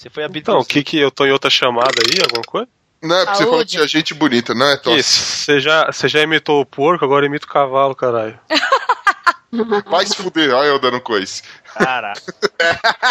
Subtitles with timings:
[0.00, 2.66] Você foi Então, o que que eu tô em outra chamada aí, alguma coisa?
[3.02, 3.50] Não, é porque você Saúde.
[3.50, 4.96] falou que tinha gente bonita, não é, Tom?
[4.96, 8.38] Isso, você já, você já imitou o porco, agora imita o cavalo, caralho.
[9.90, 11.42] Vai se fuder, olha eu dando coice.
[11.74, 12.14] Cara.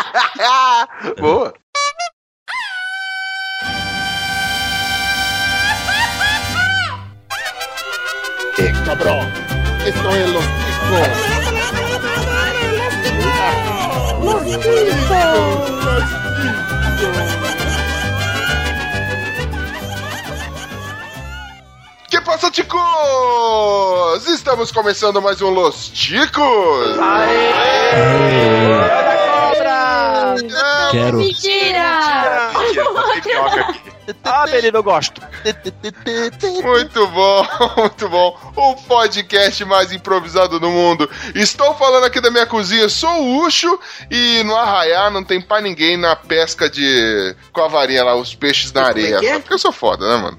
[1.19, 1.53] Boa.
[8.85, 9.31] Cabrón,
[9.85, 10.43] esto es los
[14.19, 16.09] ticos.
[22.09, 24.27] Que passa, ticos?
[24.27, 26.97] Estamos começando mais um Los Ticos.
[30.91, 31.17] Quero.
[31.17, 31.99] Mentira!
[34.23, 35.21] Ah, menino, eu gosto.
[36.61, 37.47] Muito bom,
[37.77, 38.37] muito bom.
[38.55, 41.09] O podcast mais improvisado do mundo.
[41.35, 45.61] Estou falando aqui da minha cozinha, sou o Ucho e no arraiar não tem pra
[45.61, 47.35] ninguém na pesca de.
[47.51, 49.19] com a varinha lá, os peixes na areia.
[49.33, 50.37] Só porque eu sou foda, né, mano?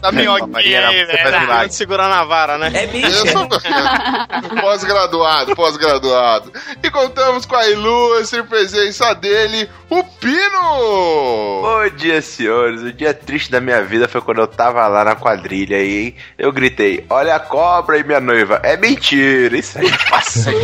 [0.00, 1.46] Tá minhoquinha aí, velho.
[1.46, 2.70] Tá segurando a vara, né?
[2.74, 3.48] É Eu sou
[4.60, 6.52] pós-graduado, pós-graduado.
[6.82, 11.60] E contamos com a ilustre presença dele, o Pino!
[11.62, 12.82] Bom dia, senhores.
[12.82, 16.52] O dia triste da minha vida foi quando eu tava lá na quadrilha e eu
[16.52, 18.60] gritei: Olha a cobra e minha noiva.
[18.62, 20.58] É mentira, isso aí passa de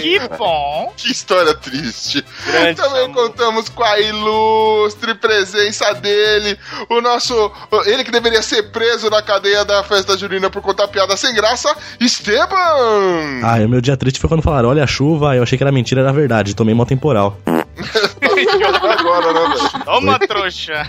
[0.00, 0.92] Que bom.
[0.96, 2.24] Que história triste.
[2.46, 3.28] Grande Também amor.
[3.28, 7.50] contamos com a ilustre presença dele, o nosso.
[7.86, 11.74] Ele que deveria ser preso na cadeia da festa junina por contar piada sem graça,
[12.00, 13.40] Esteban!
[13.42, 15.64] Ah, e o meu dia triste foi quando falaram, olha a chuva, eu achei que
[15.64, 17.38] era mentira, era verdade, tomei mó temporal.
[18.98, 19.84] Agora, né, velho?
[19.84, 20.86] Toma, trouxa.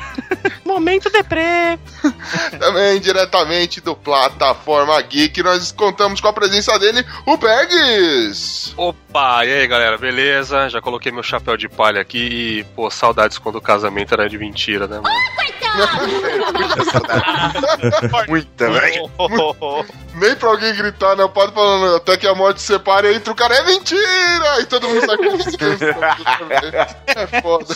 [0.65, 1.77] Momento deprê.
[2.59, 8.73] Também diretamente do Plataforma Geek, nós contamos com a presença dele, o Bergs!
[8.75, 10.67] Opa, e aí galera, beleza?
[10.69, 14.37] Já coloquei meu chapéu de palha aqui e, pô, saudades quando o casamento era de
[14.39, 15.15] mentira, né, mano?
[18.27, 19.11] Muita, velho.
[20.15, 21.27] Nem pra alguém gritar, né?
[21.27, 24.61] Pode falando até que a morte separe entre o cara, é mentira!
[24.61, 25.49] E todo mundo sai com isso.
[27.07, 27.75] É foda.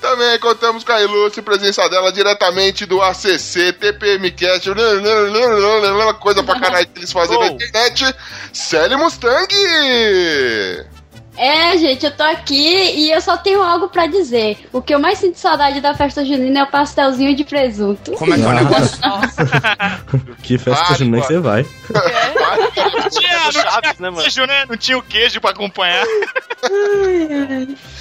[0.00, 4.68] Também contamos com a ilustre presença dela diretamente do ACC, TPMcast,
[6.14, 7.48] coisa pra caralho que eles fazem na Oh.
[7.50, 8.14] internet,
[8.52, 9.48] Sally Mustang!
[11.38, 14.58] É, gente, eu tô aqui e eu só tenho algo pra dizer.
[14.72, 18.12] O que eu mais sinto saudade da festa junina é o pastelzinho de presunto.
[18.12, 18.98] Como é que é o negócio?
[20.42, 21.64] Que festa Vale, junina que você vai.
[23.10, 24.46] Tinha, não Chaves, né, mano?
[24.46, 24.64] né?
[24.68, 26.04] Não tinha o queijo pra acompanhar.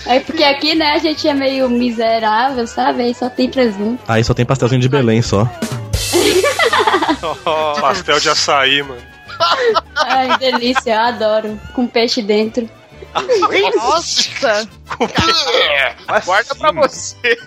[0.06, 3.04] É porque aqui, né, a gente é meio miserável, sabe?
[3.04, 4.02] Aí só tem presunto.
[4.08, 5.46] Aí só tem pastelzinho de Belém só.
[7.82, 9.02] Pastel de açaí, mano.
[9.96, 11.60] Ai, delícia, eu adoro.
[11.74, 12.70] Com peixe dentro.
[13.76, 14.70] Nossa.
[16.26, 17.38] Guarda pra você.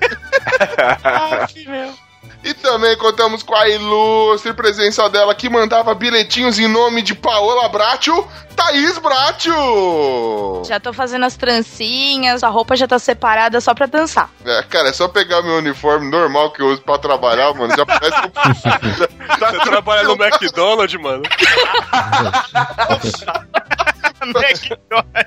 [1.05, 2.10] Ai, meu.
[2.43, 7.69] E também contamos com a ilustre presença dela que mandava bilhetinhos em nome de Paola
[7.69, 10.63] Bracho, Thaís Bracho!
[10.67, 14.31] Já tô fazendo as trancinhas, a roupa já tá separada só pra dançar.
[14.45, 17.75] É, cara, é só pegar meu uniforme normal que eu uso pra trabalhar, mano.
[17.77, 18.31] Já parece um...
[19.41, 21.23] Você trabalha no McDonald's, mano?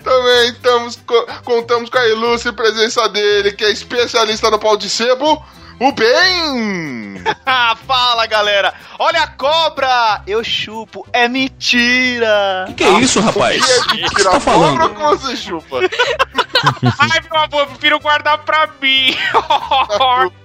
[0.03, 4.89] Também estamos, co- contamos com a ilustre presença dele, que é especialista no pau de
[4.89, 5.43] sebo,
[5.79, 7.23] o Ben!
[7.45, 8.73] Ah, fala, galera.
[8.99, 10.21] Olha a cobra.
[10.27, 11.07] Eu chupo.
[11.13, 12.65] É mentira.
[12.75, 13.61] Que é isso, rapaz?
[13.67, 14.79] E é mentira, tá falando?
[14.89, 15.79] cobra ou você chupa?
[16.99, 19.15] Ai, meu amor, eu prefiro guardar pra mim.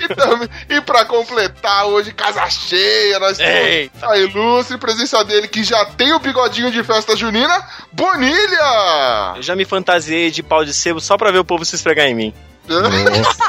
[0.00, 5.64] e, também, e pra completar, hoje, casa cheia, nós temos a ilustre presença dele, que
[5.64, 9.34] já tem o bigodinho de festa junina, Bonilha!
[9.36, 12.06] Eu já me fantasiei de pau de sebo só pra ver o povo se esfregar
[12.06, 12.34] em mim.
[12.68, 13.48] Nossa.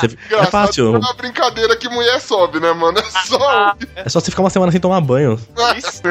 [0.00, 0.94] Você- é fácil.
[0.94, 2.98] É uma brincadeira que mulher sobe, né, mano?
[2.98, 5.40] É só É só você ficar uma semana sem tomar banho.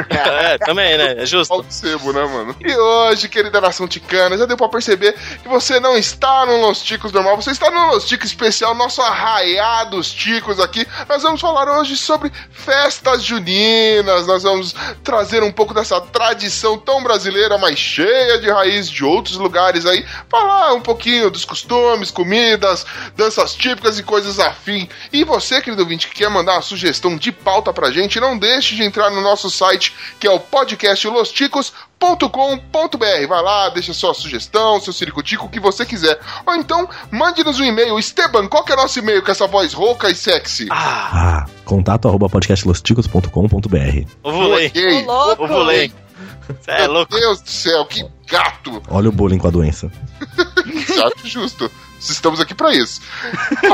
[0.09, 1.15] É, também, né?
[1.21, 1.61] É justo.
[1.63, 2.55] de sebo, né, mano?
[2.63, 6.81] E hoje, querida nação ticana, já deu pra perceber que você não está no Los
[6.81, 10.85] Ticos normal, você está no Los Ticos especial, nosso arraiá dos ticos aqui.
[11.07, 14.73] Nós vamos falar hoje sobre festas juninas, nós vamos
[15.03, 20.05] trazer um pouco dessa tradição tão brasileira, mas cheia de raiz de outros lugares aí,
[20.29, 21.66] falar um pouquinho dos costumes,
[22.13, 22.85] comidas,
[23.15, 24.87] danças típicas e coisas afim.
[25.11, 28.75] E você, querido ouvinte, que quer mandar uma sugestão de pauta pra gente, não deixe
[28.75, 33.27] de entrar no nosso site, que é o podcast losticos.com.br.
[33.27, 36.19] Vai lá, deixa sua sugestão, seu ciricutico, o que você quiser.
[36.45, 37.99] Ou então, mande-nos um e-mail.
[37.99, 40.67] Esteban, qual que é o nosso e-mail com essa voz rouca e sexy?
[40.71, 44.07] Ah, contato arroba podcastlosticos.com.br.
[44.23, 44.71] Ovulei.
[45.37, 46.06] Ovulei.
[46.61, 47.11] Cê é louco.
[47.13, 48.81] Meu Deus do céu, que gato!
[48.89, 49.91] Olha o bullying com a doença.
[51.15, 51.71] Acho justo.
[51.99, 53.01] Estamos aqui pra isso.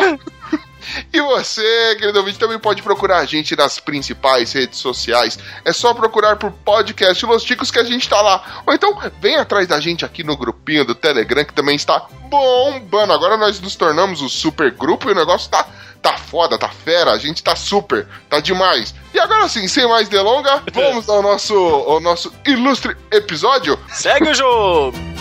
[1.11, 5.37] E você, querido ouvinte, também pode procurar a gente nas principais redes sociais.
[5.65, 8.63] É só procurar por podcast Los Ticos que a gente tá lá.
[8.65, 13.13] Ou então, vem atrás da gente aqui no grupinho do Telegram que também está bombando.
[13.13, 15.67] Agora nós nos tornamos o super grupo e o negócio tá,
[16.01, 17.11] tá foda, tá fera.
[17.11, 18.93] A gente tá super, tá demais.
[19.13, 23.79] E agora sim, sem mais delonga, vamos ao nosso, ao nosso ilustre episódio.
[23.89, 25.12] Segue o jogo!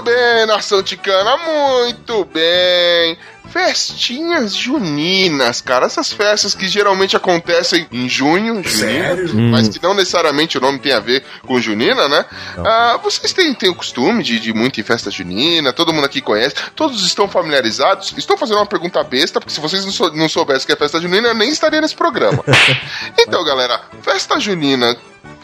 [0.00, 3.18] Muito bem, nação ticana, muito bem.
[3.50, 5.86] Festinhas juninas, cara.
[5.86, 9.16] Essas festas que geralmente acontecem em junho, junina,
[9.50, 12.24] mas que não necessariamente o nome tem a ver com junina, né?
[12.58, 16.20] Ah, vocês têm, têm o costume de, de muito em festa junina, todo mundo aqui
[16.20, 18.14] conhece, todos estão familiarizados.
[18.16, 21.00] Estou fazendo uma pergunta besta, porque se vocês não, sou- não soubessem que é festa
[21.00, 22.44] junina, eu nem estaria nesse programa.
[23.18, 24.96] então, galera, festa junina.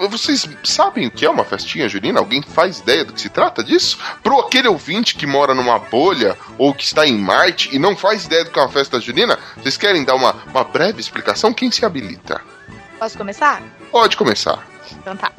[0.09, 2.21] Vocês sabem o que é uma festinha junina?
[2.21, 3.99] Alguém faz ideia do que se trata disso?
[4.23, 8.27] Pro aquele ouvinte que mora numa bolha ou que está em Marte e não faz
[8.27, 11.53] ideia do que é uma festa junina, vocês querem dar uma, uma breve explicação?
[11.53, 12.41] Quem se habilita?
[12.99, 13.63] Posso começar?
[13.91, 14.67] Pode começar.
[14.93, 15.33] Então tá.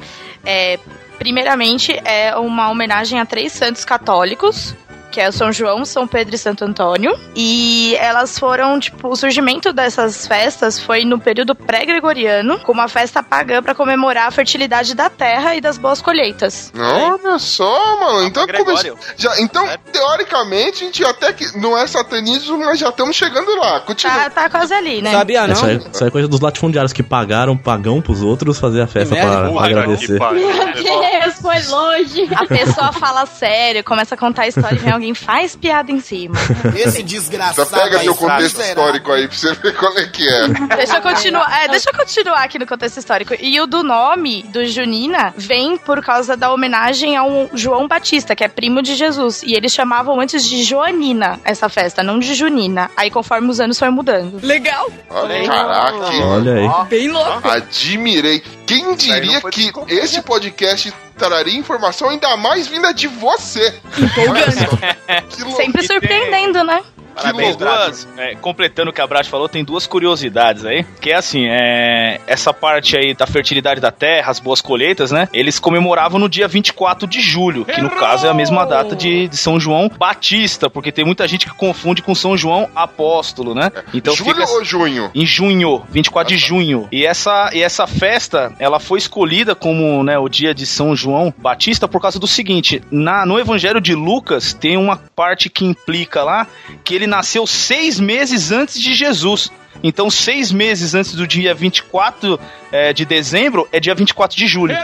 [0.45, 0.79] É,
[1.17, 4.75] primeiramente, é uma homenagem a três santos católicos.
[5.11, 7.17] Que é o São João, São Pedro e Santo Antônio.
[7.35, 13.23] E elas foram, tipo, o surgimento dessas festas foi no período pré-gregoriano, com uma festa
[13.23, 16.71] pagã para comemorar a fertilidade da terra e das boas colheitas.
[16.77, 18.27] Olha só, mano.
[18.27, 23.15] Então, come- já, então teoricamente, a gente até que não é satanismo, mas já estamos
[23.15, 23.79] chegando lá.
[23.81, 24.15] Continua.
[24.15, 25.11] Tá, tá quase ali, né?
[25.11, 25.53] Sabia não?
[25.53, 28.87] Isso aí, isso aí é coisa dos latifundiários que pagaram pagão pros outros fazer a
[28.87, 30.19] festa merda, pra, agradecer.
[30.19, 32.27] Meu Deus, foi longe.
[32.35, 35.99] A pessoa fala sério, começa a contar a história e vem alguém faz piada em
[35.99, 36.35] cima.
[36.75, 40.27] Esse Só desgraçado pega aí, teu contexto histórico aí pra você ver qual é que
[40.27, 40.47] é.
[40.75, 41.63] Deixa eu continuar.
[41.63, 43.33] É, deixa eu continuar aqui no contexto histórico.
[43.39, 48.43] E o do nome do Junina vem por causa da homenagem ao João Batista, que
[48.43, 49.43] é primo de Jesus.
[49.43, 52.89] E eles chamavam antes de Joanina essa festa, não de Junina.
[52.95, 54.39] Aí conforme os anos foi mudando.
[54.43, 54.91] Legal!
[55.09, 56.23] Olha, caraca, hein?
[56.23, 56.87] Olha aí.
[56.89, 57.47] Bem louco.
[57.47, 58.43] Admirei.
[58.67, 63.81] Quem diria que esse podcast traria informação ainda mais vinda de você?
[63.97, 65.55] Empolgante.
[65.55, 66.83] Sempre surpreendendo, né?
[67.17, 70.85] Parabéns, duas, é, completando o que a Brat falou, tem duas curiosidades aí.
[71.01, 75.27] Que é assim, é, essa parte aí da fertilidade da terra, as boas colheitas, né?
[75.33, 79.27] Eles comemoravam no dia 24 de julho, que no caso é a mesma data de,
[79.27, 83.71] de São João Batista, porque tem muita gente que confunde com São João Apóstolo, né?
[83.93, 85.11] Então Julho fica ou junho?
[85.13, 86.87] em junho, 24 de junho.
[86.91, 91.33] E essa, e essa festa, ela foi escolhida como né, o dia de São João
[91.37, 96.23] Batista por causa do seguinte: na, no Evangelho de Lucas tem uma parte que implica
[96.23, 96.47] lá
[96.83, 99.51] que ele nasceu seis meses antes de Jesus.
[99.83, 102.39] Então, seis meses antes do dia 24
[102.71, 104.75] eh, de dezembro é dia 24 de julho.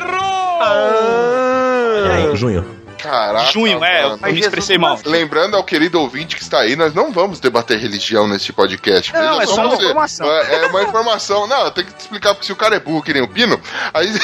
[2.35, 2.82] Junho.
[3.03, 3.51] Caraca.
[3.51, 4.33] Junho, é, eu mano.
[4.33, 4.97] me expressei mal.
[5.05, 9.11] Lembrando ao querido ouvinte que está aí, nós não vamos debater religião nesse podcast.
[9.11, 9.83] Não, é só uma você.
[9.83, 10.27] informação.
[10.27, 11.47] É, é uma informação.
[11.47, 13.27] Não, eu tenho que te explicar porque se o cara é burro que nem o
[13.27, 13.59] Pino,
[13.93, 14.07] aí.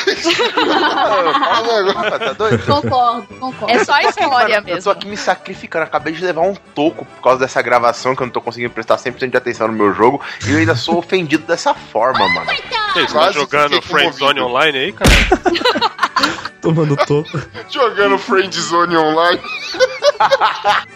[2.20, 2.60] Tá doido?
[2.66, 3.76] Concordo, concordo.
[3.76, 4.92] É só a história Eu tô mesmo.
[4.92, 5.86] aqui me sacrificando.
[5.86, 8.98] Acabei de levar um toco por causa dessa gravação que eu não tô conseguindo prestar
[8.98, 10.22] 100% de atenção no meu jogo.
[10.46, 12.48] E eu ainda sou ofendido dessa forma, mano.
[12.94, 15.10] Você tá Quase jogando Friendzone online aí, cara?
[16.62, 17.40] Tomando toco.
[17.70, 19.42] Jogando Friendzone online.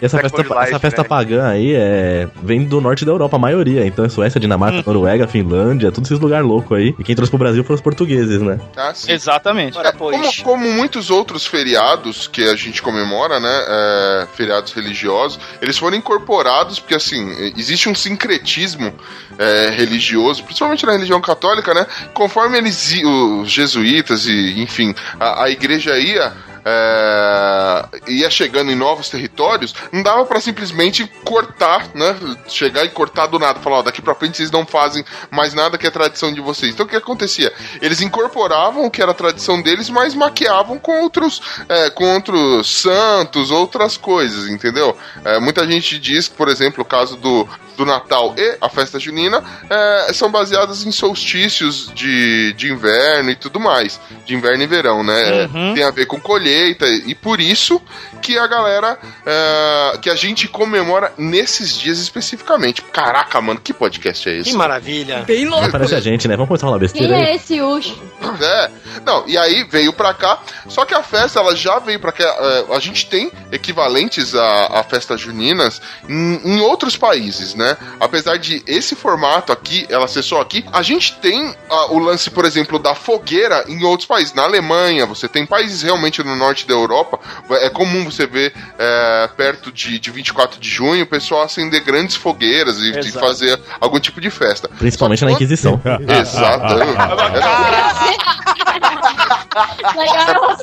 [0.01, 1.07] E essa festa, Life, essa festa né?
[1.07, 3.85] pagã aí é, vem do norte da Europa, a maioria.
[3.85, 6.93] Então é Suécia, Dinamarca, Noruega, Finlândia, todos esses lugares loucos aí.
[6.99, 8.59] E quem trouxe pro Brasil foram os portugueses, né?
[8.75, 9.11] Ah, sim.
[9.11, 9.77] Exatamente.
[9.77, 13.63] É, como, como muitos outros feriados que a gente comemora, né?
[13.67, 18.93] é, feriados religiosos, eles foram incorporados, porque assim, existe um sincretismo
[19.37, 21.85] é, religioso, principalmente na religião católica, né?
[22.13, 26.33] Conforme eles, os jesuítas e, enfim, a, a igreja ia.
[26.65, 32.15] É, ia chegando em novos territórios, não dava pra simplesmente cortar, né?
[32.47, 35.77] Chegar e cortar do nada, falar, ó, daqui pra frente vocês não fazem mais nada
[35.77, 36.73] que é tradição de vocês.
[36.73, 37.51] Então o que acontecia?
[37.81, 42.81] Eles incorporavam o que era a tradição deles, mas maquiavam com outros, é, com outros
[42.81, 44.95] santos, outras coisas, entendeu?
[45.25, 48.99] É, muita gente diz que, por exemplo, o caso do, do Natal e a festa
[48.99, 54.67] junina é, são baseadas em solstícios de, de inverno e tudo mais, de inverno e
[54.67, 55.49] verão, né?
[55.53, 55.73] Uhum.
[55.73, 57.81] Tem a ver com colheita feita e por isso
[58.21, 62.81] que a galera é, que a gente comemora nesses dias especificamente.
[62.81, 64.51] Caraca, mano, que podcast é esse?
[64.51, 65.23] Que maravilha.
[65.23, 65.71] Bem louco.
[65.71, 66.35] Parece a gente, né?
[66.35, 67.23] Vamos começar a falar Quem besteira aí.
[67.23, 68.01] é esse Ucho?
[68.39, 68.71] É,
[69.05, 72.23] não, e aí veio pra cá, só que a festa ela já veio pra cá.
[72.23, 77.75] é, a gente tem equivalentes a, a festas juninas em, em outros países, né?
[77.99, 82.29] Apesar de esse formato aqui, ela ser só aqui, a gente tem ah, o lance,
[82.29, 84.33] por exemplo, da fogueira em outros países.
[84.33, 87.19] Na Alemanha, você tem países realmente no norte da Europa,
[87.51, 92.15] é comum você ver é, perto de, de 24 de junho o pessoal acender grandes
[92.15, 94.69] fogueiras e, e fazer algum tipo de festa.
[94.77, 95.79] Principalmente na Inquisição.
[96.07, 96.75] Exato.
[99.95, 100.57] Legal.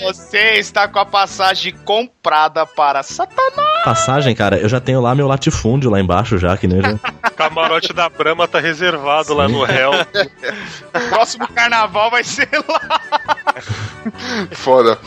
[0.00, 3.84] Você está com a passagem comprada para Satanás.
[3.84, 6.98] Passagem, cara, eu já tenho lá meu latifúndio lá embaixo já, que nem já...
[7.36, 9.92] Camarote da Brahma tá reservado lá no réu.
[11.08, 13.00] Próximo carnaval vai ser lá.
[14.52, 14.98] Foda.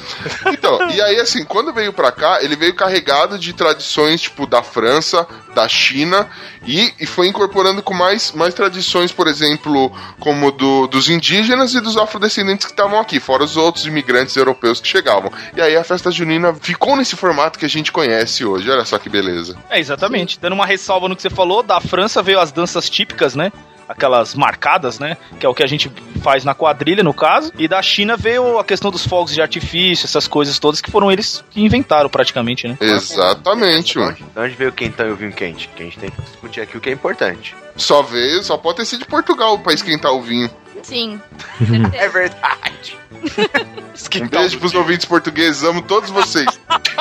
[0.48, 4.64] Então, e aí assim, quando veio pra cá, ele veio carregado de tradições tipo da
[4.64, 6.28] França, da China
[6.66, 11.82] e, e foi incorporando com mais, mais tradições, por exemplo, como do, dos indígenas e
[11.82, 15.32] dos afrodescendentes que estavam aqui, fora os outros imigrantes europeus que chegavam.
[15.56, 18.70] E aí a festa junina ficou nesse formato que a gente conhece hoje.
[18.70, 19.58] Olha só que beleza.
[19.70, 20.40] É, exatamente.
[20.40, 23.52] Dando uma ressalva no que você falou, da França veio as danças típicas, né?
[23.96, 25.18] Aquelas marcadas, né?
[25.40, 27.52] Que é o que a gente faz na quadrilha, no caso.
[27.58, 31.12] E da China veio a questão dos fogos de artifício, essas coisas todas que foram
[31.12, 32.78] eles que inventaram praticamente, né?
[32.82, 34.12] Exatamente, mano.
[34.12, 35.70] onde, de onde veio o quentão e o vinho quente?
[35.76, 37.56] Que a gente tem que discutir aqui o que é importante.
[37.76, 40.50] Só veio, só pode ter sido de Portugal pra esquentar o vinho.
[40.82, 41.20] Sim.
[41.94, 42.98] É verdade.
[44.22, 46.48] Um beijo pros ouvintes portugueses, amo todos vocês.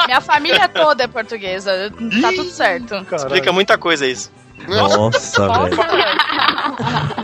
[0.06, 1.90] Minha família toda é portuguesa.
[2.20, 2.94] Tá tudo certo.
[3.16, 4.30] Explica muita coisa isso.
[4.68, 5.76] Nossa, velho.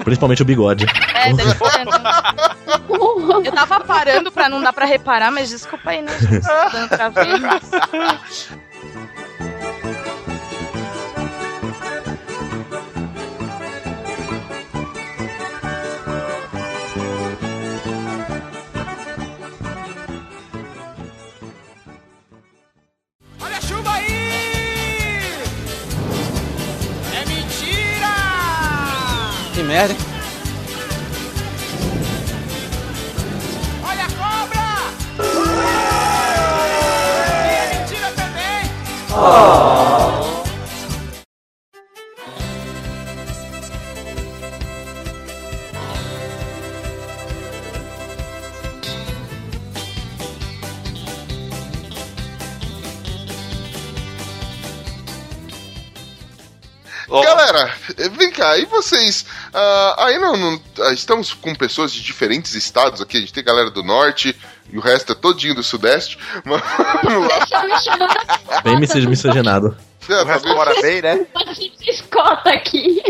[0.04, 0.86] Principalmente o bigode.
[1.14, 1.92] É, deve ser, né?
[3.44, 6.46] Eu tava parando pra não dar pra reparar, mas desculpa aí, né, gente?
[6.72, 7.40] Dando pra ver.
[29.68, 29.94] Merda.
[33.86, 34.66] Olha a cobra!
[37.44, 38.62] E é mentira também!
[57.58, 59.24] Galera, vem cá, e vocês?
[59.52, 63.42] ah, aí não, não- ah, estamos com pessoas de diferentes estados aqui, a gente tem
[63.42, 64.36] galera do norte
[64.72, 66.18] e o resto é todinho do sudeste.
[66.44, 66.60] Mas
[67.02, 68.60] vamos lá.
[68.62, 69.76] Bem mis- miscigenado.
[70.08, 71.26] É, O tá resto mora bem, né?
[71.34, 73.02] a gente escota aqui.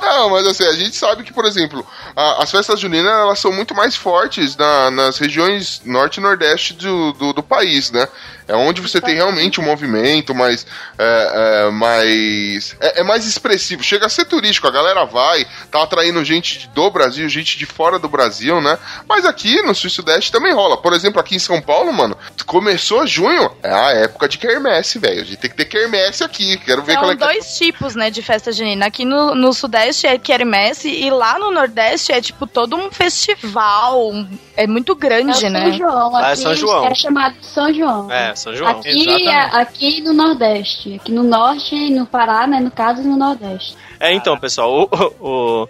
[0.00, 3.52] Não, mas assim, a gente sabe que, por exemplo, a- as festas juninas elas são
[3.52, 8.06] muito mais fortes na- nas regiões norte e nordeste do, do, do país, né?
[8.48, 10.66] É onde você tem realmente um movimento mais.
[10.98, 13.80] É, é, mais é, é mais expressivo.
[13.82, 17.96] Chega a ser turístico, a galera vai, tá atraindo gente do Brasil, gente de fora
[17.96, 18.76] do Brasil, né?
[19.08, 20.76] Mas aqui no sul e sudeste também rola.
[20.76, 25.20] Por exemplo, aqui em São Paulo, mano, começou junho, é a época de quermesse, velho.
[25.22, 26.56] A gente tem que ter quermesse aqui.
[26.58, 27.26] Quero ver qual São que é.
[27.26, 28.86] dois tipos, né, de festa junina.
[28.86, 34.12] Aqui no, no Sudeste é quermesse e lá no Nordeste é, tipo, todo um festival.
[34.56, 35.72] É muito É o grande, São né?
[35.72, 36.18] João.
[36.18, 36.86] É Aqui São João.
[36.86, 38.10] é chamado de São João.
[38.12, 38.70] É, São João.
[38.70, 39.28] Aqui, Exatamente.
[39.28, 40.94] é- aqui no Nordeste.
[40.94, 42.60] Aqui no Norte, no Pará, né?
[42.60, 43.76] No caso, no Nordeste.
[43.98, 45.68] É, então, pessoal, o, o,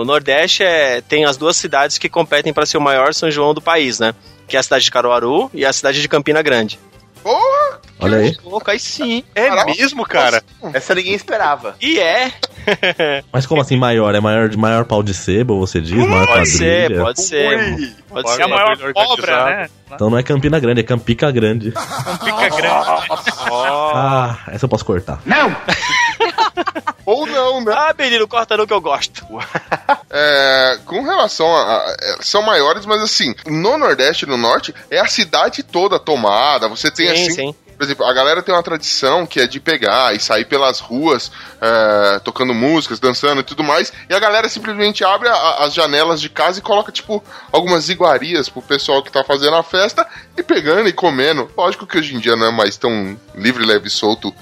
[0.00, 3.52] o Nordeste é, tem as duas cidades que competem para ser o maior São João
[3.54, 4.14] do país, né?
[4.46, 6.78] Que é a cidade de Caruaru e a cidade de Campina Grande.
[7.28, 7.80] Porra!
[8.00, 8.36] Olha aí.
[8.42, 9.22] Louco, aí sim.
[9.34, 9.66] É Caraca.
[9.70, 10.42] mesmo, cara?
[10.72, 11.76] Essa ninguém esperava.
[11.78, 12.32] E é,
[13.32, 14.14] Mas como assim maior?
[14.14, 15.92] É maior de maior pau de sebo, você diz?
[16.06, 17.58] Maior pode ser, pode ser.
[17.58, 18.40] Ui, Pode Olha ser.
[18.40, 19.68] É a maior cobra, né?
[19.92, 21.70] Então não é Campina Grande, é Campica Grande.
[21.70, 22.68] Fica grande.
[23.50, 25.20] Ah, essa eu posso cortar.
[27.10, 27.72] Ou não, né?
[27.74, 29.24] Ah, menino, corta no que eu gosto.
[30.10, 34.74] É, com relação a, a- é, São maiores, mas assim, no Nordeste e no Norte,
[34.90, 36.66] é a cidade toda tomada.
[36.68, 37.30] Você tem Sim, assim.
[37.34, 37.54] sim.
[37.76, 41.30] Por exemplo, a galera tem uma tradição que é de pegar e sair pelas ruas
[41.60, 43.92] é, tocando músicas, dançando e tudo mais.
[44.08, 47.22] E a galera simplesmente abre a- as janelas de casa e coloca, tipo,
[47.52, 51.50] algumas iguarias pro pessoal que tá fazendo a festa e pegando e comendo.
[51.56, 54.34] Lógico que hoje em dia não é mais tão livre, leve e solto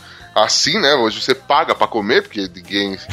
[0.45, 0.95] assim, né?
[0.95, 2.99] Hoje você paga pra comer, porque ninguém.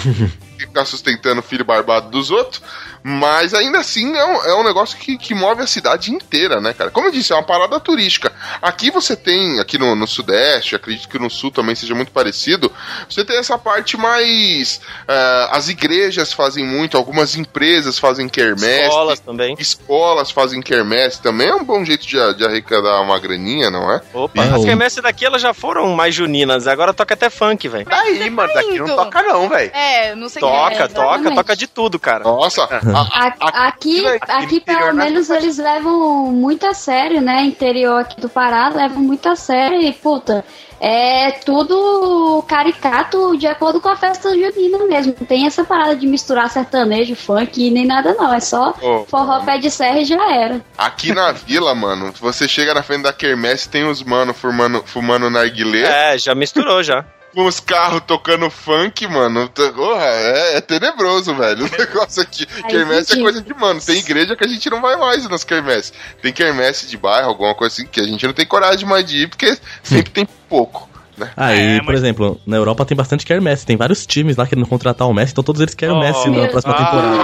[0.57, 2.61] ficar sustentando o filho barbado dos outros.
[3.03, 6.73] Mas ainda assim é um, é um negócio que, que move a cidade inteira, né,
[6.73, 6.89] cara?
[6.89, 8.31] Como eu disse, é uma parada turística.
[8.61, 12.71] Aqui você tem, aqui no, no Sudeste, acredito que no Sul também seja muito parecido,
[13.09, 14.79] você tem essa parte mais.
[15.07, 18.83] eh, as igrejas fazem muito, algumas empresas fazem quermesse.
[18.87, 19.55] Escolas também.
[19.59, 21.47] Escolas fazem quermesse também.
[21.49, 24.01] É um bom jeito de, de arrecadar uma graninha, não é?
[24.13, 27.85] Opa, É, as quermesses daqui elas já foram mais juninas, agora toca até funk, velho.
[27.85, 29.71] Daí, mano, daqui não toca não, velho.
[29.73, 30.87] É, não sei Toca, é.
[30.87, 32.23] toca, toca de tudo, cara.
[32.23, 32.67] Nossa,
[33.01, 35.43] a- A- Aqui, aqui aqui pelo menos faz.
[35.43, 37.43] eles levam muito a sério, né?
[37.43, 40.43] Interior aqui do Pará levam muito a sério e, puta,
[40.79, 45.15] é tudo caricato de acordo com a festa junina mesmo.
[45.19, 48.33] Não tem essa parada de misturar sertanejo, funk nem nada não.
[48.33, 49.05] É só Ô.
[49.05, 50.61] forró pé de serra e já era.
[50.77, 55.29] aqui na vila, mano, você chega na frente da quermesse, tem os mano fumando, fumando
[55.29, 56.13] narguilé.
[56.13, 57.05] É, já misturou já.
[57.33, 59.49] Com os carros tocando funk, mano.
[59.49, 61.65] Porra, é, é tenebroso, velho.
[61.65, 62.47] O negócio aqui.
[62.55, 63.23] Aí, quermesse é gente.
[63.23, 63.79] coisa de mano.
[63.81, 65.91] Tem igreja que a gente não vai mais nas quermesse.
[66.21, 69.23] Tem quermesse de bairro, alguma coisa assim, que a gente não tem coragem mais de
[69.23, 70.89] ir, porque sempre tem pouco.
[71.17, 71.29] Né?
[71.37, 73.65] Aí, É, por mas- exemplo, na Europa tem bastante quermesse.
[73.65, 76.29] Tem vários times lá querendo contratar o Messi, então todos eles querem o Oh, Messi
[76.29, 77.17] na próxima temporada.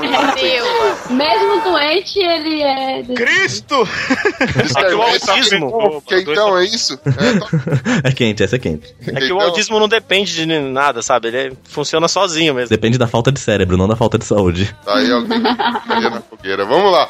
[0.00, 1.10] Meu Deus.
[1.56, 3.02] Mesmo doente, ele é.
[3.14, 3.88] Cristo!
[4.62, 6.98] Diz É que o quermesse, autismo- então é isso?
[7.04, 7.46] É, tá-
[8.04, 8.94] É quente, essa é quente.
[9.06, 11.28] É que o então- autismo não depende de nada, sabe?
[11.28, 12.68] Ele é- funciona sozinho mesmo.
[12.70, 14.74] Depende da falta de cérebro, não da falta de saúde.
[14.84, 16.64] Tá aí alguém na fogueira.
[16.64, 17.08] Vamos lá.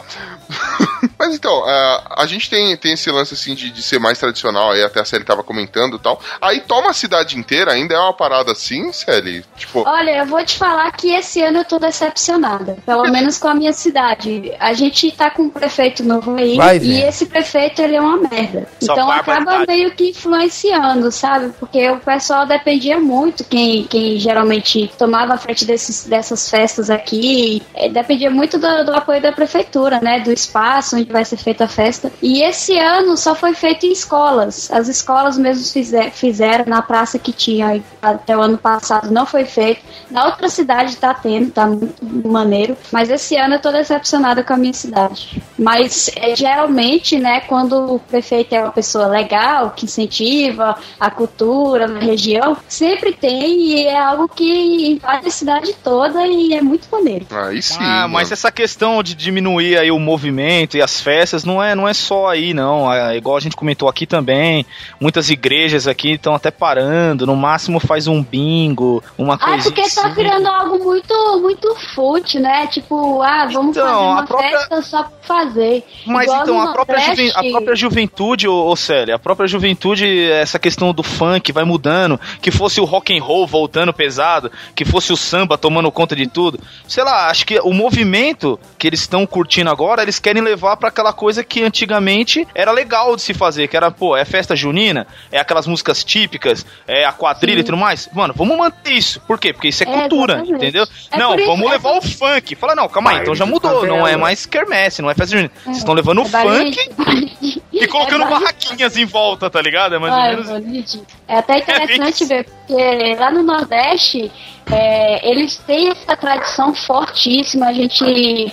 [1.18, 4.70] Mas então, a, a gente tem, tem esse lance assim de, de ser mais tradicional,
[4.72, 6.20] aí até a Sally tava comentando e tal.
[6.40, 9.44] Aí toma a cidade inteira, ainda é uma parada assim, Sally?
[9.56, 12.76] Tipo, Olha, eu vou te falar que esse ano eu tô decepcionada.
[12.84, 14.35] Pelo menos com a minha cidade.
[14.58, 16.56] A gente tá com um prefeito novo aí.
[16.56, 18.68] Vai, e esse prefeito, ele é uma merda.
[18.80, 21.52] Só então acaba meio que influenciando, sabe?
[21.58, 23.44] Porque o pessoal dependia muito.
[23.44, 27.62] Quem, quem geralmente tomava a frente desses, dessas festas aqui.
[27.74, 30.20] eh, dependia muito do, do apoio da prefeitura, né?
[30.20, 32.12] Do espaço onde vai ser feita a festa.
[32.22, 34.70] E esse ano só foi feito em escolas.
[34.70, 39.44] As escolas mesmo fizer, fizeram na praça que tinha até o ano passado não foi
[39.44, 39.80] feito.
[40.10, 42.76] Na outra cidade tá tendo, tá muito maneiro.
[42.92, 45.43] Mas esse ano eu tô decepcionada com a minha cidade.
[45.58, 51.86] Mas é, geralmente, né, quando o prefeito é uma pessoa legal, que incentiva a cultura
[51.86, 56.89] na região, sempre tem e é algo que invade a cidade toda e é muito
[56.91, 57.26] maneiro.
[57.30, 57.76] aí sim.
[57.80, 58.32] ah, mas mano.
[58.32, 62.28] essa questão de diminuir aí o movimento e as festas não é, não é só
[62.28, 62.93] aí, não.
[62.93, 64.65] É, igual a gente comentou aqui também,
[65.00, 69.82] muitas igrejas aqui estão até parando, no máximo faz um bingo, uma Ah, coisinha porque
[69.91, 70.15] tá assim.
[70.15, 72.67] virando algo muito, muito fútil, né?
[72.69, 75.84] Tipo, ah, vamos Então, fazer uma a própria- festa só pra fazer.
[76.06, 80.30] Mas Igual então, a própria, juven- a própria juventude, ô, ô Célia, a própria juventude,
[80.30, 84.84] essa questão do funk vai mudando, que fosse o rock and roll voltando pesado, que
[84.84, 86.58] fosse o samba tomando conta de tudo.
[86.86, 90.88] Sei lá, acho que o movimento que eles estão curtindo agora, eles querem levar pra
[90.88, 95.06] aquela coisa que antigamente era legal de se fazer, que era, pô, é festa junina,
[95.32, 98.08] é aquelas músicas típicas, é a quadrilha e tudo mais.
[98.12, 99.20] Mano, vamos manter isso.
[99.20, 99.52] Por quê?
[99.52, 100.56] Porque isso é, É, cultura, exatamente.
[100.56, 100.86] entendeu?
[101.10, 102.54] É não, vamos é levar o funk.
[102.54, 105.50] Fala, não, calma aí, então já mudou, não é mais quermesse, não é festa junina.
[105.64, 109.95] Vocês estão levando o É barulho- funk e colocando É barraquinhas em volta, tá ligado?
[109.95, 111.00] É mais ou menos.
[111.28, 114.30] É até interessante ver, porque lá no Nordeste
[114.71, 118.52] é, eles têm essa tradição fortíssima, a gente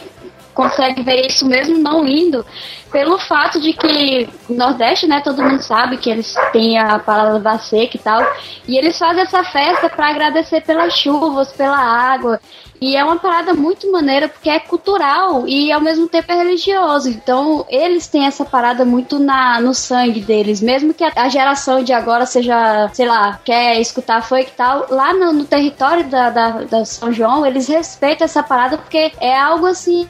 [0.54, 2.46] consegue ver isso mesmo não indo,
[2.92, 7.40] pelo fato de que no Nordeste, né, todo mundo sabe que eles têm a parada
[7.40, 8.22] da seca e tal,
[8.68, 12.40] e eles fazem essa festa para agradecer pelas chuvas, pela água.
[12.84, 17.08] E é uma parada muito maneira porque é cultural e ao mesmo tempo é religioso.
[17.10, 20.60] Então eles têm essa parada muito na, no sangue deles.
[20.60, 24.88] Mesmo que a, a geração de agora seja, sei lá, quer escutar funk e tal,
[24.90, 29.40] lá no, no território da, da, da São João, eles respeitam essa parada porque é
[29.40, 30.06] algo assim.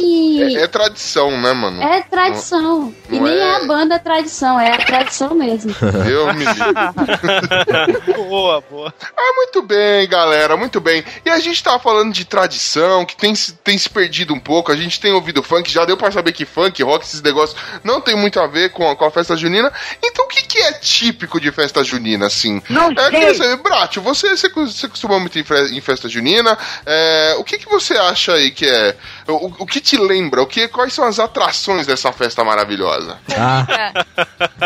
[0.57, 1.81] É, é tradição, né, mano?
[1.81, 2.91] É tradição.
[3.09, 5.75] e não nem é- é a banda tradição, é a tradição mesmo.
[6.09, 6.45] Eu me
[8.27, 8.93] boa, boa.
[9.15, 11.03] Ah, muito bem, galera, muito bem.
[11.25, 12.62] E a gente tava falando de tradição,
[13.05, 14.71] que tem, se- tem se perdido um pouco.
[14.71, 17.99] A gente tem ouvido funk, já deu pra saber que funk, rock, esses negócios não
[18.01, 19.71] tem muito a ver com, a- com a festa junina.
[20.03, 22.61] Então o que, que é típico de festa junina, assim?
[22.69, 26.57] Não é, queria saber, Bratio, você, você, você costuma muito em festa junina.
[26.85, 28.95] É, o que, que você acha aí que é.
[29.27, 30.41] O, o que te lembra?
[30.41, 33.17] O que, quais são as atrações dessa festa maravilhosa?
[33.37, 33.65] Ah,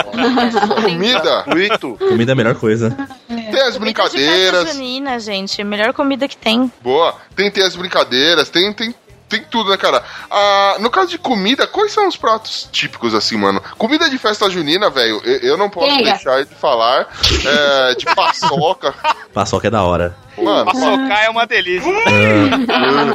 [0.82, 1.43] Comida?
[1.48, 1.98] Muito.
[1.98, 2.89] comida é a melhor coisa.
[3.28, 4.74] Tem as Comida de brincadeiras.
[4.74, 5.63] junina, gente.
[5.63, 6.72] Melhor comida que tem.
[6.82, 7.15] Boa.
[7.36, 8.93] Tem, tem as brincadeiras, tem, tem
[9.28, 10.04] tem tudo, né, cara?
[10.30, 13.62] Ah, no caso de comida, quais são os pratos típicos, assim, mano?
[13.78, 16.12] Comida de festa junina, velho, eu, eu não posso Pega.
[16.12, 17.08] deixar de falar
[17.46, 18.94] é, de paçoca.
[19.34, 20.16] Paçoca é da hora.
[20.38, 21.92] Mano, Paçocar é uma delícia.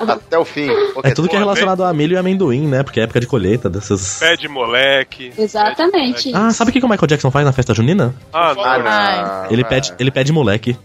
[0.08, 0.68] Até o fim.
[1.02, 2.82] É tudo que é relacionado a milho e amendoim, né?
[2.82, 4.18] Porque é época de colheita dessas.
[4.18, 5.32] Pé de moleque.
[5.36, 6.32] Exatamente.
[6.34, 8.14] Ah, sabe o que que o Michael Jackson faz na festa junina?
[8.32, 8.62] Ah, não.
[8.64, 10.76] Ah, Ele pede, ele pede moleque.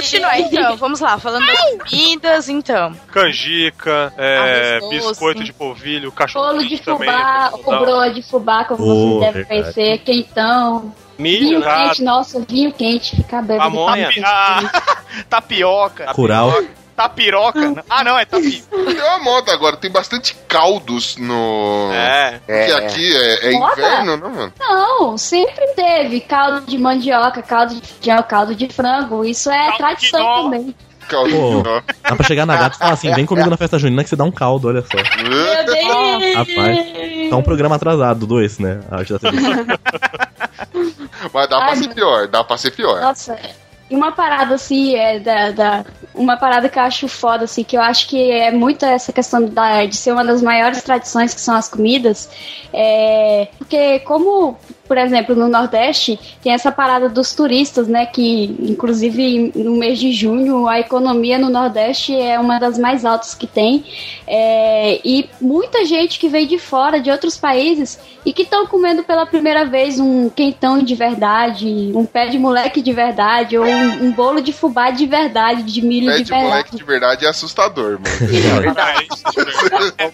[0.00, 0.76] Vamos continuar então.
[0.76, 1.60] Vamos lá, falando das
[1.90, 2.92] comidas, então.
[3.12, 5.08] Canjica, é, Arroz doce.
[5.08, 7.08] biscoito de polvilho, cachorro Bolo de também.
[7.08, 9.74] fubá, é ou broa de fubá, como Oh, você deve verdade.
[9.74, 10.94] conhecer, quentão.
[11.18, 11.84] Milho, Vinho né?
[11.88, 13.60] quente, nossa, vinho quente, fica bebendo.
[13.60, 14.08] Pamonha.
[14.24, 14.82] Ah,
[15.28, 16.06] tapioca.
[16.14, 16.50] Curau.
[17.00, 17.84] Tapiroca.
[17.88, 18.62] Ah, não, é tapi.
[18.70, 21.90] Tem uma moda agora, tem bastante caldos no.
[21.92, 22.40] É.
[22.46, 23.72] Que aqui é, é Moda?
[23.80, 24.52] inverno, né, mano?
[24.60, 29.24] Não, sempre teve caldo de mandioca, caldo de feijão, caldo de frango.
[29.24, 30.74] Isso é Caldo tradição também.
[31.08, 31.62] Caldo Pô.
[32.08, 34.16] Dá pra chegar na gata e falar assim: vem comigo na festa junina que você
[34.16, 34.96] dá um caldo, olha só.
[35.22, 36.34] Meu Deus!
[36.36, 37.30] Rapaz.
[37.30, 38.80] Tá um programa atrasado, do esse, né?
[38.90, 39.64] A arte da televisão.
[41.32, 43.00] Mas dá pra Ai, ser meu- pior, dá pra ser pior.
[43.00, 43.38] Nossa,
[43.90, 47.76] e uma parada assim, é da, da- uma parada que eu acho foda, assim, que
[47.76, 51.40] eu acho que é muito essa questão da, de ser uma das maiores tradições que
[51.40, 52.28] são as comidas,
[52.72, 54.56] é, porque como,
[54.90, 60.10] por exemplo, no Nordeste, tem essa parada dos turistas, né, que inclusive no mês de
[60.10, 63.84] junho a economia no Nordeste é uma das mais altas que tem,
[64.26, 69.04] é, e muita gente que vem de fora, de outros países, e que estão comendo
[69.04, 74.06] pela primeira vez um quentão de verdade, um pé de moleque de verdade, ou um,
[74.06, 76.76] um bolo de fubá de verdade, de milho Pé de de moleque verdade.
[76.76, 78.06] de verdade é assustador, mano.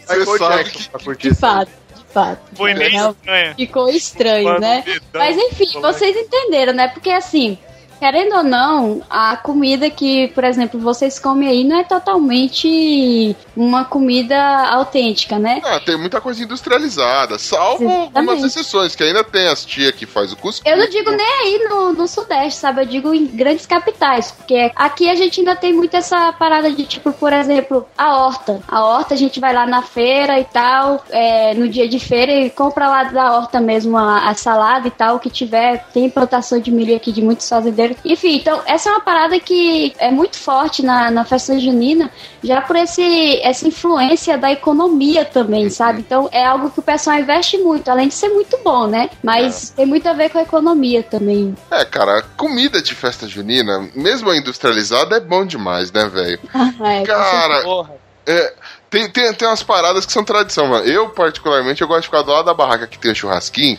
[0.06, 1.85] É Você sabe que De fato, de
[2.16, 2.40] fato.
[2.54, 3.54] Foi meio estranho.
[3.56, 4.82] Ficou estranho, né?
[5.12, 6.88] Mas enfim, vocês entenderam, né?
[6.88, 7.58] Porque assim,
[7.98, 13.84] querendo ou não, a comida que, por exemplo, vocês comem aí não é totalmente uma
[13.84, 14.36] comida
[14.68, 15.60] autêntica, né?
[15.64, 18.16] Ah, tem muita coisa industrializada, salvo Exatamente.
[18.16, 20.62] algumas exceções, que ainda tem as tia que faz o cuscuz.
[20.64, 22.82] Eu não digo nem aí no, no Sudeste, sabe?
[22.82, 24.30] Eu digo em grandes capitais.
[24.30, 28.60] Porque aqui a gente ainda tem muito essa parada de, tipo, por exemplo, a horta.
[28.68, 32.32] A horta a gente vai lá na feira e tal, é, no dia de feira
[32.32, 35.84] e compra lá da horta mesmo a, a salada e tal, o que tiver.
[35.92, 37.85] Tem plantação de milho aqui de muitos fazendeiros.
[38.04, 42.10] Enfim, então essa é uma parada que é muito forte na, na festa junina,
[42.42, 46.00] já por esse, essa influência da economia também, sabe?
[46.00, 49.10] Então é algo que o pessoal investe muito, além de ser muito bom, né?
[49.22, 51.54] Mas tem muito a ver com a economia também.
[51.70, 56.38] É, cara, comida de festa junina, mesmo a industrializada, é bom demais, né, velho?
[56.86, 57.94] É, com Cara, Porra.
[58.26, 58.54] é,
[58.90, 60.86] tem, tem, tem umas paradas que são tradição, mano.
[60.86, 63.78] Eu, particularmente, eu gosto de ficar do lado da barraca que tem o churrasquinho,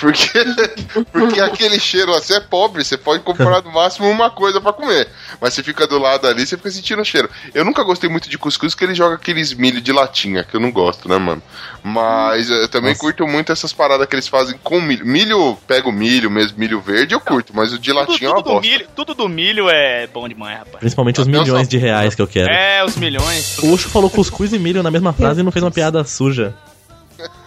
[0.00, 0.44] porque,
[1.12, 5.08] porque aquele cheiro assim é pobre, você pode comprar no máximo uma coisa pra comer.
[5.40, 7.28] Mas você fica do lado ali, você fica sentindo o cheiro.
[7.54, 10.60] Eu nunca gostei muito de cuscuz, porque ele joga aqueles milho de latinha, que eu
[10.60, 11.42] não gosto, né, mano?
[11.82, 13.00] Mas eu também Nossa.
[13.00, 15.06] curto muito essas paradas que eles fazem com milho.
[15.06, 18.32] Milho, pega o milho mesmo, milho verde, eu curto, mas o de Tudo, latinha é
[18.32, 18.68] uma tudo, do bosta.
[18.68, 20.78] milho, tudo do milho é bom demais, rapaz.
[20.78, 22.50] Principalmente os milhões de reais que eu quero.
[22.50, 23.58] É, os milhões.
[23.58, 26.54] O Ucho falou cuscuz e milho na mesma frase e não fez uma piada suja.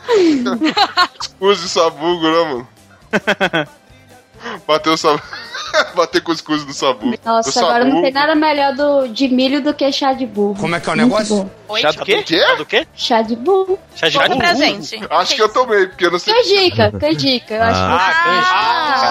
[1.18, 2.68] Cuscuz e sabugo, né, mano?
[4.68, 5.24] Bateu o sabugo.
[5.96, 7.16] Bater cuscuz no sabugo.
[7.24, 8.02] Nossa, Do agora não sabugo.
[8.04, 10.56] tem nada melhor do, de milho do que chá de burro.
[10.60, 11.36] Como é que é o Muito negócio?
[11.36, 11.50] bom.
[11.68, 12.24] Oi, Chá do quê?
[12.24, 12.40] Quê?
[12.40, 12.88] Chá do quê?
[12.96, 13.78] Chá de burro.
[13.96, 14.40] Chá de Conta burro.
[14.40, 15.00] pra gente.
[15.10, 16.34] Acho que eu tomei, porque eu não sei.
[16.34, 17.54] Canjica, canjica.
[17.54, 19.09] Eu acho Ah, que Ah, caraca.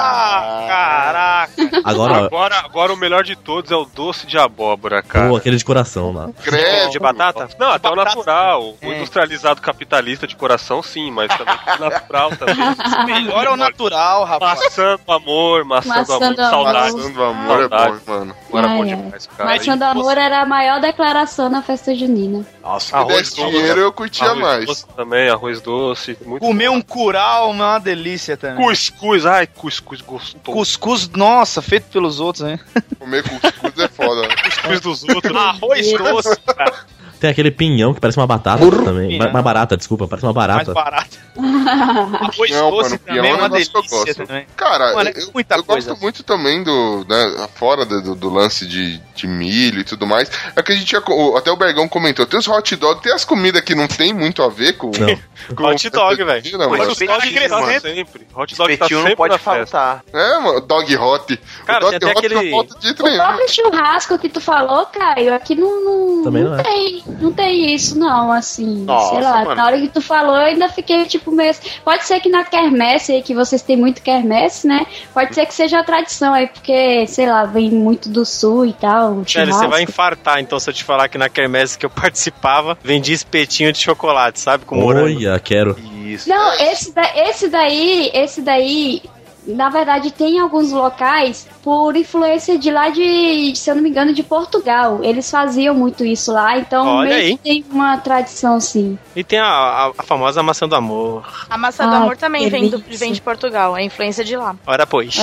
[1.84, 5.28] Agora, Agora, agora o melhor de todos é o doce de abóbora, cara.
[5.28, 6.30] pô, aquele de coração lá.
[6.42, 6.90] Credo.
[6.90, 7.48] De batata?
[7.58, 8.62] Não, até o natural.
[8.82, 8.96] O É.
[8.96, 12.56] industrializado capitalista de coração, sim, mas também o natural também.
[13.06, 14.60] Melhor é o natural, rapaz.
[14.60, 16.92] Maçã do amor, maçã, Maçã do amor, saudade.
[16.96, 18.36] Maçã do amor é bom, mano.
[18.48, 18.96] Agora é bom Ai, ai.
[18.96, 19.50] demais, cara.
[19.50, 22.44] Maçã do amor era a maior declaração na festa junina.
[22.62, 23.50] Nossa, Se Arroz doce.
[23.50, 24.66] dinheiro, eu curtia arroz mais.
[24.66, 26.16] doce também, arroz doce.
[26.24, 28.64] Muito Comer um curau é uma delícia também.
[28.66, 30.38] Cuscuz, ai, cuscuz gostoso.
[30.44, 32.58] Cuscuz, nossa, feito pelos outros, né?
[32.98, 34.22] Comer cuscuz é foda.
[34.28, 34.34] né?
[34.44, 35.36] Cuscuz dos outros.
[35.36, 36.74] Arroz doce, cara,
[37.20, 39.08] Tem aquele pinhão que parece uma batata também.
[39.08, 39.28] Pinhão.
[39.30, 41.18] Uma barata, desculpa, parece uma mais barata.
[41.38, 44.26] Arroz Não, doce mano, também é é um uma negócio que eu delícia gosto.
[44.26, 44.46] também.
[44.56, 45.90] Cara, Mano, é eu, muita eu coisa.
[45.90, 50.06] gosto muito também do, né, fora do, do- do lance de, de milho e tudo
[50.06, 50.30] mais.
[50.56, 53.62] É que a gente até o Bergão comentou, tem os hot dog, tem as comidas
[53.62, 54.90] que não tem muito a ver com...
[54.98, 55.18] Não.
[55.54, 56.38] com Hot dog, velho.
[56.40, 56.70] Hot mano.
[56.70, 57.80] dog mano.
[57.80, 58.26] sempre.
[58.34, 59.66] Hot dog tá sempre não pode na festa.
[59.78, 60.04] faltar.
[60.12, 61.40] É, mano, dog hot.
[61.66, 64.28] Cara, o dog tem até hot aquele- não falta de jeito O próprio churrasco que
[64.28, 66.62] tu falou, Caio, aqui não, não, Também não é.
[66.62, 67.04] tem.
[67.20, 68.84] Não tem isso, não, assim.
[68.84, 69.54] Nossa, sei lá, mano.
[69.54, 71.54] na hora que tu falou, eu ainda fiquei tipo meio.
[71.84, 74.86] Pode ser que na quermesse aí, que vocês têm muito quermesse, né?
[75.12, 78.72] Pode ser que seja a tradição aí, porque, sei lá, vem muito do sul e
[78.72, 79.22] tal.
[79.22, 82.78] Velho, você vai infartar, então, se eu te falar que na quermesse que eu participava,
[82.82, 84.64] vendia espetinho de chocolate, sabe?
[84.64, 85.06] Com morango.
[85.06, 85.76] Olha, quero.
[86.04, 86.28] Isso.
[86.28, 89.02] Não, esse, da- esse daí, esse daí,
[89.48, 93.90] na verdade, tem em alguns locais por influência de lá de, se eu não me
[93.90, 95.00] engano, de Portugal.
[95.02, 97.36] Eles faziam muito isso lá, então Olha meio aí.
[97.36, 98.98] que tem uma tradição, sim.
[99.16, 101.26] E tem a, a- a famosa maçã do amor.
[101.50, 104.54] A maçã do Ah, amor também vem, do, vem de Portugal, é influência de lá.
[104.66, 105.14] Ora, pois.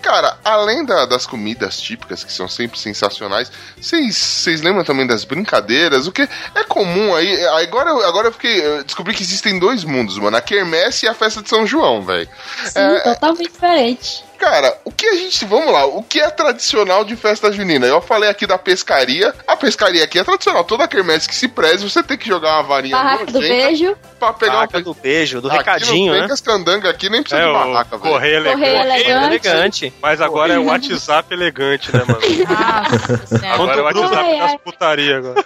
[0.00, 5.24] Cara, além da- das comidas típicas, que são sempre sensacionais, vocês vocês lembram também das
[5.24, 6.06] brincadeiras?
[6.06, 7.44] O que é comum aí.
[7.46, 8.60] Agora, eu- agora eu fiquei.
[8.64, 12.02] eu descobri que existem dois mundos, mano: a quermesse e a festa de São João,
[12.02, 12.28] velho.
[12.66, 14.24] Sim, É, totalmente diferente.
[14.42, 15.44] Cara, o que a gente.
[15.44, 17.86] Vamos lá, o que é tradicional de festa junina?
[17.86, 19.32] Eu falei aqui da pescaria.
[19.46, 20.64] A pescaria aqui é tradicional.
[20.64, 23.96] Toda quermesse que se preze, você tem que jogar uma varinha Barraca do beijo.
[24.18, 26.28] pra pegar Barraca do beijo, do Aqui recadinho, não tem né?
[26.28, 28.12] cascandanga aqui, nem precisa É, de barraca, velho.
[28.12, 28.58] correio elegante.
[28.58, 29.46] Correio elegante.
[29.46, 29.94] Elegante.
[30.02, 32.20] Mas agora é o WhatsApp elegante, né, mano?
[33.30, 33.46] Nossa.
[33.54, 35.44] Agora é o WhatsApp Ai, das putaria agora.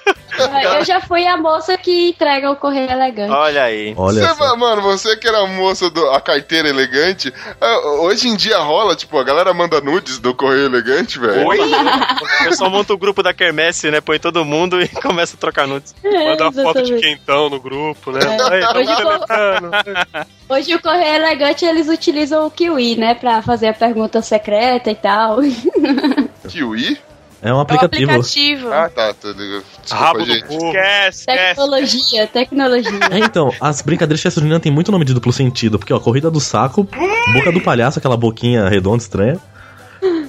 [0.79, 3.31] Eu já fui a moça que entrega o correio elegante.
[3.31, 3.95] Olha aí.
[3.97, 8.37] Olha Você, mano, você que era a moça do a carteira elegante, ah, hoje em
[8.37, 11.47] dia rola, tipo, a galera manda nudes do correio elegante, velho.
[11.47, 11.59] Oi?
[11.59, 14.01] O pessoal monta o grupo da quermesse, né?
[14.01, 15.95] Põe todo mundo e começa a trocar nudes.
[16.05, 18.21] Manda uma foto de quentão no grupo, né?
[18.21, 18.61] É.
[18.61, 19.71] Tá Hoje eu celebrando.
[20.49, 23.15] Hoje o correio elegante eles utilizam o Kiwi, né?
[23.15, 25.39] Pra fazer a pergunta secreta e tal.
[26.49, 26.99] Kiwi?
[27.43, 28.11] É um É um aplicativo.
[28.11, 28.73] aplicativo.
[28.73, 29.65] Ah, tá, ligado.
[29.83, 30.47] Desculpa, Rabo do gente.
[30.47, 30.67] burro.
[30.69, 31.49] Esquece, esquece.
[31.49, 33.01] Tecnologia, tecnologia.
[33.11, 36.31] É, então, as brincadeiras de festa tem muito nome de duplo sentido, porque, ó, corrida
[36.31, 36.89] do saco,
[37.33, 39.39] boca do palhaço, aquela boquinha redonda estranha.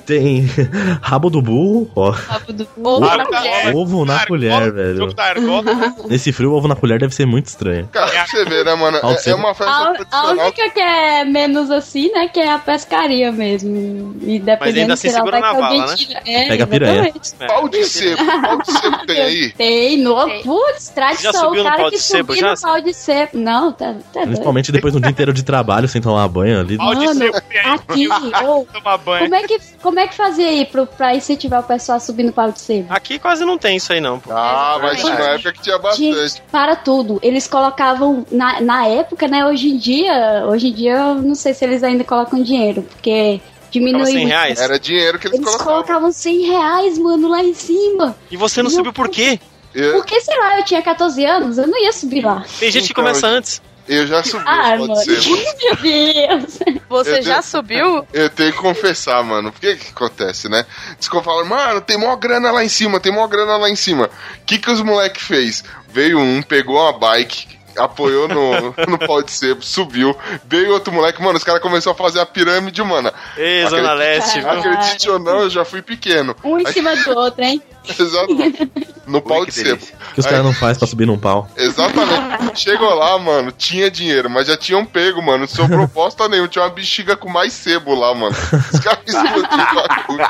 [0.08, 0.46] Tem
[1.02, 2.12] rabo do burro, ó.
[2.12, 3.76] Rabo do Ovo Ah, na colher.
[3.76, 4.96] Ovo na colher, velho.
[4.98, 5.64] Jogo da argola.
[6.08, 7.88] Nesse frio, ovo na colher deve ser muito estranho.
[7.92, 8.98] Cara, pra você ver, né, mano?
[9.04, 10.46] É, ser- é uma festa A, a tradicional.
[10.46, 12.30] única que é menos assim, né?
[12.30, 14.16] Que é a pescaria mesmo.
[14.22, 15.96] E dependendo ainda assim se segura vai na vala, né?
[15.98, 17.12] tira- É, Pega a piranha.
[17.14, 17.36] exatamente.
[17.48, 18.26] Pau de sebo.
[18.42, 19.52] Pau de sebo tem aí?
[19.58, 20.44] Tem, no, Tem.
[20.44, 21.34] putz, tradição.
[21.34, 22.54] Já subiu o no cara pau que de sebo, subiu já?
[22.56, 23.32] no pau de sebo.
[23.34, 24.28] Não, tá, tá doido.
[24.28, 26.78] Principalmente depois de um dia inteiro de trabalho sem tomar banho ali.
[26.78, 29.20] Pau de sebo aqui, banho.
[29.20, 32.24] como, é que, como é que fazia aí pro, pra incentivar o pessoal a subir
[32.24, 32.88] no pau de sebo?
[32.94, 34.20] Aqui quase não tem isso aí, não.
[34.20, 34.32] pô.
[34.32, 36.14] Ah, mas tinha uma época que tinha bastante.
[36.30, 37.20] Gente, para tudo.
[37.24, 39.46] Eles colocavam, na, na época, né?
[39.46, 43.40] Hoje em dia, hoje em dia eu não sei se eles ainda colocam dinheiro, porque
[43.72, 44.28] diminuiu Tava 100 muito.
[44.30, 44.60] reais.
[44.62, 45.74] Era dinheiro que eles, Eles colocavam.
[45.74, 48.16] colocavam 100 reais, mano, lá em cima.
[48.32, 49.40] E você não Meu subiu por quê?
[49.76, 52.44] Eu, Porque, sei lá, eu tinha 14 anos, eu não ia subir lá.
[52.60, 53.62] Tem gente que Então, começa eu- antes.
[53.88, 54.96] Eu já subi Ah, os mano.
[54.98, 55.36] sebo.
[55.64, 56.60] Meu Deus.
[56.90, 58.08] Você Eu já tenho- subiu?
[58.14, 59.52] Eu tenho que confessar, mano.
[59.52, 60.66] Por que que acontece, né?
[61.00, 63.70] Diz que eu falo, mano, tem mó grana lá em cima, tem mó grana lá
[63.70, 64.06] em cima.
[64.42, 65.64] O que que os moleque fez?
[65.90, 70.16] Veio um, pegou uma bike, apoiou no, no pau de sebo, subiu.
[70.46, 73.14] Veio outro moleque, mano, os caras começaram a fazer a pirâmide humana.
[73.38, 74.50] Ei, Zona Leste, viu?
[74.50, 76.36] Acredite ou não, eu já fui pequeno.
[76.44, 77.62] Um em cima do outro, hein?
[78.00, 78.72] Exatamente.
[79.06, 79.86] No pau Ui, de que sebo.
[80.14, 81.48] que os caras não fazem pra subir num pau.
[81.56, 82.60] Exatamente.
[82.60, 85.40] Chegou lá, mano, tinha dinheiro, mas já tinham pego, mano.
[85.40, 86.50] Não sobrou bosta nenhuma.
[86.50, 88.36] Tinha uma bexiga com mais sebo lá, mano.
[88.74, 90.30] Os caras explodiram.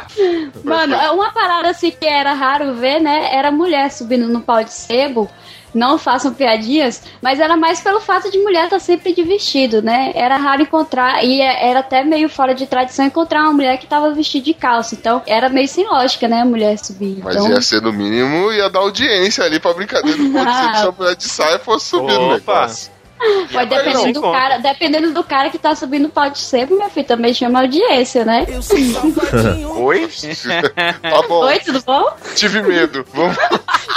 [0.63, 3.35] Mano, é uma parada assim que era raro ver, né?
[3.35, 5.29] Era mulher subindo no pau de sebo.
[5.77, 10.11] Não façam piadinhas, mas era mais pelo fato de mulher estar sempre de vestido, né?
[10.15, 13.85] Era raro encontrar, e é- era até meio fora de tradição encontrar uma mulher que
[13.85, 14.95] tava vestida de calça.
[14.95, 16.41] Então era meio sem lógica, né?
[16.41, 17.19] A mulher subir.
[17.23, 20.17] Mas então, ia ser no mínimo, ia dar audiência ali pra brincadeira.
[20.17, 22.61] Não pode ser que se a mulher de saia fosse subir no Opa.
[22.61, 22.97] negócio.
[23.19, 24.37] Agora dependendo do conta.
[24.39, 27.61] cara, dependendo do cara que tá subindo o pau de sebo, meu filho, também chama
[27.61, 28.45] audiência, né?
[29.77, 30.07] Oi?
[31.01, 32.11] Tá bom, Oi, tudo bom?
[32.35, 33.03] tive medo.
[33.13, 33.35] Vamos.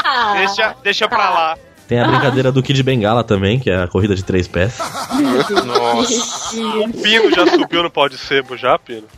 [0.05, 1.59] Ah, Deixa, deixa pra lá.
[1.91, 4.79] Tem a brincadeira do Kid Bengala também, que é a corrida de três pés.
[5.67, 6.57] Nossa.
[6.57, 9.09] O Pino já subiu no pau de sebo já, Pino?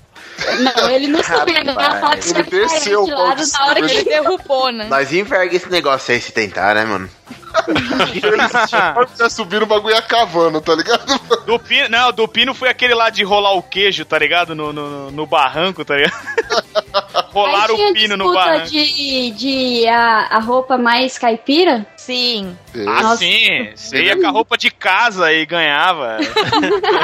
[0.58, 4.04] Não, ele não subiu, ele ele desceu o pau lado de na hora que Ele
[4.04, 4.86] derrubou, né?
[4.88, 7.10] Nós enverga esse negócio aí se tentar, né, mano?
[9.18, 11.04] Já subiram o bagulho ia cavando, tá ligado?
[11.44, 14.54] Do pino, não, do pino foi aquele lá de rolar o queijo, tá ligado?
[14.54, 16.14] No, no, no barranco, tá ligado?
[17.32, 18.70] Rolaram tinha o pino no disputa barranco.
[18.70, 21.86] de, de a, a roupa mais caipira.
[21.96, 22.56] Sim.
[22.86, 23.16] Ah, Nossa.
[23.18, 23.70] sim.
[23.74, 26.18] Você ia com a roupa de casa e ganhava.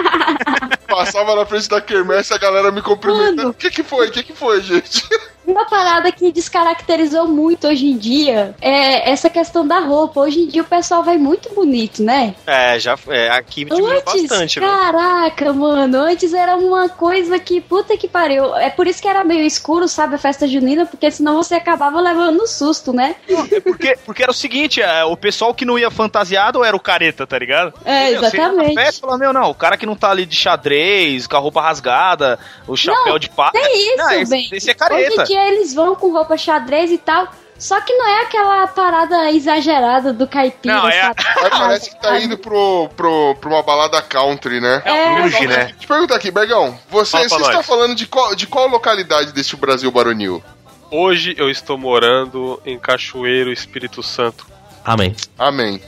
[0.87, 3.51] Passava na frente da quermesse a galera me cumprimentando.
[3.51, 4.09] O que que foi?
[4.09, 5.03] O que que foi, gente?
[5.49, 10.21] Uma parada que descaracterizou muito hoje em dia é essa questão da roupa.
[10.21, 12.35] Hoje em dia o pessoal vai muito bonito, né?
[12.47, 14.69] É, já é, aqui diminuiu Antes, bastante, viu?
[14.69, 18.55] caraca, mano, antes era uma coisa que, puta que pariu.
[18.57, 21.99] É por isso que era meio escuro, sabe, a festa junina, porque senão você acabava
[21.99, 23.17] levando susto, né?
[23.51, 26.81] É porque, porque era o seguinte, é, o pessoal que não ia fantasiado era o
[26.81, 27.73] careta, tá ligado?
[27.87, 28.75] É, Meu, exatamente.
[28.75, 31.63] festa, fala, meu, não, o cara que não tá ali de xadrez com a roupa
[31.63, 33.53] rasgada, o chapéu Não, de palha.
[33.53, 34.49] Tem isso, Não, esse, bem.
[34.53, 35.25] esse é Hoje careta.
[35.25, 37.29] dia eles vão com roupa xadrez e tal.
[37.59, 41.13] Só que não é aquela parada exagerada do caipira, Não, é-
[41.51, 44.81] parece que tá indo pro, pro, pra uma balada country, né?
[44.85, 45.57] É, Luge, né?
[45.65, 49.57] Deixa eu perguntar aqui, Bergão, você, você está falando de qual, de qual localidade deste
[49.57, 50.41] Brasil baronil?
[50.89, 54.47] Hoje eu estou morando em Cachoeiro, Espírito Santo.
[54.85, 55.15] Amém.
[55.37, 55.83] Amém.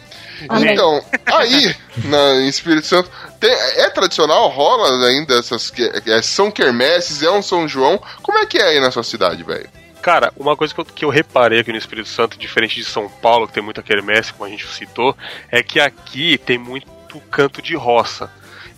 [0.72, 1.74] Então, aí,
[2.05, 5.70] na, em Espírito Santo, tem- é tradicional, rola ainda essas.
[5.70, 8.00] que- é, são quermesses, é um São João.
[8.22, 9.68] Como é que é aí na sua cidade, velho?
[10.03, 13.07] Cara, uma coisa que eu, que eu reparei aqui no Espírito Santo, diferente de São
[13.09, 15.14] Paulo, que tem muita quermesse, como a gente citou,
[15.50, 16.88] é que aqui tem muito
[17.31, 18.31] canto de roça.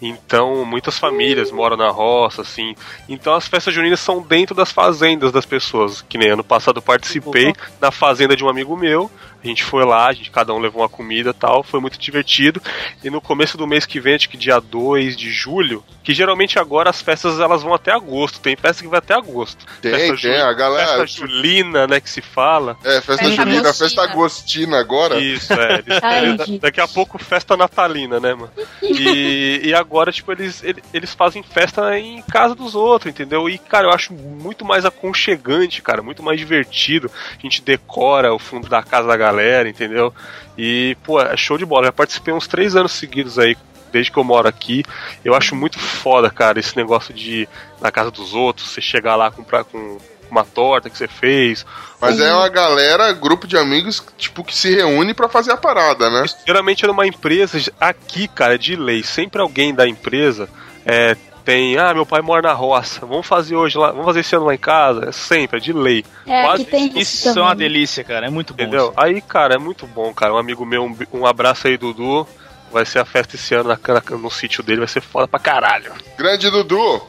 [0.04, 2.74] Então, muitas famílias moram na roça, assim.
[3.08, 6.02] Então, as festas juninas são dentro das fazendas das pessoas.
[6.02, 9.08] Que nem ano passado eu participei na fazenda de um amigo meu.
[9.42, 11.98] A gente foi lá, a gente, cada um levou uma comida e tal, foi muito
[11.98, 12.60] divertido.
[13.02, 16.58] E no começo do mês que vem, acho que dia 2 de julho, que geralmente
[16.58, 19.64] agora as festas elas vão até agosto, tem festa que vai até agosto.
[19.80, 22.76] Tem, festa tem, a galera- Festa julina, né, que se fala.
[22.84, 23.88] É, festa Festa junina, agostina.
[23.88, 25.20] festa agostina agora.
[25.20, 25.74] Isso, é.
[25.86, 26.60] Eles- Ai, eles- gente.
[26.60, 28.50] daqui a pouco festa natalina, né, mano?
[28.82, 33.48] E, e agora, tipo, eles, ele- eles fazem festa em casa dos outros, entendeu?
[33.48, 37.10] E, cara, eu acho muito mais aconchegante, cara, muito mais divertido.
[37.38, 39.31] A gente decora o fundo da casa da galera,
[39.66, 40.12] entendeu?
[40.56, 41.86] E, pô, é show de bola.
[41.86, 43.56] Já participei uns três anos seguidos aí,
[43.90, 44.84] desde que eu moro aqui.
[45.24, 47.48] Eu acho muito foda, cara, esse negócio de ir
[47.80, 49.98] na casa dos outros, você chegar lá comprar com
[50.30, 51.66] uma torta que você fez,
[52.00, 56.08] Mas é uma galera, grupo de amigos, tipo, que se reúne pra fazer a parada,
[56.08, 56.24] né?
[56.46, 60.48] Geralmente é numa empresa, aqui, cara, de lei, sempre alguém da empresa
[60.86, 64.34] é, tem, ah, meu pai mora na roça, vamos fazer hoje lá, vamos fazer esse
[64.36, 67.54] ano lá em casa, é sempre, é de lei, É, Quase isso, Isso é uma
[67.54, 68.26] delícia, cara.
[68.26, 68.62] É muito bom.
[68.62, 68.92] entendeu?
[68.96, 72.26] Aí, cara, é muito bom, cara, um amigo meu, um, um abraço aí, Dudu,
[72.72, 75.38] vai ser a festa esse ano na, na- no sítio dele, vai ser foda pra
[75.40, 75.92] caralho.
[76.16, 77.02] Grande Dudu,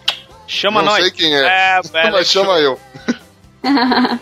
[0.45, 1.01] Chama não nós.
[1.03, 2.77] sei quem é, É, é, mas chama eu.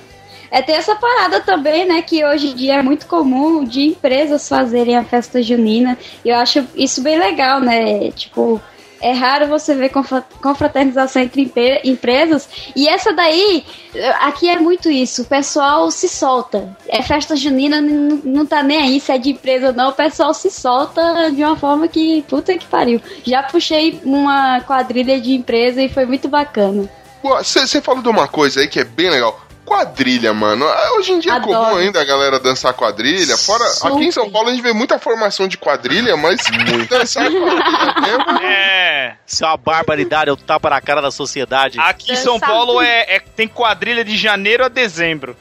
[0.54, 4.50] É, tem essa parada também, né, que hoje em dia é muito comum de empresas
[4.50, 5.98] fazerem a festa junina.
[6.26, 8.12] E eu acho isso bem legal, né?
[8.12, 8.62] Tipo,
[9.02, 12.48] é raro você ver confra- confraternização entre empre- empresas.
[12.76, 13.64] E essa daí,
[14.20, 15.24] aqui é muito isso.
[15.24, 16.78] O pessoal se solta.
[16.88, 19.90] É festa junina, não tá nem aí se é de empresa ou não.
[19.90, 23.02] O pessoal se solta de uma forma que, puta que pariu.
[23.26, 26.90] Já puxei uma quadrilha de empresa e foi muito bacana.
[27.24, 29.40] Você falou de uma coisa aí que é bem legal.
[29.66, 30.66] Quadrilha, mano.
[30.68, 31.54] Ah, Hoje em dia é Adoro.
[31.54, 33.38] comum ainda a galera dançar quadrilha.
[33.38, 34.30] Fora, aqui em São.
[34.30, 36.38] Paulo a gente vê muita formação de quadrilha, mas
[36.90, 38.42] dançar quadrilha mesmo.
[38.44, 39.14] É.
[39.26, 41.80] Isso é uma barbaridade, é o tapa na cara da sociedade.
[41.80, 42.40] Aqui em São.
[42.40, 45.36] Paulo é, é- tem quadrilha de janeiro a dezembro.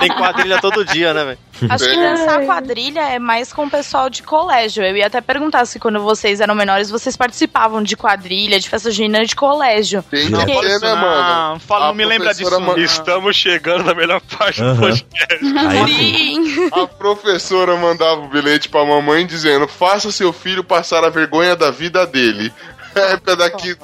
[0.00, 1.38] Tem quadrilha todo dia, né, velho?
[1.70, 2.10] Acho que É.
[2.16, 4.82] dançar quadrilha é mais com o pessoal de colégio.
[4.84, 8.90] Eu ia até perguntar se quando vocês eram menores vocês participavam de quadrilha, de festa
[8.90, 10.02] junina de colégio.
[10.10, 11.60] Tem Não, que isso né, mano?
[11.60, 12.60] Fala, não me lembra disso.
[12.60, 14.80] man- Estamos chegando na melhor parte do Aham.
[14.80, 15.38] podcast.
[15.58, 16.70] Aí sim.
[16.72, 21.70] A professora mandava o bilhete pra mamãe dizendo: faça seu filho passar a vergonha da
[21.70, 22.52] vida dele.
[22.94, 23.74] É daqui.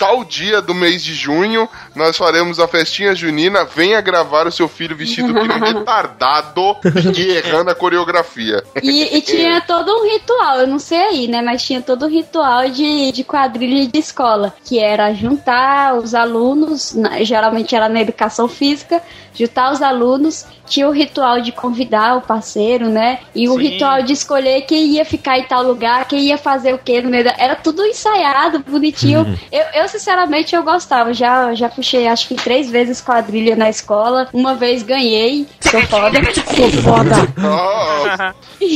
[0.00, 3.66] Tal dia do mês de junho, nós faremos a festinha junina.
[3.66, 6.74] Venha gravar o seu filho vestido um retardado
[7.14, 8.64] e errando a coreografia.
[8.82, 11.42] E, e tinha todo um ritual, eu não sei aí, né?
[11.42, 16.94] Mas tinha todo um ritual de, de quadrilha de escola, que era juntar os alunos,
[16.94, 19.02] na- geralmente era na educação física,
[19.34, 23.18] juntar os alunos, tinha o ritual de convidar o parceiro, né?
[23.34, 23.58] E o Sim.
[23.62, 27.10] ritual de escolher quem ia ficar em tal lugar, quem ia fazer o que no
[27.10, 27.34] meio da...
[27.38, 29.38] Era tudo ensaiado, bonitinho.
[29.52, 31.12] eu, eu, sinceramente, eu gostava.
[31.12, 34.28] Já, já puxei, acho que três vezes quadrilha na escola.
[34.32, 36.18] Uma vez ganhei, sou foda.
[36.34, 37.14] sou foda.
[37.38, 38.34] Ah,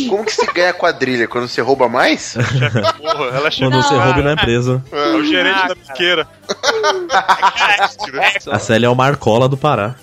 [0.09, 1.27] Como que se ganha quadrilha?
[1.29, 2.35] Quando você rouba mais?
[2.99, 3.71] Porra, ela chegou.
[3.71, 4.83] Quando você Não, rouba na empresa.
[4.93, 6.29] É o gerente da biqueira.
[8.51, 9.95] A Célia é o Marcola do Pará.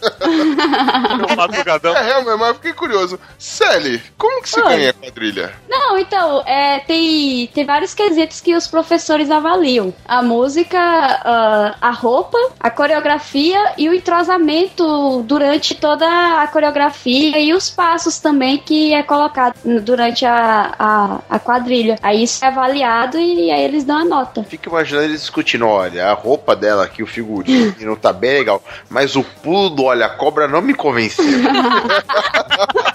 [1.32, 1.95] o madrugadão.
[1.95, 3.19] é, realmente, mas eu fiquei curioso.
[3.38, 4.67] Sally, como que se Oi.
[4.76, 5.52] ganha quadrilha?
[5.69, 9.93] Não, então, é, tem, tem vários quesitos que os professores avaliam.
[10.06, 16.06] A música, ah, a roupa, a coreografia e o entrosamento durante toda
[16.42, 21.98] a coreografia e os passos também que é colocado durante a, a, a quadrilha.
[22.02, 24.44] Aí isso é avaliado e aí eles dão a nota.
[24.44, 28.64] Fico imaginando eles discutindo, olha, a roupa dela aqui, o figurino não tá bem legal,
[28.90, 31.26] mas o pulo do olha a cobra não me convenceu.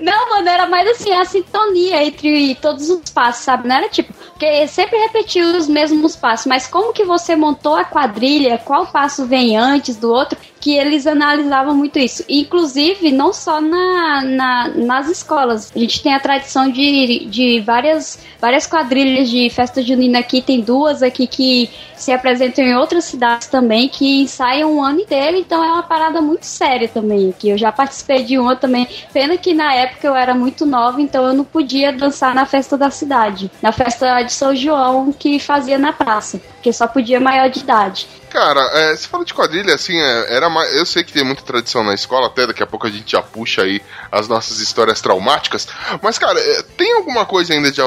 [0.00, 3.68] Não, mano, era mais assim, a sintonia entre todos os passos, sabe?
[3.68, 7.84] Não era tipo, porque sempre repetiu os mesmos passos, mas como que você montou a
[7.84, 12.24] quadrilha, qual passo vem antes do outro, que eles analisavam muito isso.
[12.28, 15.72] Inclusive, não só na, na- nas escolas.
[15.74, 20.40] A gente tem a tradição de, de várias, várias quadrilhas de festa junina aqui.
[20.40, 21.68] Tem duas aqui que
[22.02, 25.36] se apresentam em outras cidades também, que ensaiam um ano inteiro.
[25.36, 27.50] Então é uma parada muito séria também aqui.
[27.50, 28.88] Eu já participei de uma também.
[29.12, 32.76] Pena que na época eu era muito nova, então eu não podia dançar na festa
[32.76, 33.50] da cidade.
[33.62, 36.40] Na festa de São João, que fazia na praça.
[36.54, 38.08] Porque só podia maior de idade.
[38.32, 41.42] Cara, é, você falou de quadrilha, assim, é, era mais, eu sei que tem muita
[41.42, 45.02] tradição na escola, até daqui a pouco a gente já puxa aí as nossas histórias
[45.02, 45.68] traumáticas,
[46.00, 47.82] mas, cara, é, tem alguma coisa ainda de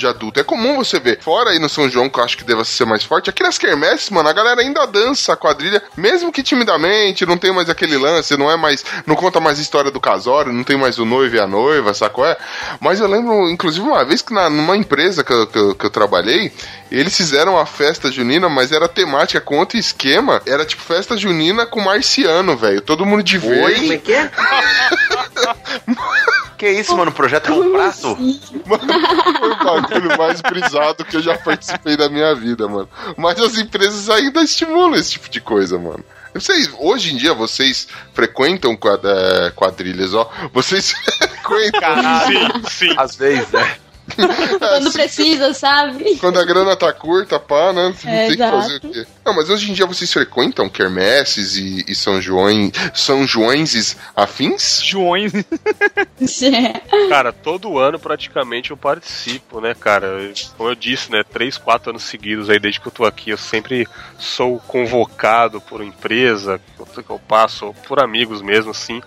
[0.00, 0.40] de adulto.
[0.40, 2.84] É comum você ver, fora aí no São João, que eu acho que deva ser
[2.84, 7.26] mais forte, aqui nas quermesses, mano, a galera ainda dança a quadrilha, mesmo que timidamente,
[7.26, 10.52] não tem mais aquele lance, não é mais, não conta mais a história do casório,
[10.52, 12.26] não tem mais o noivo e a noiva, sacou?
[12.26, 12.36] É?
[12.80, 15.86] Mas eu lembro, inclusive, uma vez que na, numa empresa que eu, que eu- que
[15.86, 16.52] eu trabalhei,
[16.90, 20.42] eles fizeram uma festa junina, mas era temática com outro esquema.
[20.46, 22.80] Era tipo festa junina com marciano, velho.
[22.80, 23.80] Todo mundo de verde.
[23.80, 24.30] Como é que é?
[26.60, 27.10] que isso, mano?
[27.10, 28.16] Projeto com prato?
[28.16, 32.88] Foi o bagulho mais brisado que eu já participei da minha vida, mano.
[33.16, 36.04] Mas as empresas ainda estimulam esse tipo de coisa, mano.
[36.34, 40.30] Vocês, hoje em dia, vocês frequentam quad- é, quadrilhas, ó.
[40.52, 40.92] Vocês
[41.42, 41.94] frequentam.
[42.26, 42.94] Sim, sim.
[42.96, 43.76] Às vezes, né?
[44.58, 46.16] Quando precisa, sabe?
[46.16, 47.94] Quando a grana tá curta, pá, né?
[48.04, 48.86] Não É, tem que fazer exato.
[48.86, 49.06] o quê?
[49.24, 54.82] Não, mas hoje em dia vocês frequentam quermesses e, e São João, São Joões afins?
[54.82, 55.32] Joões.
[57.08, 60.32] Cara, todo ano praticamente eu participo, né, cara?
[60.56, 63.38] Como eu disse, né, três, quatro anos seguidos aí desde que eu tô aqui, eu
[63.38, 63.86] sempre
[64.18, 66.60] sou convocado por empresa
[67.04, 69.00] que eu passo, por amigos mesmo, assim.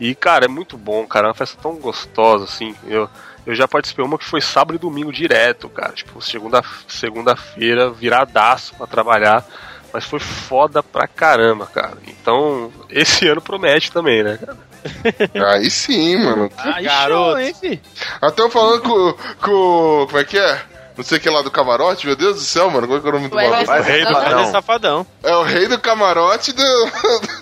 [0.00, 2.74] E, cara, é muito bom, cara, é uma festa tão gostosa, assim.
[2.86, 3.08] Eu,
[3.48, 5.92] eu já participei uma que foi sábado e domingo direto, cara.
[5.92, 9.44] Tipo, segunda- segunda-feira, viradaço pra trabalhar.
[9.92, 11.96] Mas foi foda pra caramba, cara.
[12.06, 14.58] Então, esse ano promete também, né, cara?
[15.54, 16.50] Aí sim, mano.
[16.58, 17.30] Aí Garoto.
[17.30, 17.80] show, hein, fi?
[18.20, 20.06] Até eu falando com, com.
[20.06, 20.62] Como é que é?
[20.96, 22.86] Não sei o que lá do camarote, meu Deus do céu, mano.
[22.86, 23.54] Qual é que é o nome do bagulho?
[23.56, 25.06] mas- Vai, Rei do é safadão.
[25.22, 26.90] É o rei do camarote do,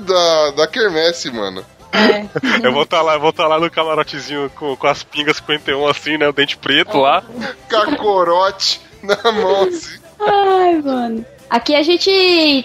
[0.06, 1.64] da, da quermesse, mano.
[1.96, 2.26] É.
[2.66, 5.86] Eu vou estar lá, eu vou tá lá no camarotezinho com, com as pingas 51
[5.88, 6.28] assim, né?
[6.28, 7.22] O dente preto lá.
[7.68, 9.98] Cacorote na mão, assim.
[10.20, 11.24] Ai, mano.
[11.48, 12.10] Aqui a gente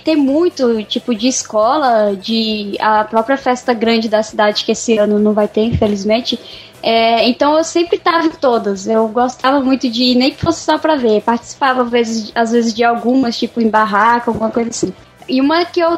[0.03, 5.19] tem muito tipo de escola, de a própria festa grande da cidade, que esse ano
[5.19, 6.39] não vai ter, infelizmente.
[6.84, 8.88] É, então eu sempre tava em todas.
[8.88, 11.21] Eu gostava muito de ir, nem que fosse só pra ver.
[11.21, 14.93] Participava às vezes, às vezes de algumas, tipo em barraca, alguma coisa assim.
[15.29, 15.97] E uma que eu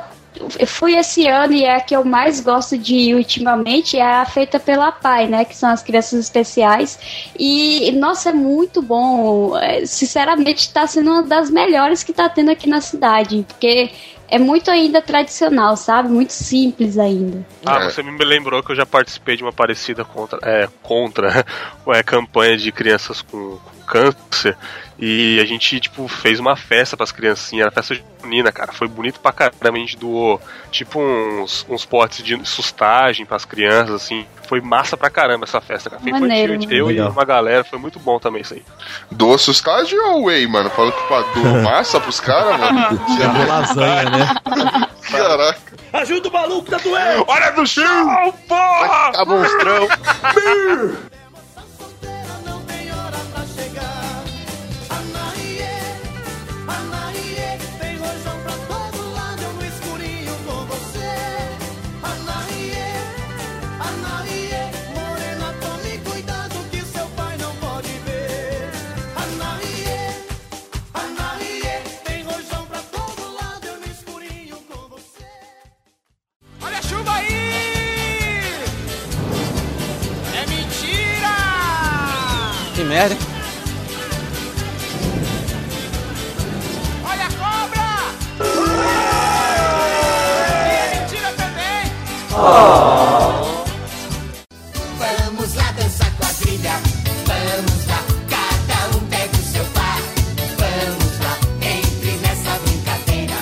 [0.60, 4.02] eu fui esse ano e é a que eu mais gosto de ir ultimamente é
[4.02, 5.46] a feita pela PAI, né?
[5.46, 7.00] Que são as crianças especiais.
[7.38, 9.58] E, nossa, é muito bom.
[9.58, 13.46] É, Sinceramente, tá sendo uma das melhores que tá tendo aqui na cidade.
[13.48, 13.92] Porque
[14.36, 16.10] é muito ainda tradicional, sabe?
[16.10, 17.46] Muito simples ainda.
[17.66, 17.90] Ah, É.
[17.90, 21.46] você me lembrou que eu já participei de uma parecida contra, é, contra
[21.88, 24.58] é, campanha de crianças com, com câncer.
[25.00, 28.72] E a gente, tipo, fez uma festa pras criancinhas, era festa junina, cara.
[28.72, 29.58] Foi bonito pra caramba.
[29.64, 30.40] A gente doou,
[30.72, 34.26] tipo, uns, uns potes de sustagem pras crianças, assim.
[34.48, 36.02] Foi massa pra caramba essa festa, cara.
[36.02, 36.78] Foi Maneiro, infantil.
[36.78, 37.08] Eu Legal.
[37.10, 38.64] e uma galera, foi muito bom também isso aí.
[39.12, 40.70] Doa sustagem ou whey, mano?
[40.70, 43.02] Falando que pra doa massa pros caras, mano.
[43.18, 44.23] Chegou lasanha, né?
[45.12, 45.74] Caraca.
[45.94, 47.26] Ajuda o maluco, tá doendo!
[47.28, 49.12] Olha do chão, porra!
[49.12, 49.88] Tá monstrão.
[82.94, 83.18] Merda.
[87.04, 87.88] Olha a cobra!
[90.68, 91.92] E é mentira também!
[95.00, 96.80] Vamos lá dançar quadrilha,
[97.26, 100.00] vamos lá, cada um pega o seu par.
[100.60, 103.38] Vamos lá, entre nessa brincadeira.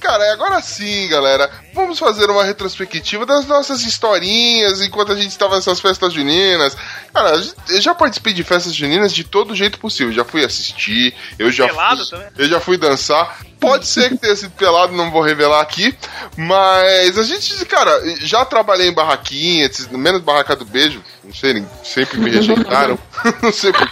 [0.00, 1.50] Cara, e agora sim, galera.
[1.74, 6.76] Vamos fazer uma retrospectiva das nossas historinhas enquanto a gente estava nessas festas juninas.
[7.14, 10.12] Cara, eu já participei de festas juninas de todo jeito possível.
[10.12, 12.28] Já fui assistir, eu já Pelado fui, também?
[12.36, 13.38] eu já fui dançar.
[13.60, 15.96] Pode ser que tenha sido pelado, não vou revelar aqui.
[16.36, 21.02] Mas a gente, cara, já trabalhei em barraquinha, menos barraca do beijo.
[21.22, 22.98] Não sei, sempre me rejeitaram.
[23.40, 23.88] não sei por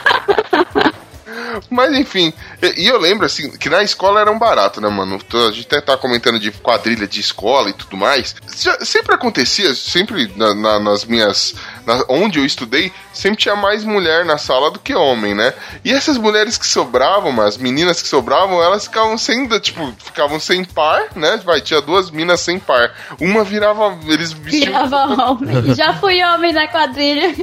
[1.70, 2.32] Mas enfim,
[2.76, 5.16] e, eu lembro assim que na escola era um barato, né, mano?
[5.16, 8.34] Então, A gente até tá comentando de quadrilha de escola e tudo mais.
[8.80, 11.54] Sempre acontecia, sempre na- na- nas minhas.
[11.84, 15.52] na- onde eu estudei, sempre tinha mais mulher na sala do que homem, né?
[15.84, 20.64] E essas mulheres que sobravam, as meninas que sobravam, elas ficavam sem, tipo, ficavam sem
[20.64, 21.40] par, né?
[21.44, 22.94] Vai, tinha duas minas sem par.
[23.20, 23.98] Uma virava.
[24.06, 24.66] Eles vestiam.
[24.66, 25.74] Virava homem.
[25.74, 27.34] Já fui homem na quadrilha.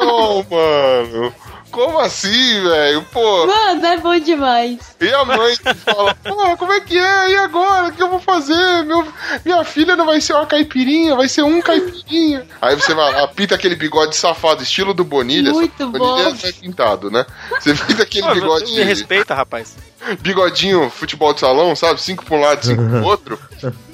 [0.00, 1.32] Oh, mano.
[1.70, 3.02] Como assim, velho?
[3.12, 3.46] Pô.
[3.46, 4.78] Mano, é bom demais.
[5.00, 5.54] E a mãe
[5.84, 7.30] fala, pô, como é que é?
[7.30, 7.88] E agora?
[7.88, 8.84] O que eu vou fazer?
[8.84, 9.06] Meu,
[9.44, 12.46] minha filha não vai ser uma caipirinha, vai ser um caipirinha.
[12.60, 15.52] Aí você vai lá, pinta aquele bigode safado, estilo do Bonilha.
[15.52, 16.34] Muito Bonilha bom.
[16.34, 17.26] não é pintado, né?
[17.60, 18.72] Você pinta aquele Pô, bigode.
[18.72, 19.76] Me respeita, rapaz.
[20.20, 22.00] Bigodinho, futebol de salão, sabe?
[22.00, 23.38] Cinco pra um lado, cinco pro outro.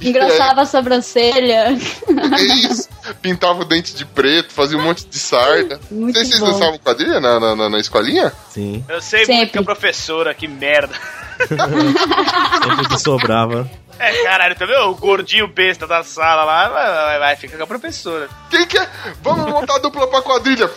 [0.00, 1.68] Engrossava a sobrancelha.
[1.68, 2.88] É isso.
[3.20, 5.80] Pintava o dente de preto, fazia um monte de sarda.
[5.90, 8.32] Muito Vocês, vocês dançavam quadrilha na, na, na, na escolinha?
[8.50, 8.84] Sim.
[8.88, 9.36] Eu sei Sempre.
[9.36, 10.94] muito que a professora, que merda.
[11.48, 13.68] Sempre que sobrava.
[13.98, 14.88] É, caralho, tá vendo?
[14.90, 18.28] O gordinho besta da sala lá, vai, vai, fica com a professora.
[18.50, 18.88] Quem quer?
[19.22, 20.68] Vamos montar dupla pra quadrilha.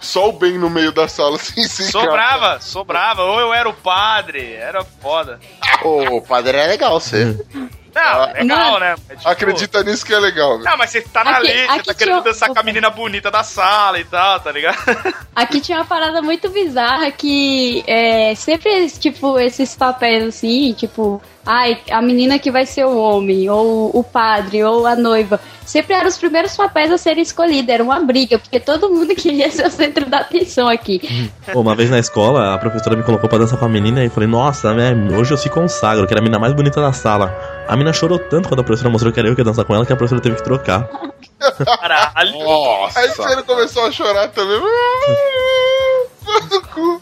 [0.00, 3.22] Só o bem no meio da sala, assim, sem Sobrava, sobrava.
[3.22, 5.40] Ou eu era o padre, era foda.
[5.82, 7.36] Ô, o padre é legal, você.
[7.94, 8.78] Não, legal, Não.
[8.80, 8.94] né?
[9.10, 10.64] É tipo- Acredita nisso que é legal, velho.
[10.64, 12.88] Não, mas você tá na Aqui- lei, você tá querendo tinha- dançar com a menina
[12.88, 14.78] bonita da sala e tal, tá ligado?
[15.36, 21.80] Aqui tinha uma parada muito bizarra que é, sempre, tipo, esses papéis assim, tipo, ai,
[21.90, 26.08] a menina que vai ser o homem, ou o padre, ou a noiva, sempre eram
[26.08, 29.70] os primeiros papéis a serem escolhidos, era uma briga, porque todo mundo queria ser o
[29.70, 31.30] centro da atenção aqui.
[31.52, 34.06] Pô, uma vez na escola, a professora me colocou pra dançar com a menina e
[34.06, 36.92] eu falei, nossa, né, hoje eu se consagro, que era a menina mais bonita da
[36.92, 37.34] sala.
[37.68, 39.74] A menina chorou tanto quando a professora mostrou que era eu que ia dançar com
[39.74, 40.88] ela que a professora teve que trocar.
[41.64, 42.34] Caralho.
[42.94, 44.60] Aí você começou a chorar também.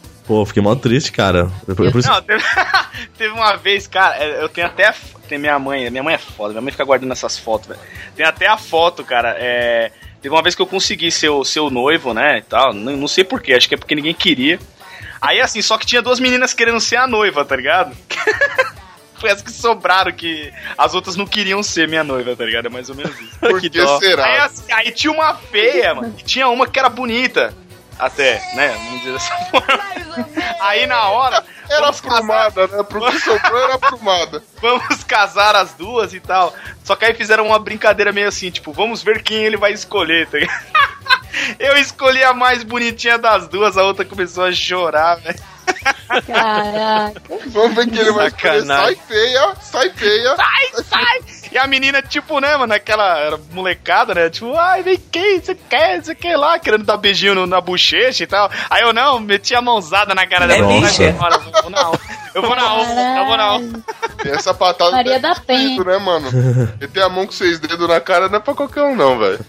[0.31, 1.51] Pô, fiquei mó triste, cara.
[1.67, 2.41] Eu, eu, por isso- Não, teve,
[3.17, 4.93] teve uma vez, cara, é, eu tenho até.
[5.27, 7.79] Tem minha mãe, minha mãe é foda, minha mãe fica guardando essas fotos, velho.
[8.15, 9.35] Tem até a foto, cara.
[9.37, 12.37] É, teve uma vez que eu consegui ser o, ser o noivo, né?
[12.37, 12.73] E tal.
[12.73, 14.57] Não, não sei porquê, acho que é porque ninguém queria.
[15.21, 17.93] Aí assim, só que tinha duas meninas querendo ser a noiva, tá ligado?
[19.19, 22.67] Foi as que sobraram, que as outras não queriam ser minha noiva, tá ligado?
[22.67, 23.37] É mais ou menos isso.
[23.37, 23.69] Por que
[23.99, 24.23] será?
[24.23, 27.53] Aí, assim, aí tinha uma feia, mano, e tinha uma que era bonita.
[28.01, 28.69] Até, né?
[28.69, 29.79] Vamos dizer dessa forma.
[30.61, 31.43] Aí na hora.
[31.69, 32.83] Era vamos casar- aprumada, né?
[32.83, 34.43] Pro que sobrou era aprumada.
[34.61, 36.53] Vamos casar as duas e tal.
[36.83, 40.27] Só que aí fizeram uma brincadeira meio assim, tipo, vamos ver quem ele vai escolher,
[40.27, 40.65] tá ligado?
[41.57, 45.39] Eu escolhi a mais bonitinha das duas, a outra começou a chorar, velho.
[46.27, 47.21] Caraca.
[47.47, 48.65] Vamos ver quem ele vai escolher.
[48.65, 50.35] Sai feia, sai feia.
[50.35, 51.19] Sai, sai!
[51.51, 54.29] E a menina, tipo, né, mano, aquela era molecada, né?
[54.29, 58.23] Tipo, ai, vem quem, você quer, você quer lá, querendo dar beijinho no- na bochecha
[58.23, 58.49] e tal.
[58.69, 60.67] Aí eu não, meti a mãozada na cara dela.
[60.67, 60.93] Nossa.
[60.93, 61.99] Sai fora, Eu vou na onda,
[62.35, 63.79] eu vou na onda, eu vou na onda.
[64.23, 65.83] E essa patada Maria da ter Penha.
[65.83, 66.29] né, mano?
[66.79, 69.39] Meter a mão com seis dedos na cara não é pra qualquer um, não, velho.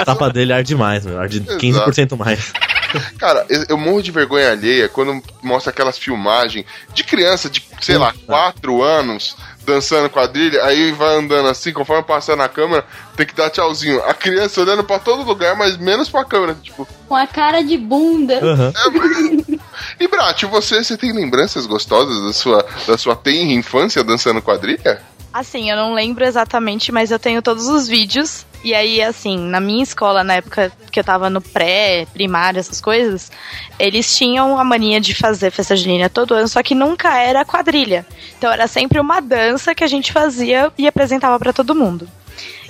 [0.00, 1.20] A tapa dele arde mais, meu.
[1.20, 2.52] Arde 15% mais.
[3.18, 8.14] Cara, eu, morro de vergonha alheia quando mostra aquelas filmagens de criança de, sei lá,
[8.26, 13.50] 4 anos dançando quadrilha, aí vai andando assim, conforme passa na câmera, tem que dar
[13.50, 14.02] tchauzinho.
[14.04, 16.88] A criança olhando pra todo lugar, mas menos pra câmera, tipo.
[17.06, 18.40] Com a cara de bunda.
[20.00, 25.00] E Brat, você, você tem lembranças gostosas da sua, da sua tenra infância dançando quadrilha?
[25.32, 28.44] Assim, eu não lembro exatamente, mas eu tenho todos os vídeos.
[28.62, 32.80] E aí, assim, na minha escola, na época que eu tava no pré, primário, essas
[32.80, 33.30] coisas,
[33.78, 38.04] eles tinham a mania de fazer festa junina todo ano, só que nunca era quadrilha.
[38.36, 42.08] Então era sempre uma dança que a gente fazia e apresentava pra todo mundo.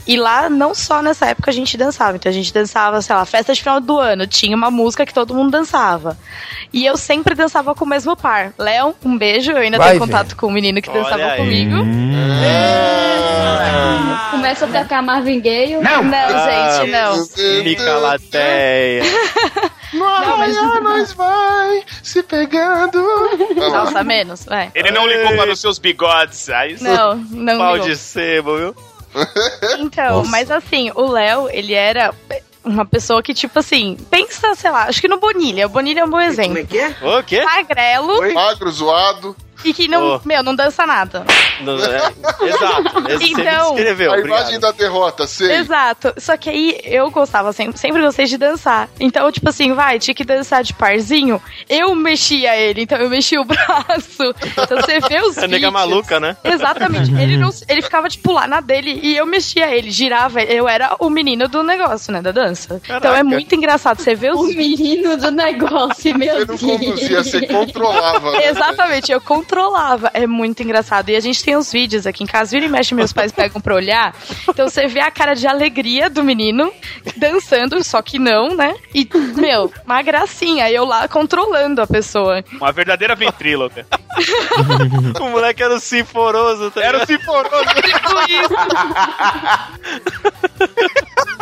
[0.09, 2.17] E lá, não só nessa época a gente dançava.
[2.17, 4.27] Então a gente dançava, sei lá, festa de final do ano.
[4.27, 6.17] Tinha uma música que todo mundo dançava.
[6.73, 8.53] E eu sempre dançava com o mesmo par.
[8.59, 9.53] Léo, um beijo.
[9.53, 11.77] Eu ainda Vai, tenho contato com o menino que dançava comigo.
[14.31, 15.77] Começa a tocar Marvin Gaye.
[15.77, 17.27] Não, Ah, gente, não.
[17.27, 19.03] Fica lateia.
[19.91, 23.03] Não, mas- nós vai se pegando.
[23.57, 24.71] Nossa, menos, vai.
[24.75, 26.51] Ele não ligou para os seus bigodes.
[26.51, 27.89] Aí Não, não Pau ligou.
[27.89, 28.77] de sebo, viu?
[29.79, 30.31] Então, Nossa.
[30.31, 32.15] mas assim, o Léo, ele era
[32.65, 35.67] uma pessoa que, tipo assim, pensa, sei lá, acho que no Bonilha.
[35.67, 36.55] O Bonilha é um bom exemplo.
[36.55, 37.19] Como é que é?
[37.19, 37.43] O quê?
[37.43, 38.35] Magrelo.
[38.35, 39.37] Magro, zoado.
[39.65, 40.21] E que não, Oh.
[40.25, 41.25] meu, não dança nada.
[41.61, 42.13] Não, é,
[42.47, 43.09] exato.
[43.09, 44.39] Esse me Então- descreveu, A obrigado.
[44.41, 45.57] imagem da derrota, sei.
[45.57, 46.13] Exato.
[46.19, 48.89] Só que aí eu gostava, sempre, sempre gostei de dançar.
[49.01, 51.43] Então, tipo assim, vai, tinha que dançar de parzinho.
[51.69, 54.35] Eu mexia ele, então eu mexia o braço.
[54.47, 56.37] Então você vê os A nega maluca, né?
[56.45, 57.13] Exatamente.
[57.21, 60.41] Ele, não, ele ficava, tipo, lá na dele e eu mexia ele, girava.
[60.43, 62.23] Eu era o menino do negócio, né?
[62.23, 62.81] Da dança.
[62.89, 64.01] Então é muito engraçado.
[64.01, 66.61] Você vê os O menino do negócio, meu Você não Deus.
[66.61, 68.33] conduzia, você controlava.
[68.33, 68.47] né?
[68.49, 69.48] Exatamente, eu controlava.
[70.13, 71.09] É muito engraçado.
[71.11, 73.61] E a gente tem uns vídeos aqui em casa, vira e mexe, meus pais pegam
[73.61, 74.15] pra olhar.
[74.49, 76.73] Então você vê a cara de alegria do menino
[77.17, 78.75] dançando, só que não, né?
[78.95, 80.71] E, meu, uma gracinha.
[80.71, 82.45] Eu lá controlando a pessoa.
[82.53, 83.87] Uma verdadeira ventríloca.
[85.21, 87.07] O moleque era o sinforoso, tá Era o?
[87.07, 87.65] Sinforoso.
[87.75, 88.55] Tipo isso.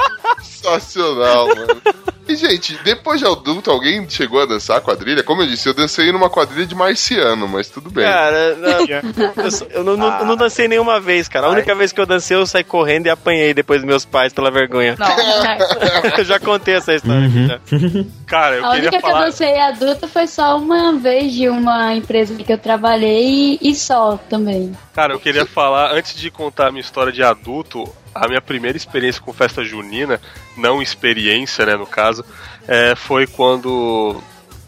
[0.42, 1.82] Sensacional, mano.
[2.28, 5.22] E, gente, depois de adulto, alguém chegou a dançar quadrilha?
[5.22, 8.04] Como eu disse, eu dancei numa quadrilha de marciano, mas tudo bem.
[8.04, 11.46] Cara, não, eu, eu não, eu não dancei nenhuma vez, cara.
[11.46, 14.32] A única vez que eu dancei, eu saí correndo e apanhei depois dos meus pais
[14.32, 14.96] pela vergonha.
[14.98, 15.06] Não,
[16.18, 17.28] eu já contei essa história.
[17.28, 17.46] Uhum.
[17.46, 17.60] já.
[18.26, 19.24] Cara, eu A queria única que eu falar.
[19.26, 24.18] dancei adulta foi só uma vez de uma empresa que eu trabalhei e, e só
[24.28, 24.76] também.
[24.92, 27.84] Cara, eu queria falar, antes de contar a minha história de adulto,
[28.24, 30.20] a minha primeira experiência com festa junina,
[30.56, 32.24] não experiência, né, no caso,
[32.66, 34.22] é, foi quando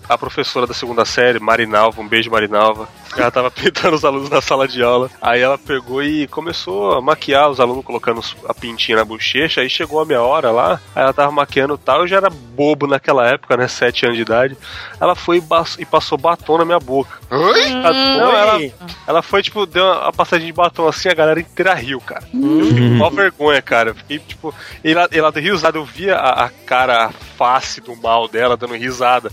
[0.08, 4.40] a professora da segunda série, Marinalva, um beijo Marinalva, ela tava pintando os alunos na
[4.40, 8.98] sala de aula, aí ela pegou e começou a maquiar os alunos, colocando a pintinha
[8.98, 12.06] na bochecha, aí chegou a minha hora lá, aí ela tava maquiando e tal, eu
[12.08, 14.56] já era bobo naquela época, né, sete anos de idade,
[15.00, 15.42] ela foi
[15.78, 17.18] e, passou batom na minha boca.
[17.30, 17.70] Oi?
[17.70, 18.58] Ela- Não, ela,
[19.06, 22.24] ela foi, tipo, deu uma, uma passadinha de batom assim, a galera inteira riu, cara.
[22.32, 23.90] Eu fiquei com mó vergonha, cara.
[23.90, 27.94] Eu Fiquei, tipo, ela, ela deu risada, eu via a, a cara, a face do
[27.96, 29.30] mal dela dando risada.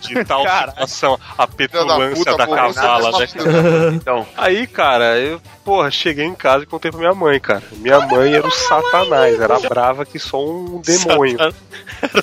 [0.00, 3.26] de tal situação, a petulância puta, da, cavala, né?
[3.94, 7.62] Então, Aí, cara, eu, porra, cheguei em casa e contei pra minha mãe, cara.
[7.72, 11.38] Minha mãe era o satanás, era brava que só um demônio.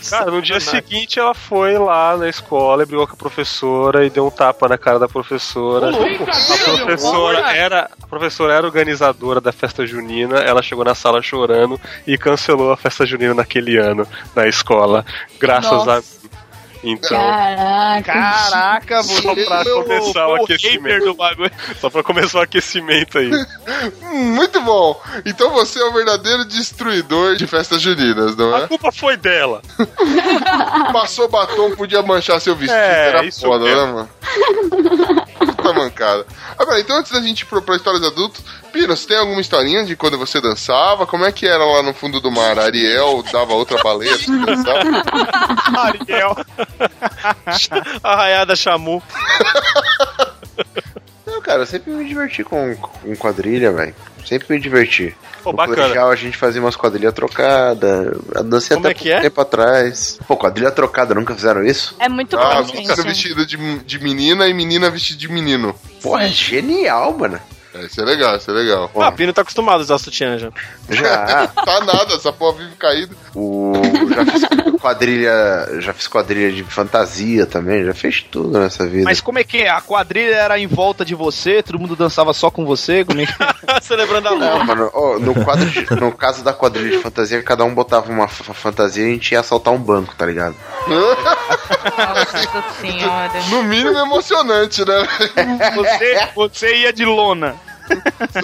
[0.09, 4.09] Cara, no dia seguinte ela foi lá na escola, e brigou com a professora e
[4.09, 5.89] deu um tapa na cara da professora.
[5.89, 11.79] A professora era, a professora era organizadora da festa junina, ela chegou na sala chorando
[12.05, 15.05] e cancelou a festa junina naquele ano na escola,
[15.39, 15.99] graças Nossa.
[16.15, 16.18] a.
[16.81, 18.13] Então, Caraca.
[18.13, 21.05] Caraca, só pra começar o o aquecimento.
[21.05, 21.51] do bagulho.
[21.81, 23.29] Só pra começar o aquecimento aí.
[24.13, 24.99] Muito bom.
[25.25, 28.67] Então você é o verdadeiro destruidor de festas juninas, não A é?
[28.67, 29.61] culpa foi dela.
[30.93, 32.77] Passou batom, podia manchar seu vestido.
[32.79, 33.85] É, era isso foda, mesmo.
[33.85, 34.09] né, mano?
[35.39, 36.25] Puta mancada.
[36.57, 39.95] Agora, então antes da gente ir pra histórias adultos, Pino, você tem alguma historinha de
[39.95, 41.07] quando você dançava?
[41.07, 42.59] Como é que era lá no fundo do mar?
[42.59, 44.85] Ariel dava outra baleia pra você dançar?
[45.77, 46.35] Ariel.
[48.03, 49.01] Arraiada Chamu.
[51.25, 53.95] não, cara, eu sempre me diverti com, com quadrilha, velho.
[54.29, 55.15] Sempre me diverti.
[55.43, 55.75] Pô, no bacana.
[55.77, 58.15] colegial a gente fazia umas quadrilhas trocadas.
[58.35, 58.43] A
[58.75, 59.21] Como até é que é?
[59.21, 60.19] tempo atrás.
[60.27, 61.95] Pô, quadrilha trocada, nunca fizeram isso?
[61.97, 63.01] É muito Ah, bom, gente.
[63.01, 65.73] vestida de, de menina e menina vestida de menino.
[65.99, 67.39] Pô, é genial, mano.
[67.79, 68.91] É, isso é legal, isso é legal.
[68.99, 70.49] Ah, Pino tá acostumado a usar sutiã já.
[70.89, 71.47] Já.
[71.65, 73.15] tá nada, essa porra vive caída.
[73.35, 73.73] O,
[74.15, 75.67] já fiz quadrilha.
[75.79, 79.03] Já fiz quadrilha de fantasia também, já fiz tudo nessa vida.
[79.05, 79.69] Mas como é que é?
[79.69, 83.03] A quadrilha era em volta de você, todo mundo dançava só com você?
[83.05, 83.33] Como é que...
[83.81, 84.63] Celebrando a Não, lua.
[84.63, 88.27] mano, ó, no, quadro de- no caso da quadrilha de fantasia, cada um botava uma
[88.27, 90.55] fa- fantasia e a gente ia assaltar um banco, tá ligado?
[90.87, 93.31] Nossa senhora.
[93.49, 95.07] No mínimo emocionante, né?
[95.75, 97.55] Você, você ia de lona.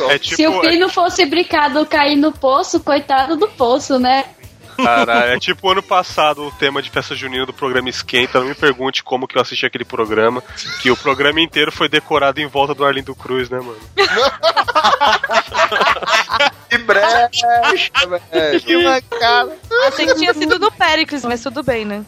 [0.10, 4.26] É Se o tipo, Pino fosse brincado cair no poço, coitado do poço, né?
[4.76, 8.39] Cara, é tipo ano passado o tema de festa junina do programa Esquenta.
[8.39, 10.43] Não me pergunte como que eu assisti aquele programa.
[10.82, 13.78] Que o programa inteiro foi decorado em volta do Arlindo Cruz, né, mano?
[16.70, 17.48] Que brecha,
[18.32, 18.62] velho.
[18.62, 19.58] Que mancada.
[19.88, 22.04] Achei que tinha sido do Péricles, mas tudo bem, né?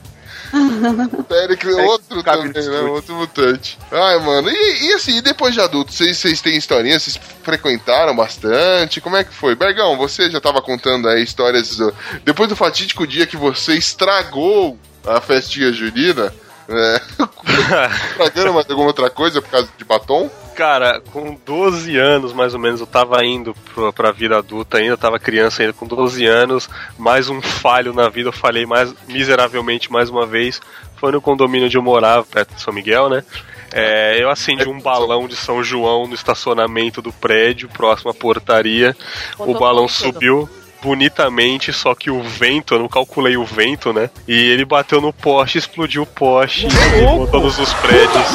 [1.27, 2.79] Péricles, outro cabe também, né?
[2.81, 3.77] Outro mutante.
[3.91, 4.49] Ai, mano.
[4.49, 6.99] E, e assim, e depois de adulto, vocês, vocês têm historinha?
[6.99, 9.01] Vocês frequentaram bastante?
[9.01, 9.55] Como é que foi?
[9.55, 11.75] Bergão, você já tava contando aí histórias.
[11.77, 11.93] do-
[12.23, 16.33] Depois do fatídico dia que você estragou a festinha junina,
[16.67, 17.01] né?
[18.11, 20.29] Estragando mais alguma outra coisa por causa de batom?
[20.57, 24.97] Cara, com 12 anos mais ou menos, eu tava indo pro, pra vida adulta ainda,
[24.97, 29.91] tava criança ainda, com 12 anos, mais um falho na vida, eu falhei mais miseravelmente
[29.91, 30.59] mais uma vez.
[30.95, 33.23] Foi no condomínio onde eu morava, perto de São Miguel, né?
[33.71, 38.97] É, eu acendi um balão de São João no estacionamento do prédio, próximo à portaria.
[39.37, 40.49] O balão subiu.
[40.81, 44.09] Bonitamente, só que o vento, eu não calculei o vento, né?
[44.27, 48.25] E ele bateu no poste, explodiu o poste, queimou todos os prédios,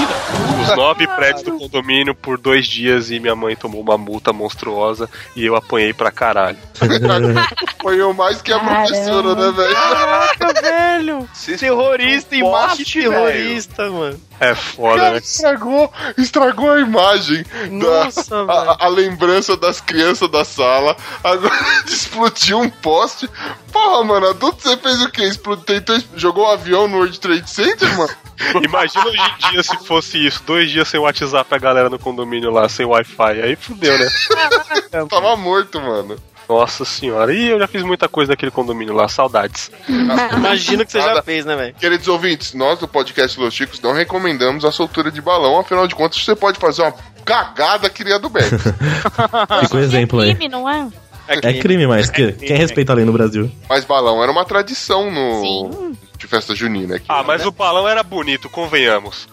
[0.62, 5.08] os nove prédios do condomínio por dois dias e minha mãe tomou uma multa monstruosa
[5.34, 6.58] e eu apanhei pra caralho.
[7.80, 9.74] Foi o mais que a professora, né, velho?
[9.74, 11.28] Caraca, velho!
[11.58, 14.20] Terrorista em massa Poste terrorista, mano.
[14.40, 15.18] É foda, Cara, né?
[15.18, 17.44] estragou, estragou a imagem.
[17.70, 20.96] Nossa, da, a, a lembrança das crianças da sala.
[21.22, 21.54] Agora
[21.86, 23.28] explodiu um poste.
[23.72, 25.24] Porra, mano, adulto, você fez o quê?
[25.24, 28.10] Explodiu, tentou, jogou um avião no World Trade Center, mano?
[28.62, 32.50] Imagina hoje em dia se fosse isso, dois dias sem WhatsApp pra galera no condomínio
[32.50, 33.42] lá, sem Wi-Fi.
[33.42, 34.08] Aí fudeu, né?
[35.08, 36.16] Tava morto, mano.
[36.48, 37.32] Nossa senhora.
[37.32, 39.70] E eu já fiz muita coisa naquele condomínio lá, saudades.
[40.36, 41.74] Imagino que você já fez, né, velho?
[41.74, 45.94] Queridos ouvintes, nós do podcast Los Chicos não recomendamos a soltura de balão, afinal de
[45.94, 48.58] contas você pode fazer uma cagada que nem a do Beto.
[48.58, 50.34] Fica um exemplo aí.
[50.34, 50.88] Crime, não é?
[51.28, 53.50] É crime, mas que- quem respeita a lei no Brasil?
[53.68, 57.06] Mas balão era uma tradição no de festa junina aqui.
[57.08, 59.28] Ah, mas o balão era bonito, convenhamos.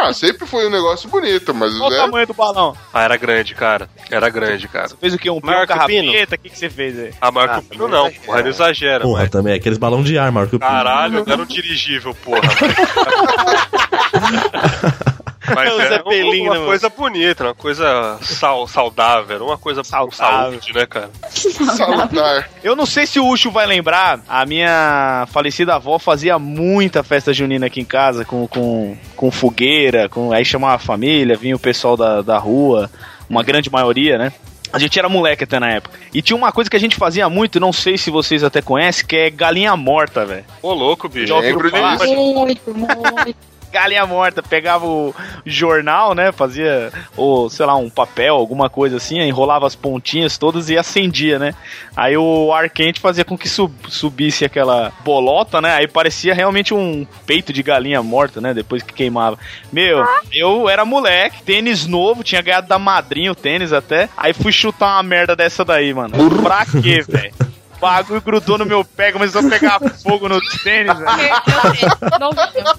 [0.00, 2.74] Ah, sempre foi um negócio bonito, mas Qual o é, tamanho do balão?
[2.92, 3.86] Ah, era grande, cara.
[4.10, 4.88] Era grande, cara.
[4.98, 5.28] Fez o quê?
[5.28, 6.10] Um Maior que o pino?
[6.12, 6.34] carrapeta?
[6.36, 7.10] O que, que você fez aí?
[7.20, 9.00] Ah, maior que o pino não, porra, não exagera.
[9.04, 10.70] Porra, mas- também, aqueles balão de ar, maior que o pino.
[10.70, 12.40] Caralho, era um dirigível, porra.
[15.54, 19.58] Mas É o era Zeppelin, uma, né, uma coisa bonita, uma coisa sal, saudável, uma
[19.58, 20.12] coisa com Saudável.
[20.12, 21.10] saúde, né, cara?
[21.30, 22.50] salutar.
[22.62, 27.32] Eu não sei se o Ucho vai lembrar, a minha falecida avó fazia muita festa
[27.32, 31.58] junina aqui em casa, com, com, com fogueira, com, aí chamava a família, vinha o
[31.58, 32.90] pessoal da, da rua,
[33.28, 34.32] uma grande maioria, né?
[34.70, 35.98] A gente era moleque até na época.
[36.12, 39.06] E tinha uma coisa que a gente fazia muito, não sei se vocês até conhecem,
[39.06, 40.44] que é galinha morta, velho.
[40.60, 41.34] Ô, louco, bicho.
[41.38, 42.06] Lembro disso.
[42.06, 43.36] Muito, muito.
[43.72, 45.14] Galinha morta, pegava o
[45.44, 46.32] jornal, né?
[46.32, 51.38] Fazia, ou sei lá, um papel, alguma coisa assim, enrolava as pontinhas todas e acendia,
[51.38, 51.54] né?
[51.96, 55.74] Aí o ar quente fazia com que sub- subisse aquela bolota, né?
[55.74, 58.54] Aí parecia realmente um peito de galinha morta, né?
[58.54, 59.38] Depois que queimava.
[59.72, 59.98] Meu,
[60.32, 64.08] eu era moleque, tênis novo, tinha ganhado da madrinha o tênis até.
[64.16, 66.14] Aí fui chutar uma merda dessa daí, mano.
[66.42, 67.32] Pra quê, velho?
[67.78, 71.06] O bagulho grudou no meu pé, começou a pegar fogo no tênis, velho.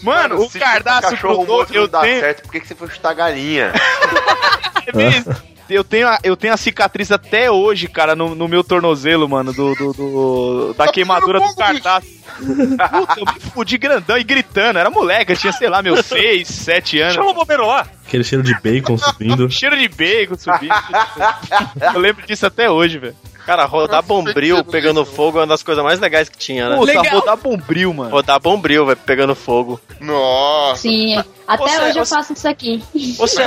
[0.04, 0.50] Mano, o
[1.02, 3.72] cachorro grudou, eu não dá tenho, certo, por que, que você foi chutar galinha?
[4.88, 5.50] É.
[5.70, 9.54] Eu tenho, a, eu tenho a cicatriz até hoje, cara, no, no meu tornozelo, mano,
[9.54, 12.10] do, do, do- da queimadura do cardápio.
[12.39, 14.80] Puta, eu me fudi grandão e gritando.
[14.80, 17.14] Era moleque, eu tinha, sei lá, meus 6, 7 anos.
[17.14, 17.86] Chama o bombeiro lá.
[18.08, 19.47] Aquele cheiro de bacon subindo.
[19.54, 20.74] Cheiro de bacon subindo.
[21.93, 23.16] eu lembro disso até hoje, velho.
[23.46, 26.76] Cara, rodar bombril pegando fogo é uma das coisas mais legais que tinha, né?
[26.76, 28.12] Puta, rodar bombril, mano.
[28.12, 29.80] Rodar bombril, velho, pegando fogo.
[30.00, 30.82] Nossa.
[30.82, 31.18] Sim,
[31.48, 32.84] até Você- hoje eu você- faço isso aqui.
[33.18, 33.42] Você,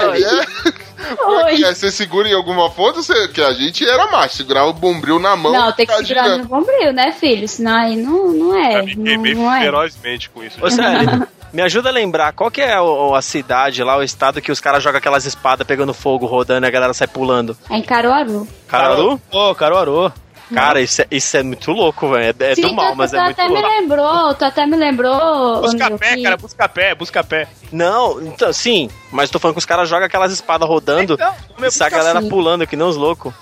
[1.26, 1.62] Oi.
[1.64, 5.18] É, você segura em alguma ponta, você, que a gente era macho, segurava o bombril
[5.18, 5.52] na mão.
[5.52, 6.42] Não, tem que segurar girando.
[6.42, 7.48] no bombril, né, filho?
[7.48, 8.80] Senão aí não, não é.
[8.80, 8.84] Eu
[9.18, 9.60] me Não, é.
[9.62, 10.64] ferozmente com isso.
[10.64, 14.40] Ô, Célio, me ajuda a lembrar, qual que é o- a cidade lá, o estado
[14.40, 17.56] que os caras jogam aquelas espadas pegando fogo, rodando e a galera sai pulando?
[17.68, 18.46] É em Caruaru.
[18.68, 19.20] Caruaru?
[19.30, 20.12] Ô, Caruaru.
[20.54, 22.36] Cara, isso é, isso é muito louco, velho.
[22.38, 23.68] É, é Sim, do mal, tu, mas tu é muito até me louco.
[23.68, 25.60] lembrou, tu até me lembrou.
[25.62, 27.48] Busca pé, que- cara, busca pé, busca pé.
[27.72, 31.70] Não, então, sim, mas tô falando que os caras jogam aquelas espadas rodando Então, e
[31.70, 32.28] sai a galera sim.
[32.28, 33.32] pulando, que nem os loucos.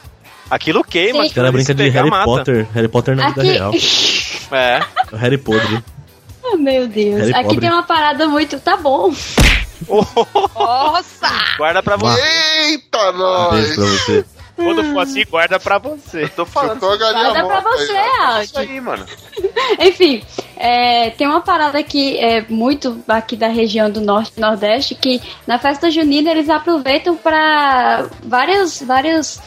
[0.48, 1.30] Aquilo queima, Sim.
[1.30, 2.24] O cara brinca de Harry mata.
[2.26, 2.66] Potter.
[2.74, 3.52] Harry Potter na vida Aqui.
[3.52, 3.72] real.
[4.52, 4.80] É.
[5.12, 5.82] O Harry Podre.
[6.52, 7.18] Oh, meu Deus.
[7.20, 7.60] Harry Aqui pobre.
[7.60, 8.58] tem uma parada muito.
[8.60, 9.12] Tá bom.
[10.54, 11.28] Nossa!
[11.56, 12.20] Guarda pra você.
[12.68, 13.74] Eita, nós!
[13.74, 14.24] pra você.
[14.56, 16.28] Quando for assim, guarda pra você.
[16.28, 16.84] Tô falando.
[16.84, 18.24] A galinha Guarda pra você, ó.
[18.24, 18.44] Aldi.
[18.44, 19.06] Isso aí, mano.
[19.80, 20.22] Enfim,
[20.56, 25.22] é, tem uma parada que é muito aqui da região do norte e nordeste que
[25.46, 29.40] na festa junina eles aproveitam para várias várias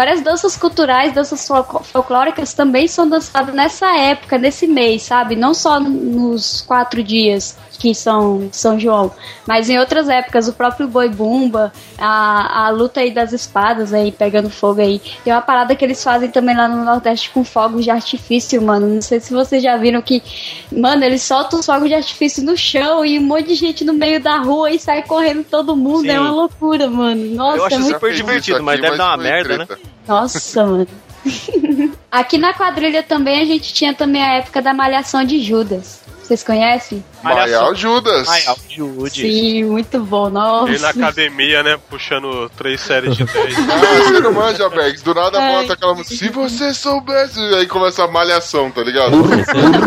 [0.00, 5.36] várias danças culturais, danças fol- folclóricas também são dançadas nessa época, nesse mês, sabe?
[5.36, 9.10] Não só nos quatro dias que são São João,
[9.46, 14.12] mas em outras épocas, o próprio boi bumba, a, a luta aí das espadas aí
[14.12, 15.00] pegando fogo aí.
[15.24, 18.86] Tem uma parada que eles fazem também lá no Nordeste com fogos de artifício, mano.
[18.86, 20.22] Não sei se vocês já viram que,
[20.70, 23.94] mano, eles soltam os fogos de artifício no chão e um monte de gente no
[23.94, 26.02] meio da rua e sai correndo todo mundo.
[26.02, 26.10] Sim.
[26.10, 27.34] É uma loucura, mano.
[27.34, 29.66] Nossa, Eu acho é muito super divertido, isso mas aqui, deve dar uma merda, né?
[30.06, 30.88] Nossa, mano.
[32.10, 35.99] Aqui na quadrilha também a gente tinha também a época da malhação de Judas.
[36.30, 37.04] Vocês conhecem?
[37.24, 38.24] Maial Judas.
[38.28, 39.12] Maial Judas.
[39.14, 40.30] Sim, muito bom.
[40.30, 40.70] Nossa.
[40.70, 43.56] Ele na academia, né, puxando três séries de 10.
[43.58, 45.02] Ah, você não manja, Bex.
[45.02, 45.52] Do nada Ai.
[45.62, 46.14] bota aquela música.
[46.14, 47.40] Se você soubesse.
[47.56, 49.16] Aí começa a malhação, tá ligado?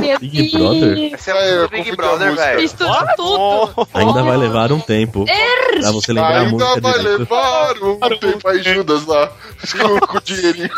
[0.01, 1.13] Meu Big Brother?
[1.13, 2.59] Essa é É, a eu Big a Brother, velho.
[2.59, 3.87] Fiz tudo.
[3.93, 5.23] Ainda vai levar um tempo.
[5.79, 7.19] Pra você lembrar a Ainda música vai direito.
[7.19, 9.31] levar um tempo aí, Judas lá.
[9.71, 10.69] Com, com o dinheirinho.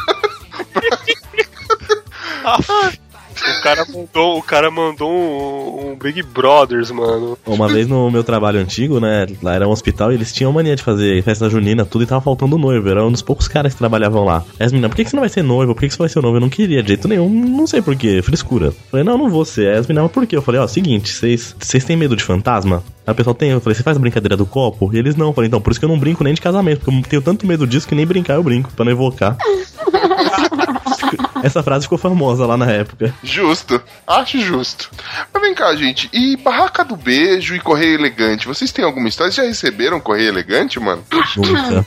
[3.35, 7.37] O cara mandou, o cara mandou um, um Big Brothers, mano.
[7.45, 9.27] Uma vez no meu trabalho antigo, né?
[9.41, 12.21] Lá era um hospital e eles tinham mania de fazer festa junina, tudo e tava
[12.21, 12.89] faltando noivo.
[12.89, 14.43] Era um dos poucos caras que trabalhavam lá.
[14.59, 15.73] Aí as meninas, por que, que você não vai ser noivo?
[15.73, 16.37] Por que, que você vai ser noivo?
[16.37, 18.73] Eu não queria de jeito nenhum, não sei porquê, frescura.
[18.89, 19.67] Falei, não, não vou ser.
[19.67, 20.37] Aí as meninas, por quê?
[20.37, 22.83] Eu falei, ó, seguinte, vocês vocês têm medo de fantasma?
[23.05, 24.89] Aí o pessoal tem, eu falei, você faz a brincadeira do copo?
[24.93, 25.27] E eles não.
[25.27, 27.21] Eu falei, então, por isso que eu não brinco nem de casamento, porque eu tenho
[27.21, 29.37] tanto medo disso que nem brincar eu brinco, pra não evocar.
[31.43, 33.13] Essa frase ficou famosa lá na época.
[33.23, 34.89] Justo, acho justo.
[35.33, 39.31] Mas vem cá, gente, e Barraca do Beijo e Correio Elegante, vocês têm alguma história?
[39.31, 41.03] Vocês já receberam Correio Elegante, mano?
[41.37, 41.85] Nunca.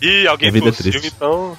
[0.00, 1.06] Ih, alguém vida é triste.
[1.06, 1.56] então.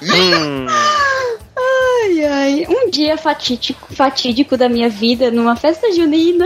[1.57, 2.65] Ai, ai.
[2.69, 6.45] Um dia fatídico, fatídico da minha vida, numa festa junina.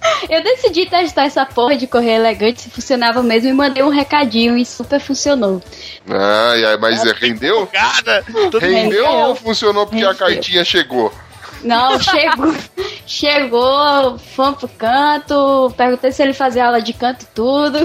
[0.28, 4.56] Eu decidi testar essa porra de correr elegante se funcionava mesmo e mandei um recadinho
[4.56, 5.62] e super funcionou.
[6.08, 7.68] Ai, ai, mas é, rendeu?
[8.60, 9.06] Rendeu Rendeu.
[9.06, 11.12] ou funcionou porque a cartinha chegou?
[11.62, 12.54] Não, chegou.
[13.08, 17.78] Chegou, fomos pro canto, perguntei se ele fazia aula de canto e tudo.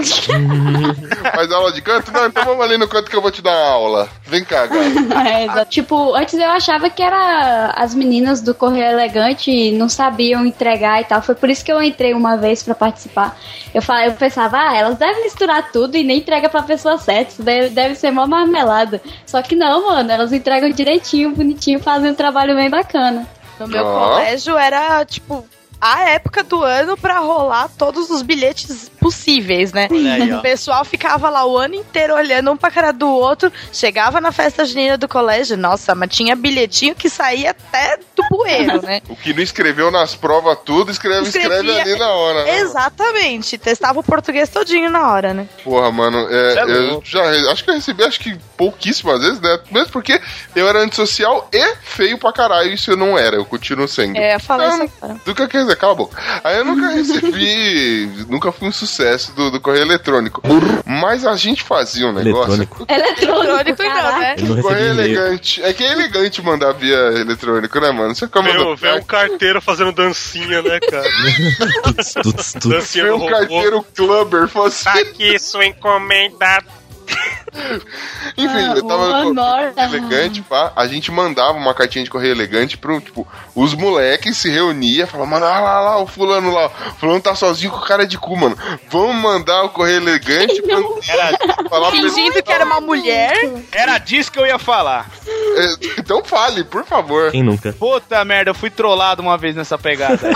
[1.34, 2.12] Faz aula de canto?
[2.12, 4.06] Não, então vamos ali no canto que eu vou te dar aula.
[4.26, 4.84] Vem cá, cara.
[5.24, 10.44] É, tipo, antes eu achava que era as meninas do Correio Elegante e não sabiam
[10.44, 11.22] entregar e tal.
[11.22, 13.34] Foi por isso que eu entrei uma vez pra participar.
[13.72, 17.32] Eu, falei, eu pensava, ah, elas devem misturar tudo e nem entrega pra pessoa certa.
[17.32, 19.00] Isso deve, deve ser mó marmelada.
[19.24, 23.26] Só que não, mano, elas entregam direitinho, bonitinho, fazem um trabalho bem bacana.
[23.58, 24.08] No meu Ó.
[24.10, 25.46] colégio era, tipo,
[25.80, 29.86] a época do ano pra rolar todos os bilhetes possíveis, né?
[29.90, 30.32] Aí.
[30.32, 34.32] O pessoal ficava lá o ano inteiro olhando um pra cara do outro, chegava na
[34.32, 39.02] festa junina do colégio, nossa, mas tinha bilhetinho que saía até do bueiro, né?
[39.10, 42.44] O que não escreveu nas provas tudo, escreve, escreve Escrevia- ali na hora.
[42.44, 42.58] né?
[42.60, 45.46] Exatamente, testava o português todinho na hora, né?
[45.62, 49.58] Porra, mano, é, é eu já acho que eu recebi acho que pouquíssimas vezes, né?
[49.70, 50.18] Mesmo porque
[50.56, 54.16] eu era antissocial e feio pra caralho, isso eu não era, eu continuo sendo.
[54.16, 55.20] É, eu falei Ah, isso agora.
[55.26, 56.22] Nunca quer dizer, cala a boca.
[56.42, 58.93] Aí eu nunca recebi, nunca fui um sucesso
[59.34, 60.42] do, do correio eletrônico.
[60.84, 62.54] Mas a gente fazia um negócio.
[62.54, 62.86] Eletrônico.
[62.88, 64.34] Eletrônico, não, né?
[64.38, 65.62] Recebi Correio elegante.
[65.62, 68.14] É que é elegante mandar via eletrônico, né, mano?
[68.14, 71.04] Você como Veio, veio um carteiro fazendo dancinha, né, cara?
[71.84, 72.66] Tuts, tuts, tuts.
[72.66, 73.30] Dancinha do um robô.
[73.30, 74.88] carteiro clubber, assim.
[74.88, 76.62] Aqui sua encomenda.
[78.36, 80.72] Enfim, Ah, eu tava elegante, pá.
[80.74, 85.30] A gente mandava uma cartinha de correio elegante pro, tipo, os moleques se reuniam, falavam,
[85.30, 88.36] mano, olha lá, lá, o fulano lá, o fulano tá sozinho com cara de cu,
[88.36, 88.56] mano.
[88.90, 90.76] Vamos mandar o correio elegante pra
[91.08, 91.38] Era,
[91.70, 92.00] falar pra.
[92.00, 93.32] Fingindo que era uma mulher.
[93.72, 95.08] era disso que eu ia falar.
[95.56, 97.30] É, Então fale, por favor.
[97.30, 97.72] Quem nunca?
[97.72, 100.18] Puta merda, eu fui trollado uma vez nessa pegada.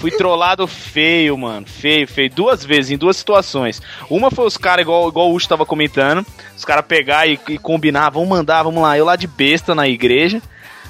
[0.00, 1.66] fui trollado feio, mano.
[1.66, 2.30] Feio, feio.
[2.30, 3.80] Duas vezes, em duas situações.
[4.08, 6.24] Uma foi os caras, igual, igual o Ucho tava comentando,
[6.56, 8.96] os caras pegar e, e combinar, vamos mandar, vamos lá.
[8.96, 10.42] Eu lá de besta na igreja.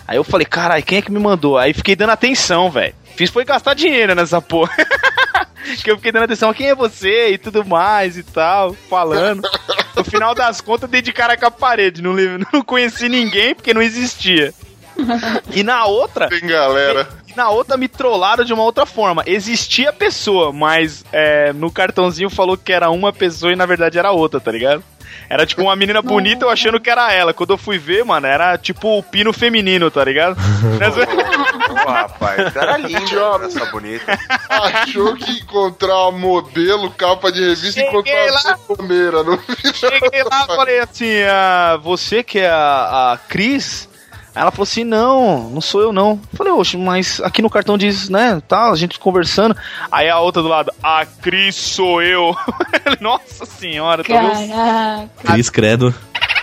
[0.07, 1.59] Aí eu falei, caralho, quem é que me mandou?
[1.59, 2.95] Aí fiquei dando atenção, velho.
[3.15, 4.73] Fiz foi gastar dinheiro nessa porra.
[5.83, 9.43] que eu fiquei dando atenção, quem é você e tudo mais e tal, falando.
[9.95, 12.01] No final das contas, dei de cara com a parede.
[12.01, 12.15] Não,
[12.53, 14.55] não conheci ninguém porque não existia.
[15.53, 17.09] E na outra, Tem galera.
[17.27, 19.23] e na outra me trollaram de uma outra forma.
[19.27, 23.99] Existia a pessoa, mas é, no cartãozinho falou que era uma pessoa e na verdade
[23.99, 24.83] era outra, tá ligado?
[25.31, 27.33] Era tipo uma menina bonita eu achando que era ela.
[27.35, 30.37] Quando eu fui ver, mano, era tipo o pino feminino, tá ligado?
[31.71, 34.19] Ô, rapaz, era lindo, essa bonita.
[34.49, 38.39] Achou que encontrar modelo, capa de revista, Cheguei encontrar lá.
[38.41, 39.39] sanfoneira no
[39.75, 43.88] Cheguei lá e falei assim: ah, você que é a, a Cris?
[44.39, 46.21] Aí ela falou assim: não, não sou eu não.
[46.35, 49.57] Falei, oxe, mas aqui no cartão diz, né, tá, a gente conversando.
[49.91, 52.37] Aí a outra do lado, a Cris sou eu.
[53.01, 55.33] Nossa senhora, vendo Caraca.
[55.33, 55.95] Cris Credo.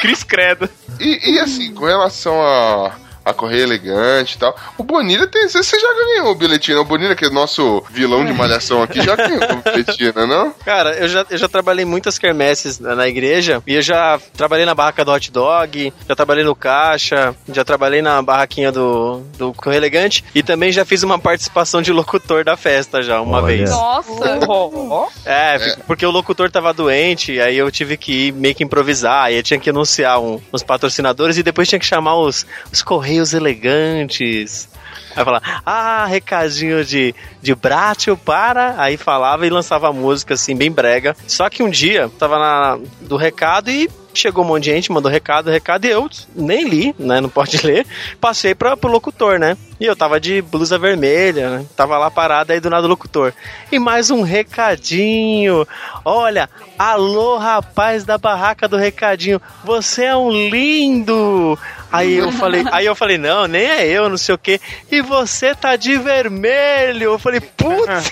[0.01, 0.69] Cris Credo.
[0.99, 2.91] E, e assim, com relação a,
[3.25, 5.49] a Correio Elegante e tal, o Bonilha tem.
[5.49, 6.83] Você já ganhou o bilhetinho, né?
[6.83, 10.53] O Bonilha, que é nosso vilão de malhação aqui, já ganhou o bilhetinho, né, não?
[10.63, 14.65] Cara, eu já, eu já trabalhei muitas quermesses na, na igreja e eu já trabalhei
[14.65, 19.53] na barraca do hot dog, já trabalhei no caixa, já trabalhei na barraquinha do, do
[19.53, 23.47] Correio Elegante e também já fiz uma participação de locutor da festa já, uma Olha.
[23.47, 23.69] vez.
[23.71, 24.05] Nossa.
[25.25, 29.37] É, porque o locutor tava doente, aí eu tive que ir meio que improvisar, aí
[29.37, 33.14] eu tinha que anunciar um, uns patrocinadores e depois tinha que chamar os, os correios
[33.33, 34.69] elegantes.
[35.15, 38.75] Aí falar, ah, recadinho de, de Bratio para.
[38.77, 41.15] Aí falava e lançava música assim, bem brega.
[41.27, 43.89] Só que um dia, tava na, do recado e
[44.19, 47.21] chegou um monte de gente, mandou recado, recado, e eu nem li, né?
[47.21, 47.85] Não pode ler.
[48.19, 49.57] Passei pra, pro locutor, né?
[49.79, 51.65] E eu tava de blusa vermelha, né?
[51.75, 53.33] Tava lá parado aí do nada o locutor.
[53.71, 55.67] E mais um recadinho.
[56.03, 56.49] Olha,
[56.79, 59.41] alô rapaz da barraca do recadinho.
[59.63, 61.57] Você é um lindo.
[61.91, 64.59] Aí eu falei, aí eu falei, não, nem é eu, não sei o quê.
[64.91, 67.03] E você tá de vermelho.
[67.03, 68.11] Eu falei, putz.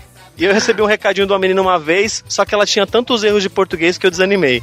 [0.40, 3.22] E eu recebi um recadinho de uma menina uma vez, só que ela tinha tantos
[3.22, 4.62] erros de português que eu desanimei.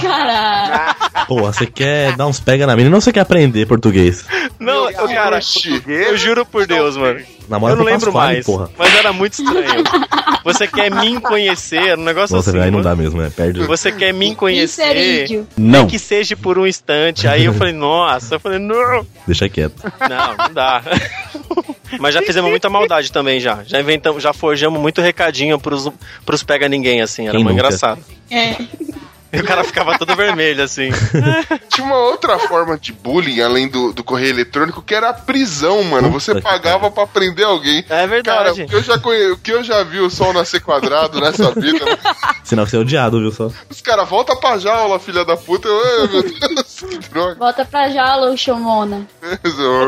[0.00, 1.24] Caraca.
[1.26, 4.24] Pô, você quer dar uns pega na menina ou você quer aprender português?
[4.60, 5.40] Não, eu, cara,
[5.88, 7.20] eu juro por Deus, mano.
[7.48, 8.70] Namora eu não lembro Pasquale, mais, porra.
[8.78, 9.84] mas era muito estranho.
[10.44, 12.60] Você quer me conhecer, um negócio Nossa, assim.
[12.60, 13.32] aí não dá mesmo, né?
[13.34, 13.64] Perde.
[13.64, 15.46] Você quer me conhecer, Inserídeo.
[15.56, 15.80] Não.
[15.80, 17.26] nem que seja por um instante.
[17.26, 19.74] Aí eu falei, nossa, eu falei, não, Deixa quieto.
[20.08, 20.82] não, não dá.
[21.98, 23.62] Mas já fizemos muita maldade também já.
[23.64, 25.88] Já inventamos, já forjamos muito recadinho pros,
[26.24, 27.22] pros pega ninguém, assim.
[27.24, 27.66] Era Quem muito nunca?
[27.66, 28.02] engraçado.
[28.30, 28.56] É.
[29.34, 30.90] E o cara ficava todo vermelho, assim.
[31.68, 35.82] Tinha uma outra forma de bullying, além do, do correio eletrônico, que era a prisão,
[35.84, 36.08] mano.
[36.08, 37.78] Puta Você pagava pra prender alguém.
[37.78, 38.62] É Cara, verdade.
[38.62, 39.30] o que eu já, conhe...
[39.32, 41.84] o que eu já vi o sol nascer quadrado nessa vida?
[42.44, 43.50] Senão você é odiado, viu só?
[43.68, 45.66] os caras volta pra jaula, filha da puta.
[45.68, 47.34] Eu, Ai, meu Deus, que droga.
[47.36, 48.36] Volta pra jaula, o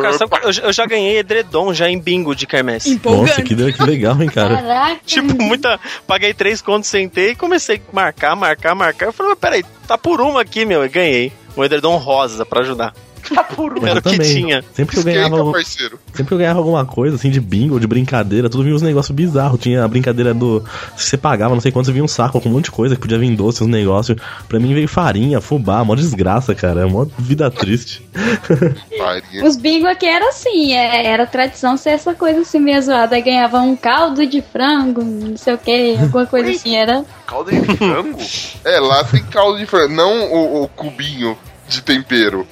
[0.03, 3.01] cara, qual- eu, eu já ganhei edredom já em bingo de quermesse.
[3.05, 4.57] Nossa, que, que legal, hein, cara.
[4.57, 5.01] Caraca.
[5.05, 5.79] Tipo, muita.
[6.07, 9.07] Paguei três contos, sentei e comecei a marcar, marcar, marcar.
[9.07, 10.85] Eu falei, peraí, tá por uma aqui, meu.
[10.85, 11.33] E ganhei.
[11.57, 12.95] Um edredom rosa pra ajudar.
[13.35, 13.89] Tá por uma.
[13.89, 14.35] Era o que também.
[14.35, 14.65] tinha.
[14.73, 15.53] Sempre que eu Esquenta, ganhava.
[15.53, 15.99] parceiro.
[16.13, 19.15] Sempre que eu ganhava alguma coisa, assim, de bingo, de brincadeira, tudo vinha uns negócios
[19.15, 19.61] bizarros.
[19.61, 20.65] Tinha a brincadeira do.
[20.97, 23.01] Se você pagava, não sei quanto, vinha um saco com um monte de coisa que
[23.01, 24.19] podia vir doce, uns negócios.
[24.49, 26.83] Pra mim veio farinha, fubá, mó desgraça, cara.
[26.83, 28.03] É mó vida triste.
[29.45, 33.17] Os bingo aqui era assim, é- era tradição ser essa coisa assim meio zoada.
[33.17, 36.77] Aí ganhava um caldo de frango, não sei o que, alguma coisa assim.
[36.77, 38.19] Era Caldo de frango?
[38.65, 41.37] É, lá tem caldo de frango, não o, o cubinho
[41.69, 42.47] de tempero.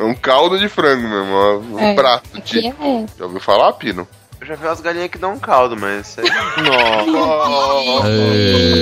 [0.00, 2.68] É um caldo de frango mesmo, um É, prato de.
[2.68, 2.72] é.
[3.18, 4.08] Já ouviu falar, Pino?
[4.40, 6.26] Eu já vi umas galinhas que dão um caldo, mas isso aí...
[6.26, 6.30] É.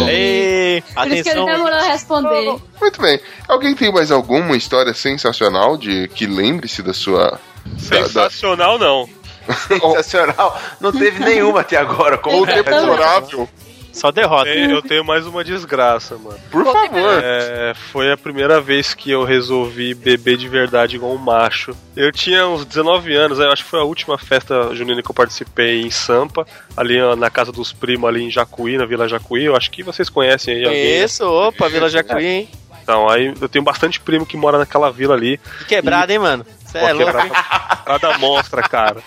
[0.10, 1.44] Ei, Por isso que ele atenção.
[1.46, 2.56] demorou a responder.
[2.80, 3.20] Muito bem.
[3.48, 7.40] Alguém tem mais alguma história sensacional de que lembre-se da sua.
[7.66, 9.08] Da, da, Sensacional, não.
[9.66, 10.56] Sensacional.
[10.80, 12.16] Não teve nenhuma até agora.
[12.18, 12.54] Como ou é?
[12.54, 13.48] deplorável?
[13.92, 14.48] Só derrota.
[14.48, 16.38] Eu eu tenho mais uma desgraça, mano.
[16.50, 17.20] Por favor.
[17.22, 21.74] É, foi a primeira vez que eu resolvi beber de verdade igual um macho.
[21.96, 25.14] Eu tinha uns 19 anos, eu acho que foi a última festa junina que eu
[25.14, 29.44] participei em Sampa, ali ó, na casa dos primos, ali em Jacuí, na Vila Jacuí.
[29.44, 30.84] Eu acho que vocês conhecem aí alguém.
[30.84, 30.90] né?
[30.92, 32.48] Conheço, opa, Vila Jacuí, hein?
[32.82, 35.38] Então, aí eu tenho bastante primo que mora naquela vila ali.
[35.58, 36.46] Que quebrada, hein, mano?
[36.70, 37.12] Cê é louco.
[37.78, 39.02] quebrada monstra, cara.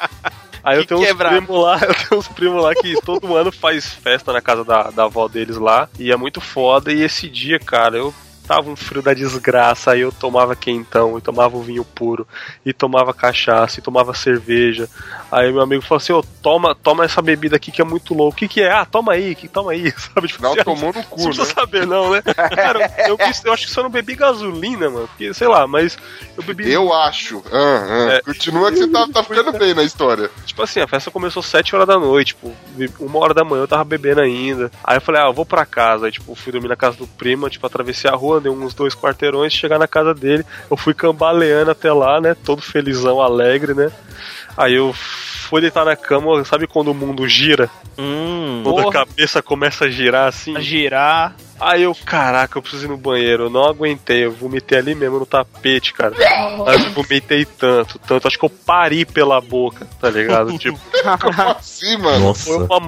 [0.64, 3.88] Aí eu tenho uns primos lá, eu tenho uns primos lá que todo ano faz
[3.88, 5.90] festa na casa da, da avó deles lá.
[5.98, 6.92] E é muito foda.
[6.92, 8.14] E esse dia, cara, eu
[8.48, 9.92] tava um frio da desgraça.
[9.92, 12.28] Aí eu tomava quentão, e tomava o vinho puro,
[12.66, 14.90] e tomava cachaça, e tomava cerveja.
[15.32, 18.34] Aí meu amigo falou assim: Ô, toma, toma essa bebida aqui que é muito louco.
[18.34, 18.72] O que, que é?
[18.72, 20.28] Ah, toma aí, que toma aí, sabe?
[20.28, 21.54] Tipo, Não assim, tomou no Não cu, precisa né?
[21.54, 22.22] saber, não, né?
[22.22, 25.08] Cara, eu, eu acho que só não bebi gasolina, mano.
[25.08, 25.98] Porque, sei lá, mas
[26.38, 26.72] eu bebi.
[26.72, 27.44] Eu acho.
[27.52, 28.14] Ah, ah.
[28.14, 28.22] É.
[28.22, 30.30] Continua que você tá, tá ficando bem na história.
[30.46, 32.54] Tipo assim, a festa começou 7 horas da noite, tipo,
[33.00, 34.72] uma hora da manhã eu tava bebendo ainda.
[34.84, 36.06] Aí eu falei, ah, eu vou pra casa.
[36.06, 38.96] Aí, tipo, fui dormir na casa do primo, tipo, atravessei a rua, dei uns dois
[38.96, 40.46] quarteirões, chegar na casa dele.
[40.70, 42.36] Eu fui cambaleando até lá, né?
[42.46, 43.92] Todo felizão, alegre, né?
[44.56, 47.70] Aí eu fui deitar na cama, sabe quando o mundo gira?
[47.98, 49.06] Hum, Quando a Porra.
[49.06, 50.56] cabeça começa a girar assim?
[50.56, 51.36] A girar.
[51.60, 53.44] Aí eu, caraca, eu preciso ir no banheiro.
[53.44, 56.16] Eu não aguentei, eu vomitei ali mesmo no tapete, cara.
[56.68, 58.28] Aí eu vomitei tanto, tanto.
[58.28, 60.56] Acho que eu pari pela boca, tá ligado?
[60.58, 60.80] tipo,
[61.22, 62.20] Como assim, mano?
[62.28, 62.46] Nossa.
[62.46, 62.80] foi uma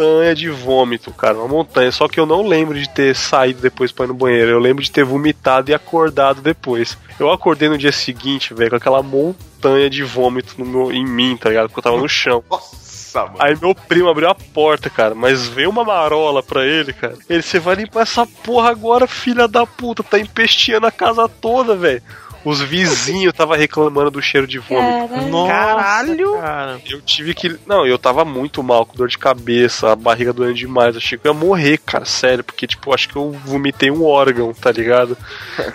[0.00, 1.36] montanha de vômito, cara.
[1.38, 1.92] Uma montanha.
[1.92, 4.50] Só que eu não lembro de ter saído depois pra ir no banheiro.
[4.50, 6.96] Eu lembro de ter vomitado e acordado depois.
[7.18, 11.36] Eu acordei no dia seguinte, velho, com aquela montanha de vômito no meu- em mim,
[11.36, 11.68] tá ligado?
[11.68, 12.42] Porque eu tava no chão.
[12.50, 13.36] Nossa, mano.
[13.38, 17.14] Aí meu primo abriu a porta, cara, mas veio uma marola pra ele, cara.
[17.28, 21.74] Ele, você vai limpar essa porra agora, filha da puta, tá empesteando a casa toda,
[21.76, 22.02] velho.
[22.44, 25.08] Os vizinhos tava reclamando do cheiro de vômito.
[25.10, 25.46] Caralho.
[25.46, 26.32] Caralho!
[26.40, 26.80] Cara.
[26.88, 27.58] Eu tive que.
[27.66, 30.94] Não, eu tava muito mal, com dor de cabeça, a barriga doendo demais.
[30.94, 34.04] Eu achei que eu ia morrer, cara, sério, porque, tipo, acho que eu vomitei um
[34.04, 35.16] órgão, tá ligado?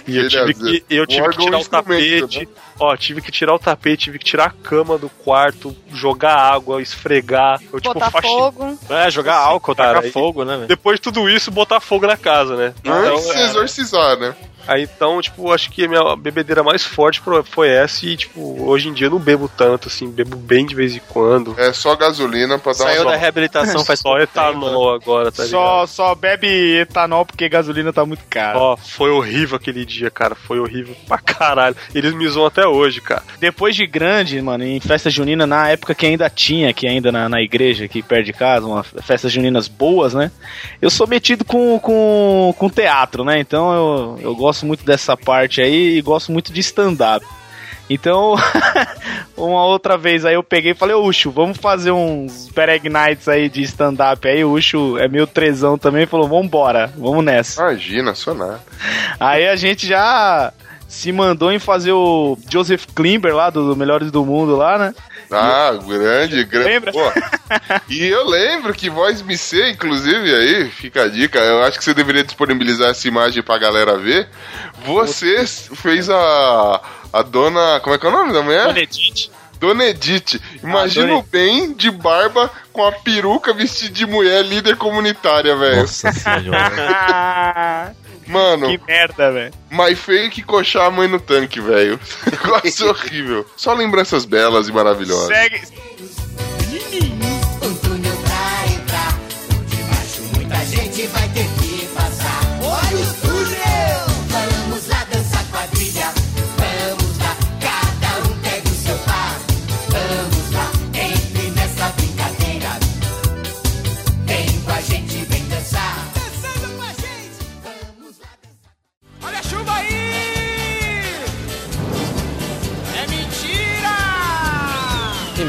[0.07, 2.39] E eu tive que, eu Um tive que tirar o instrumento, tapete.
[2.39, 2.47] né?
[2.79, 6.81] Ó, tive que tirar o tapete, tive que tirar a cama do quarto, jogar água,
[6.81, 7.59] esfregar.
[7.71, 8.77] Eu, tipo, Botar faxi- fogo.
[8.89, 10.67] É, jogar álcool, Cara, tacar fogo, né, velho?
[10.67, 12.73] Depois de tudo isso, botar fogo na casa, né?
[12.85, 14.35] Antes de é, exorcizar, né?
[14.67, 18.89] Aí então, tipo, acho que a minha bebedeira mais forte foi essa e, tipo, hoje
[18.89, 21.53] em dia eu não bebo tanto, assim, bebo bem de vez em quando.
[21.55, 23.11] É só gasolina pra dar Saiu uma.
[23.11, 24.65] da reabilitação faz Só pouco tempo, né?
[24.65, 25.61] etanol agora, tá ligado?
[25.61, 26.47] Só, só bebe
[26.79, 28.57] etanol porque gasolina tá muito cara.
[28.57, 30.33] Ó, foi horrível aquele dia, cara.
[30.33, 31.75] Foi horrível pra caralho.
[31.93, 33.23] Eles me zoam até hoje, cara.
[33.39, 37.29] Depois de grande, mano, em festa junina, na época que ainda tinha, que ainda na,
[37.29, 40.31] na igreja aqui perto de casa, uma festas juninas boas, né?
[40.81, 43.39] Eu sou metido com, com, com teatro, né?
[43.39, 47.25] Então eu, eu gosto muito dessa parte aí e gosto muito de stand-up.
[47.89, 48.35] Então,
[49.37, 53.47] uma outra vez aí eu peguei e falei, Ucho, vamos fazer uns Pereg Nights aí
[53.47, 54.43] de stand-up aí.
[54.43, 57.61] O Ucho é meio trezão também, falou, vambora, vamos nessa.
[57.61, 58.59] Imagina, só nada.
[59.19, 60.51] Aí a gente já
[60.95, 64.95] se mandou em fazer o Joseph Klimber lá, do Melhores do Mundo lá, né?
[65.29, 66.69] Ah, grande, grande.
[66.69, 66.93] Lembra?
[66.93, 67.11] Pô,
[67.89, 71.93] e eu lembro que Voz MC, inclusive, aí, fica a dica, eu acho que você
[71.93, 74.29] deveria disponibilizar essa imagem pra galera ver.
[74.85, 76.81] Você fez a,
[77.11, 77.81] a dona.
[77.81, 78.67] Como é que é o nome da mulher?
[78.67, 79.29] Dona Edith.
[79.59, 80.41] Dona Edith.
[80.63, 85.81] Imagina Dona o bem de barba com a peruca vestida de mulher líder comunitária, velho.
[85.81, 87.93] Nossa senhora.
[88.27, 89.53] Mano, que merda, velho.
[89.69, 91.99] mais feio que coxar a mãe no tanque, velho.
[92.31, 93.45] Negócio horrível.
[93.55, 95.27] Só lembranças belas e maravilhosas.
[95.27, 95.61] Segue.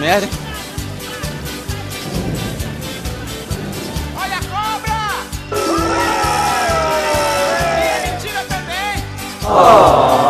[0.07, 0.29] Merda.
[4.17, 4.99] Olha a cobra!
[7.81, 9.03] E é mentira também!
[9.43, 10.26] Põe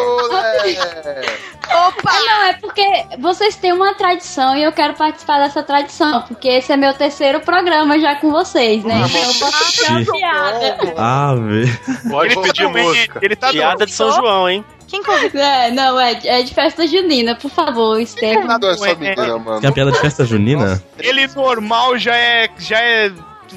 [1.72, 2.12] Opa!
[2.26, 2.84] não, é porque
[3.18, 7.40] vocês têm uma tradição e eu quero participar dessa tradição, porque esse é meu terceiro
[7.40, 9.02] programa já com vocês, né?
[9.06, 10.94] Então eu posso fazer uma piada.
[10.96, 11.80] Ah, velho.
[12.10, 13.18] Pode Ele pedir música.
[13.22, 14.64] Ele tá Piada de São João, hein?
[14.88, 15.40] Quem convidou?
[15.40, 18.46] É, não, é, é de festa junina, por favor, Estevam.
[18.46, 19.60] Nada essa menina, mano.
[19.60, 20.82] Tem a piada de festa junina?
[20.98, 23.12] Ele normal já é, já é,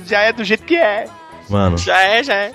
[0.05, 1.07] já é do jeito que é.
[1.49, 2.51] Mano, Já é, já é.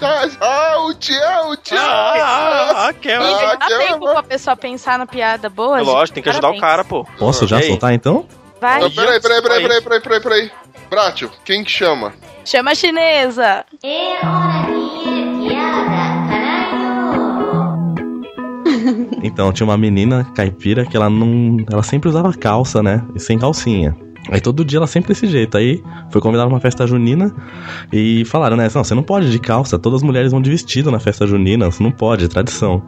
[0.00, 1.78] Já, já, o tchau, o tchau.
[1.78, 3.12] Ah, ok.
[3.12, 4.12] Ah, Amiga, dá tchau, tempo mano.
[4.12, 5.78] pra pessoa pensar na piada boa?
[5.78, 5.86] gente?
[5.86, 7.04] Lógico, tem que ajudar o cara, pô.
[7.18, 7.68] posso já Ei.
[7.68, 8.26] soltar então?
[8.60, 10.50] Vai, peraí, peraí, peraí, peraí, peraí, peraí, peraí.
[10.90, 12.12] Bratio, quem que chama?
[12.44, 13.64] chama a chinesa.
[19.22, 21.56] Então, tinha uma menina caipira que ela não.
[21.70, 23.02] Ela sempre usava calça, né?
[23.14, 23.96] E sem calcinha.
[24.30, 25.56] Aí todo dia ela sempre desse jeito.
[25.56, 27.34] Aí foi convidada pra uma festa junina
[27.92, 28.68] e falaram, né?
[28.74, 31.70] Não, você não pode de calça, todas as mulheres vão de vestido na festa junina,
[31.70, 32.82] você não pode, é tradição.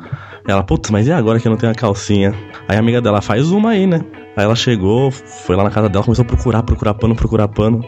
[0.47, 2.35] Ela, putz, mas e agora que eu não tenho a calcinha?
[2.69, 4.01] Aí a amiga dela faz uma aí, né?
[4.37, 7.83] Aí ela chegou, foi lá na casa dela, começou a procurar, procurar pano, procurar pano.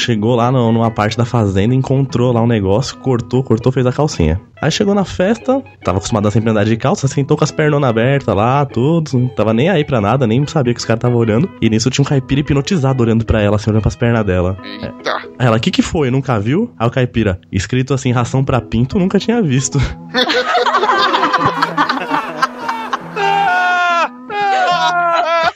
[0.00, 3.90] Chegou lá no- numa parte da fazenda, encontrou lá um negócio, cortou, cortou, fez a
[3.92, 4.40] calcinha.
[4.62, 7.82] Aí chegou na festa, tava acostumada a sempre andar de calça, sentou com as pernas
[7.82, 9.18] abertas lá, tudo.
[9.18, 11.50] Não tava nem aí pra nada, nem sabia que os caras estavam olhando.
[11.60, 14.56] E nisso tinha um caipira hipnotizado olhando pra ela, assim, olhando pras pernas dela.
[14.62, 15.16] Eita.
[15.36, 16.12] Aí ela, o que que foi?
[16.12, 16.70] Nunca viu?
[16.78, 19.80] Aí o caipira, escrito assim, ração pra pinto, nunca tinha visto.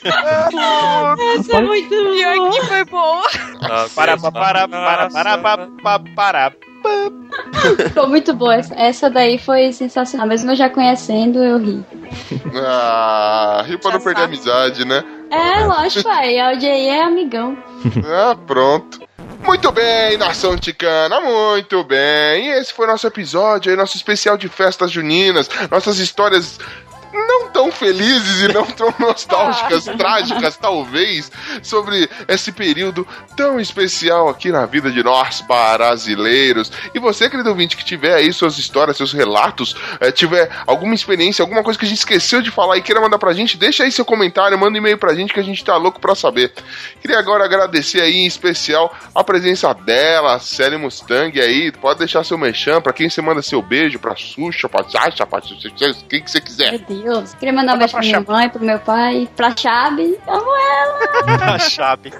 [0.05, 2.51] Essa é muito Pior boa.
[2.51, 3.23] que foi boa.
[3.95, 6.53] Para, para, para, para, para, para.
[7.87, 8.55] Ficou muito boa.
[8.55, 10.27] Essa, essa daí foi sensacional.
[10.27, 11.83] Mesmo eu já conhecendo, eu ri.
[12.55, 14.35] Ah, rio pra não Já perder a sabe.
[14.35, 15.03] amizade, né?
[15.31, 16.37] É, lógico, pai.
[16.37, 17.57] A aí é amigão.
[18.05, 19.01] Ah, pronto.
[19.45, 22.45] Muito bem, nação ticana, muito bem.
[22.45, 26.59] E esse foi nosso episódio aí, nosso especial de festas juninas, nossas histórias
[27.13, 33.07] não tão felizes e não tão nostálgicas, trágicas, talvez, sobre esse período
[33.37, 36.71] tão especial aqui na vida de nós brasileiros.
[36.93, 41.43] E você, querido ouvinte, que tiver aí suas histórias, seus relatos, eh, tiver alguma experiência,
[41.43, 43.91] alguma coisa que a gente esqueceu de falar e queira mandar pra gente, deixa aí
[43.91, 46.51] seu comentário, manda um e-mail pra gente que a gente tá louco pra saber.
[47.01, 51.71] Queria agora agradecer aí em especial a presença dela, a Sally Mustang aí.
[51.71, 55.41] Pode deixar seu mechan pra quem você manda seu beijo, pra Xuxa, pra Sasha, pra
[55.41, 56.71] quem que você quiser.
[56.71, 57.02] Meu Deus.
[57.03, 57.33] Todos.
[57.33, 60.17] Queria mandar um beijo pra minha mãe, pro meu pai, pra Chabe.
[60.27, 61.53] Amo ela.
[61.55, 62.11] A Chape.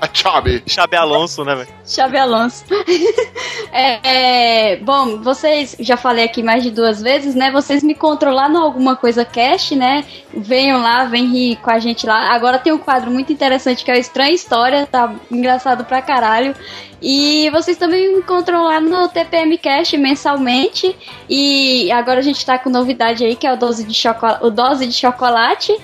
[0.00, 0.62] A Chabe.
[0.66, 1.68] Chape Alonso, né, velho?
[1.86, 2.64] Chabe Alonso.
[3.74, 7.50] É, é, bom, vocês, já falei aqui mais de duas vezes, né?
[7.50, 10.04] Vocês me encontram lá no Alguma Coisa Cast, né?
[10.30, 12.34] Venham lá, vem rir com a gente lá.
[12.34, 16.54] Agora tem um quadro muito interessante que é o Estranha História, tá engraçado pra caralho.
[17.02, 20.96] E vocês também me encontram lá no TPM Cast mensalmente.
[21.28, 24.50] E agora a gente tá com novidade aí, que é o Dose de, chocola o
[24.50, 25.76] Dose de Chocolate.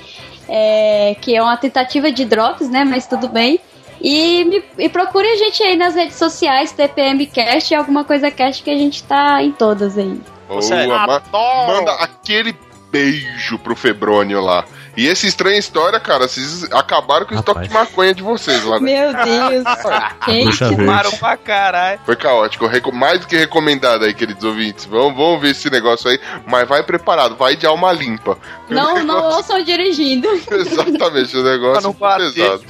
[0.51, 2.83] é, que é uma tentativa de drops, né?
[2.83, 3.61] Mas tudo bem.
[4.01, 8.31] E, me- e procure a gente aí nas redes sociais, TPM Cast e alguma coisa
[8.31, 10.19] cast que a gente tá em todas aí.
[10.49, 10.89] Boa, sério?
[10.89, 11.21] ma-
[11.67, 12.57] manda aquele
[12.91, 14.65] beijo pro Febrônio lá.
[14.97, 18.81] E essa estranha história, cara, vocês acabaram com o estoque de maconha de vocês lá,
[18.81, 18.93] né?
[19.13, 19.65] Meu Deus.
[19.65, 22.01] Puxa Gente, Fumaram pra caralho.
[22.05, 24.85] Foi caótico, reco- mais do que recomendado aí, queridos ouvintes.
[24.87, 28.37] Vamos, vamos ver esse negócio aí, mas vai preparado, vai de alma limpa.
[28.69, 30.29] não, não ouçam dirigindo.
[30.51, 32.33] Exatamente, o negócio bater.
[32.33, 32.63] pesado.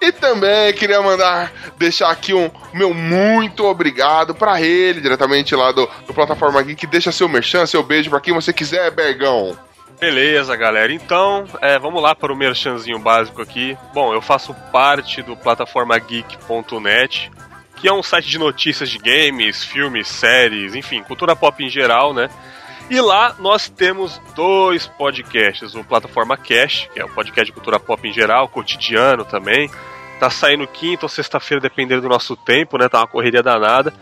[0.00, 5.88] E também queria mandar, deixar aqui um meu muito obrigado pra ele, diretamente lá do,
[6.06, 6.86] do Plataforma Geek.
[6.86, 9.56] Deixa seu merchan, seu beijo pra quem você quiser, Bergão.
[10.00, 10.92] Beleza, galera.
[10.92, 13.76] Então, é, vamos lá para o merchanzinho básico aqui.
[13.92, 17.32] Bom, eu faço parte do plataformageek.net,
[17.76, 22.14] que é um site de notícias de games, filmes, séries, enfim, cultura pop em geral,
[22.14, 22.30] né?
[22.88, 27.80] E lá nós temos dois podcasts, o Plataforma Cash, que é o podcast de cultura
[27.80, 29.68] pop em geral, cotidiano também.
[30.18, 32.88] Tá saindo quinta ou sexta-feira, dependendo do nosso tempo, né?
[32.88, 33.92] Tá uma correria danada.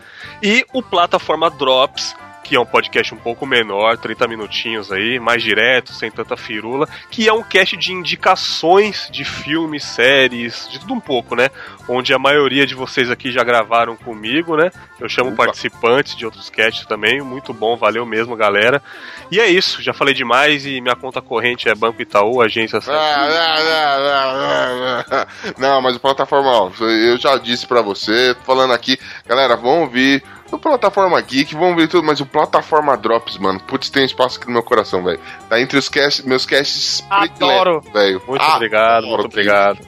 [0.41, 2.15] E o Plataforma Drops,
[2.47, 6.87] que é um podcast um pouco menor, 30 minutinhos aí, mais direto, sem tanta firula,
[7.11, 11.49] que é um cast de indicações de filmes, séries, de tudo um pouco, né?
[11.89, 14.71] Onde a maioria de vocês aqui já gravaram comigo, né?
[14.97, 15.43] Eu chamo Opa.
[15.43, 18.81] participantes de outros casts também, muito bom, valeu mesmo, galera.
[19.29, 23.27] E é isso, já falei demais e minha conta corrente é Banco Itaú, agência Ah,
[23.99, 25.27] ah, ah.
[25.57, 28.97] Não, mas o plataforma, eu já disse pra você, tô falando aqui,
[29.27, 33.89] galera, vão ouvir o plataforma Geek, vão ouvir tudo, mas o plataforma Drops, mano, putz,
[33.89, 35.19] tem espaço aqui no meu coração, velho.
[35.49, 37.81] Tá entre os casts, meus casts Adoro.
[37.93, 38.21] velho.
[38.27, 39.79] Muito Ah, obrigado, adoro, muito obrigado.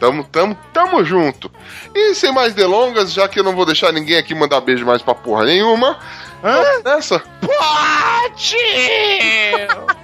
[0.00, 1.48] Tamo, tamo, tamo junto.
[1.94, 5.00] E sem mais delongas, já que eu não vou deixar ninguém aqui mandar beijo mais
[5.00, 5.96] pra porra nenhuma.
[6.42, 7.22] vamos Nessa?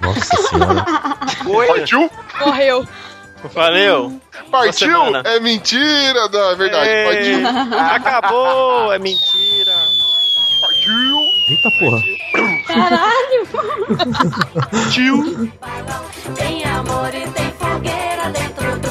[0.01, 0.85] Nossa senhora.
[1.67, 2.09] Partiu?
[2.39, 2.87] Morreu.
[3.53, 4.19] Valeu.
[4.51, 5.15] Partiu?
[5.25, 6.89] É mentira, não, é verdade.
[6.89, 7.79] Ei, Partiu.
[7.79, 9.73] Acabou, é mentira.
[10.61, 11.19] Partiu.
[11.49, 12.01] Eita porra.
[14.71, 15.51] Partiu.
[16.35, 18.88] Tem amor e tem fogueira dentro do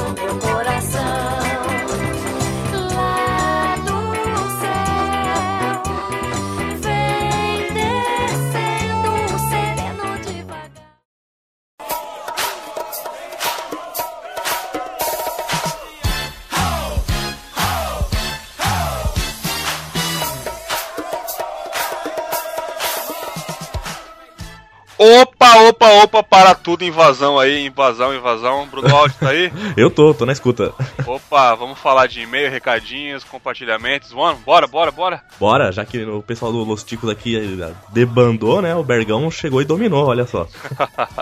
[25.40, 28.66] Opa, opa, opa, para tudo, invasão aí, invasão, invasão.
[28.66, 29.52] Bruno Alves tá aí?
[29.76, 30.74] Eu tô, tô na escuta.
[31.06, 34.10] Opa, vamos falar de e-mail, recadinhos, compartilhamentos.
[34.10, 35.22] Vamos, bora, bora, bora.
[35.38, 38.74] Bora, já que o pessoal do Los Ticos aqui eh, debandou, né?
[38.74, 40.44] O Bergão chegou e dominou, olha só.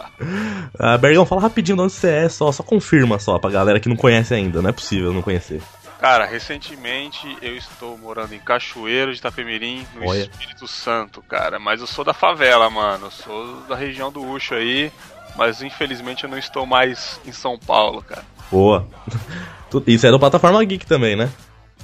[0.80, 3.88] ah, Bergão, fala rapidinho de onde você é, só, só confirma só pra galera que
[3.88, 4.62] não conhece ainda.
[4.62, 5.60] Não é possível não conhecer.
[6.00, 10.20] Cara, recentemente eu estou morando em Cachoeiro de Itapemirim, no Olha.
[10.20, 11.58] Espírito Santo, cara.
[11.58, 13.06] Mas eu sou da favela, mano.
[13.06, 14.92] Eu sou da região do Ucho aí.
[15.36, 18.24] Mas infelizmente eu não estou mais em São Paulo, cara.
[18.50, 18.86] Boa.
[19.86, 21.30] Isso é do Plataforma Geek também, né?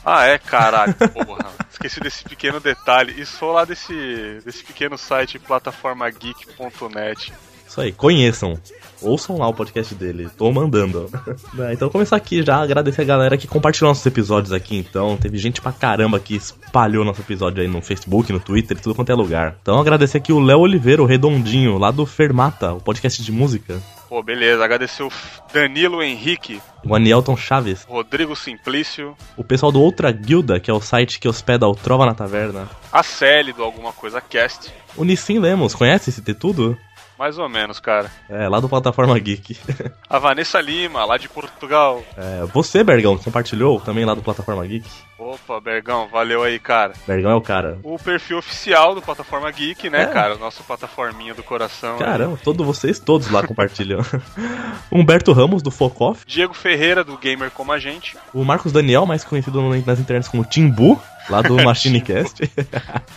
[0.05, 0.39] Ah, é?
[0.39, 1.51] Caralho, porra.
[1.71, 3.21] Esqueci desse pequeno detalhe.
[3.21, 7.33] E sou lá desse, desse pequeno site plataformageek.net.
[7.73, 8.59] Isso aí, conheçam.
[9.01, 10.29] Ouçam lá o podcast dele.
[10.37, 11.11] Tô mandando.
[11.55, 14.77] Né, então, começar aqui já, agradecer a galera que compartilhou nossos episódios aqui.
[14.77, 18.95] Então, teve gente pra caramba que espalhou nosso episódio aí no Facebook, no Twitter, tudo
[18.95, 19.57] quanto é lugar.
[19.61, 23.81] Então, agradecer aqui o Léo Oliveira, o Redondinho, lá do Fermata, o podcast de música.
[24.09, 24.65] Pô, beleza.
[24.65, 25.11] Agradecer o
[25.53, 27.85] Danilo Henrique, O Anielton Chaves.
[27.89, 32.07] Rodrigo Simplício, O pessoal do Outra Guilda, que é o site que hospeda o Trova
[32.07, 32.69] na Taverna.
[32.93, 34.73] a Celi do Alguma Coisa Cast.
[34.97, 36.77] O Nissim Lemos, conhece esse ter tudo?
[37.23, 38.11] Mais ou menos, cara.
[38.29, 39.57] É, lá do Plataforma Geek.
[40.11, 42.03] A Vanessa Lima, lá de Portugal.
[42.17, 44.85] É, você, Bergão, compartilhou também lá do Plataforma Geek.
[45.17, 46.95] Opa, Bergão, valeu aí, cara.
[47.07, 47.79] Bergão é o cara.
[47.85, 50.07] O perfil oficial do Plataforma Geek, né, É.
[50.07, 50.35] cara?
[50.35, 51.93] Nosso plataforminha do coração.
[51.97, 52.05] né?
[52.05, 54.01] Caramba, todos vocês todos lá compartilham.
[54.91, 56.25] Humberto Ramos, do Focoff.
[56.27, 58.17] Diego Ferreira, do Gamer Como a Gente.
[58.35, 62.51] O Marcos Daniel, mais conhecido nas internets como Timbu, lá do Machinecast.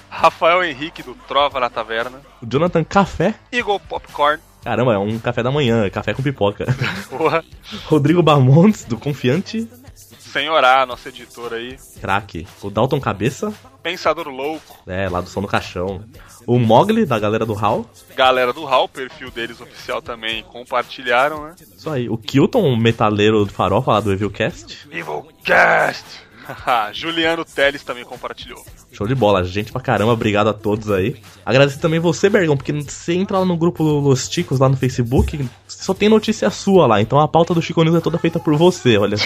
[0.10, 2.22] Rafael Henrique, do Trova na Taverna.
[2.42, 3.36] o Jonathan Café.
[3.52, 4.42] Eagle Popcorn.
[4.64, 6.66] Caramba, é um café da manhã, é café com pipoca.
[7.10, 7.44] Porra.
[7.86, 9.70] Rodrigo Bamontes, do Confiante.
[9.94, 11.78] Senhorá, nosso editor aí.
[12.02, 12.48] Craque.
[12.62, 13.54] O Dalton Cabeça.
[13.82, 14.80] Pensador louco.
[14.88, 16.04] É, lá do Som do Caixão.
[16.48, 17.86] O Mogli, da galera do HAL.
[18.16, 21.56] Galera do HAL, perfil deles oficial também compartilharam, né?
[21.78, 22.10] Isso aí.
[22.10, 24.88] O Kilton, metaleiro do farofa lá do Evilcast.
[24.92, 26.25] Evilcast!
[26.94, 28.64] Juliano Teles também compartilhou.
[28.92, 31.22] Show de bola, gente pra caramba, obrigado a todos aí.
[31.46, 35.48] Agradecer também você, Bergão, porque você entra lá no grupo Los Ticos lá no Facebook,
[35.68, 38.56] só tem notícia sua lá, então a pauta do Chico News é toda feita por
[38.56, 39.18] você, olha.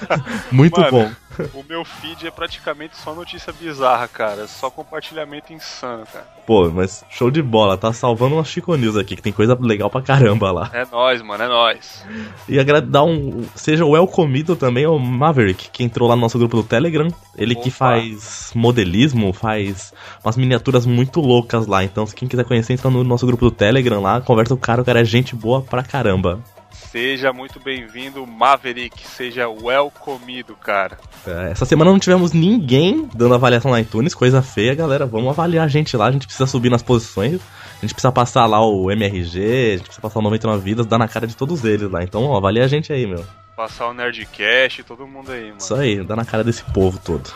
[0.52, 1.10] Muito Mano, bom.
[1.54, 4.46] O meu feed é praticamente só notícia bizarra, cara.
[4.46, 6.26] Só compartilhamento insano, cara.
[6.46, 9.90] Pô, mas show de bola, tá salvando uma Chico News aqui, que tem coisa legal
[9.90, 10.70] pra caramba lá.
[10.72, 12.04] É nóis, mano, é nóis.
[12.48, 13.44] E agradar um.
[13.54, 17.08] Seja o welcomido também ao Maverick, que entrou lá no nosso grupo do Telegram.
[17.36, 17.78] Ele que Opa.
[17.78, 19.92] faz modelismo, faz
[20.24, 21.84] umas miniaturas muito loucas lá.
[21.84, 24.62] Então, se quem quiser conhecer, entra no nosso grupo do Telegram lá, conversa com o
[24.62, 26.42] cara, o cara é gente boa pra caramba.
[26.90, 29.06] Seja muito bem-vindo, Maverick.
[29.06, 30.98] Seja welcomido, cara.
[31.26, 35.04] É, Essa semana não tivemos ninguém dando avaliação na iTunes, coisa feia, galera.
[35.04, 37.40] Vamos avaliar a gente lá, a gente precisa subir nas posições.
[37.76, 40.98] A gente precisa passar lá o MRG, a gente precisa passar o 99 vidas, dar
[40.98, 42.02] na cara de todos eles lá.
[42.02, 43.22] Então, ó, avalia a gente aí, meu.
[43.58, 45.56] Passar o Nerdcast, todo mundo aí, mano.
[45.58, 47.28] Isso aí, dá na cara desse povo todo.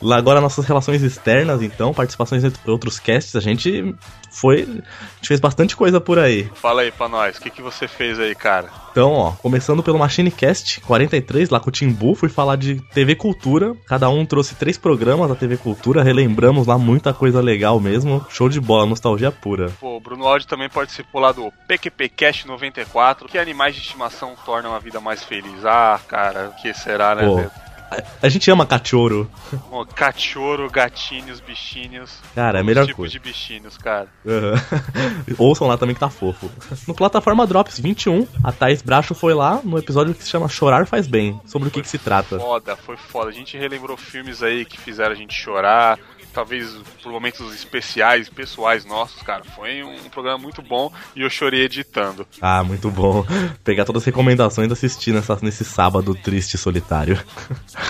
[0.00, 3.94] Lá agora nossas relações externas, então, participações em outros casts, a gente
[4.30, 4.62] foi.
[4.62, 6.50] A gente fez bastante coisa por aí.
[6.54, 8.70] Fala aí pra nós, o que, que você fez aí, cara?
[8.90, 13.74] Então, ó, começando pelo Machinecast 43, lá com o Timbu, fui falar de TV Cultura.
[13.86, 18.24] Cada um trouxe três programas da TV Cultura, relembramos lá muita coisa legal mesmo.
[18.28, 19.70] Show de bola, nostalgia pura.
[19.80, 23.28] Pô, o Bruno Aldi também participou lá do PQPcast 94.
[23.28, 25.64] Que animais de estimação tornam a vida mais feliz?
[25.64, 27.69] Ah, cara, o que será, né, Pô?
[27.90, 29.30] A, a gente ama cachorro.
[29.68, 32.18] Pô, Cachorro, gatinhos, bichinhos.
[32.34, 33.12] Cara, é a melhor tipo coisa.
[33.12, 34.08] de bichinhos, cara.
[34.26, 34.54] Aham.
[35.38, 36.50] Ouçam lá também que tá fofo.
[36.86, 40.86] No Plataforma Drops 21, a Thaís Bracho foi lá no episódio que se chama Chorar
[40.86, 41.40] Faz Bem.
[41.44, 42.38] Sobre o que, que se trata.
[42.38, 43.30] Foda, foi foda.
[43.30, 45.98] A gente relembrou filmes aí que fizeram a gente chorar.
[46.32, 46.68] Talvez
[47.02, 49.44] por momentos especiais, pessoais nossos, cara.
[49.44, 52.26] Foi um programa muito bom e eu chorei editando.
[52.40, 53.24] Ah, muito bom.
[53.64, 57.18] Pegar todas as recomendações e assistir nessa, nesse sábado triste e solitário.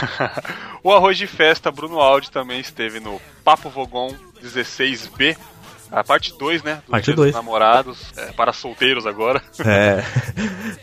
[0.82, 5.36] o Arroz de Festa, Bruno Aldi também esteve no Papo Vogon 16B.
[5.90, 6.82] A parte 2, né?
[6.86, 7.34] Do Parte Dia dos dois.
[7.34, 9.42] Namorados, é, para solteiros agora.
[9.64, 10.02] É,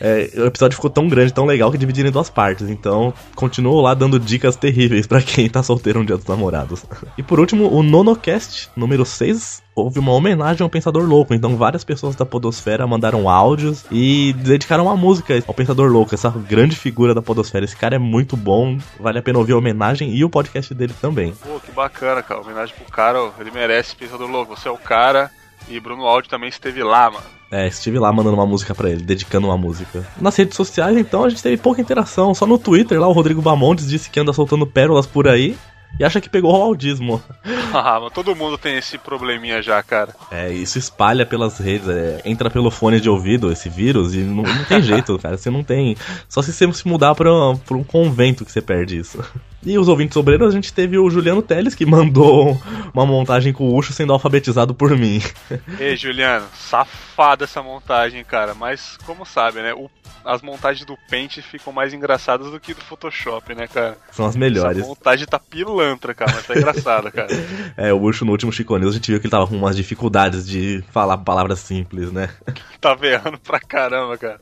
[0.00, 2.68] é, o episódio ficou tão grande, tão legal que dividiram em duas partes.
[2.68, 6.84] Então, continuo lá dando dicas terríveis pra quem tá solteiro um dia dos namorados.
[7.16, 11.34] E por último, o NonoCast, número 6, houve uma homenagem ao Pensador Louco.
[11.34, 16.30] Então, várias pessoas da Podosfera mandaram áudios e dedicaram uma música ao Pensador Louco, essa
[16.30, 17.64] grande figura da Podosfera.
[17.64, 20.94] Esse cara é muito bom, vale a pena ouvir a homenagem e o podcast dele
[21.00, 21.32] também.
[21.32, 22.40] Pô, que bacana, cara.
[22.40, 24.56] Homenagem pro cara, ele merece, Pensador Louco.
[24.56, 25.30] Você é o cara.
[25.68, 27.24] E Bruno Aldi também esteve lá, mano.
[27.50, 30.06] É, estive lá mandando uma música pra ele, dedicando uma música.
[30.20, 32.34] Nas redes sociais, então, a gente teve pouca interação.
[32.34, 35.56] Só no Twitter, lá, o Rodrigo Bamontes disse que anda soltando pérolas por aí
[35.98, 37.22] e acha que pegou o audismo.
[37.70, 40.14] Ah, mas todo mundo tem esse probleminha já, cara.
[40.30, 44.42] É, isso espalha pelas redes, é, entra pelo fone de ouvido esse vírus e não,
[44.42, 45.36] não tem jeito, cara.
[45.36, 45.94] Você não tem.
[46.30, 47.30] Só se você se mudar pra,
[47.66, 49.22] pra um convento que você perde isso.
[49.64, 52.60] E os ouvintes obreiros, a gente teve o Juliano Teles que mandou
[52.94, 55.20] uma montagem com o Ucho sendo alfabetizado por mim.
[55.80, 58.54] Ei, Juliano, safada essa montagem, cara.
[58.54, 59.74] Mas, como sabe, né?
[59.74, 59.90] o-
[60.24, 63.96] as montagens do Paint ficam mais engraçadas do que do Photoshop, né, cara?
[64.12, 64.78] São as melhores.
[64.80, 67.28] Essa montagem tá pilantra, cara, mas tá engraçada, cara.
[67.76, 69.76] É, o Ucho no último Chico News, a gente viu que ele tava com umas
[69.76, 72.28] dificuldades de falar palavras simples, né?
[72.80, 74.40] Tá verrando pra caramba, cara.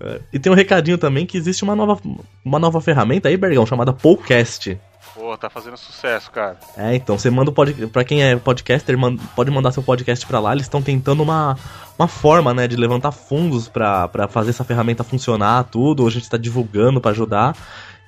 [0.00, 1.98] É, E tem um recadinho também que existe uma nova,
[2.44, 4.78] uma nova ferramenta aí, Bergão, chamada Podcast.
[5.14, 6.56] Pô, tá fazendo sucesso, cara.
[6.76, 7.86] É, então você manda o podcast.
[7.92, 10.52] Pra quem é podcaster, man- pode mandar seu podcast pra lá.
[10.52, 11.56] Eles estão tentando uma,
[11.98, 16.06] uma forma, né, de levantar fundos pra, pra fazer essa ferramenta funcionar, tudo.
[16.06, 17.54] A gente tá divulgando pra ajudar.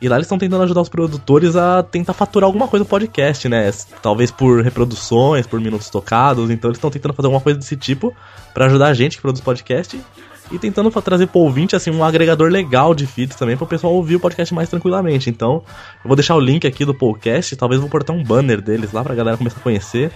[0.00, 3.48] E lá eles estão tentando ajudar os produtores a tentar faturar alguma coisa no podcast,
[3.48, 3.70] né?
[4.00, 6.50] Talvez por reproduções, por minutos tocados.
[6.50, 8.14] Então eles estão tentando fazer alguma coisa desse tipo
[8.54, 10.00] pra ajudar a gente que produz podcast.
[10.50, 13.94] E tentando trazer pro ouvinte, assim, um agregador legal de feeds também para o pessoal
[13.94, 15.30] ouvir o podcast mais tranquilamente.
[15.30, 15.62] Então,
[16.04, 19.02] eu vou deixar o link aqui do podcast, talvez vou portar um banner deles lá
[19.02, 20.12] pra galera começar a conhecer.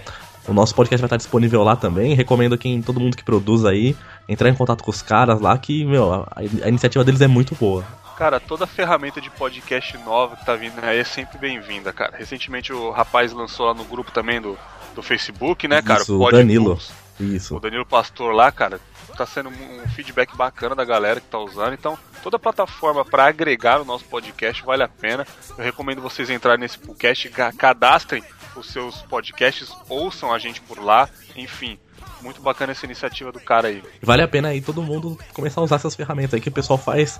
[0.47, 2.13] O nosso podcast vai estar disponível lá também.
[2.13, 3.95] Recomendo quem todo mundo que produz aí
[4.29, 6.27] entrar em contato com os caras lá, que, meu, a,
[6.63, 7.83] a iniciativa deles é muito boa.
[8.17, 12.17] Cara, toda ferramenta de podcast nova que tá vindo aí é sempre bem-vinda, cara.
[12.17, 14.57] Recentemente o rapaz lançou lá no grupo também do,
[14.95, 16.01] do Facebook, né, cara?
[16.01, 16.79] Isso, o Danilo.
[17.19, 17.55] Isso.
[17.55, 18.79] O Danilo Pastor lá, cara,
[19.17, 21.73] tá sendo um feedback bacana da galera que tá usando.
[21.73, 25.25] Então, toda plataforma para agregar o nosso podcast vale a pena.
[25.57, 28.23] Eu recomendo vocês entrarem nesse podcast, ca- cadastrem
[28.55, 31.09] os seus podcasts, ouçam a gente por lá.
[31.35, 31.77] Enfim,
[32.21, 33.83] Muito bacana essa iniciativa do cara aí.
[34.01, 36.77] Vale a pena aí todo mundo começar a usar essas ferramentas aí que o pessoal
[36.79, 37.19] faz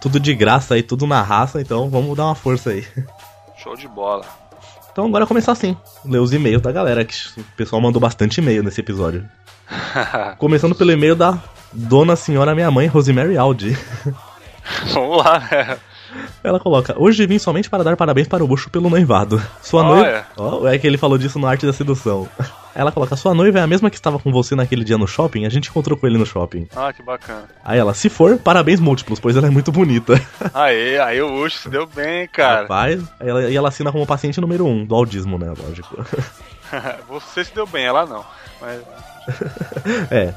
[0.00, 2.86] tudo de graça aí, tudo na raça, então vamos dar uma força aí.
[3.58, 4.24] Show de bola.
[4.96, 8.62] Então agora começar assim, ler os e-mails da galera, que o pessoal mandou bastante e-mail
[8.62, 9.28] nesse episódio.
[10.38, 11.38] Começando pelo e-mail da
[11.70, 13.76] Dona Senhora Minha Mãe, Rosemary Aldi.
[14.94, 15.76] Vamos lá, né?
[16.42, 19.38] Ela coloca: Hoje vim somente para dar parabéns para o Bucho pelo noivado.
[19.60, 20.26] Sua noiva.
[20.34, 22.26] Ó, é que ele falou disso no Arte da Sedução.
[22.76, 25.46] Ela coloca: Sua noiva é a mesma que estava com você naquele dia no shopping?
[25.46, 26.68] A gente encontrou com ele no shopping.
[26.76, 27.48] Ah, que bacana.
[27.64, 30.14] Aí ela: Se for, parabéns múltiplos, pois ela é muito bonita.
[30.54, 32.62] Aê, aí o Ucho se deu bem, cara.
[32.62, 35.52] Rapaz, aí ela, e ela assina como paciente número um do audismo, né?
[35.58, 36.04] Lógico.
[37.08, 38.24] Você se deu bem, ela não.
[38.60, 38.80] Mas
[40.10, 40.34] é.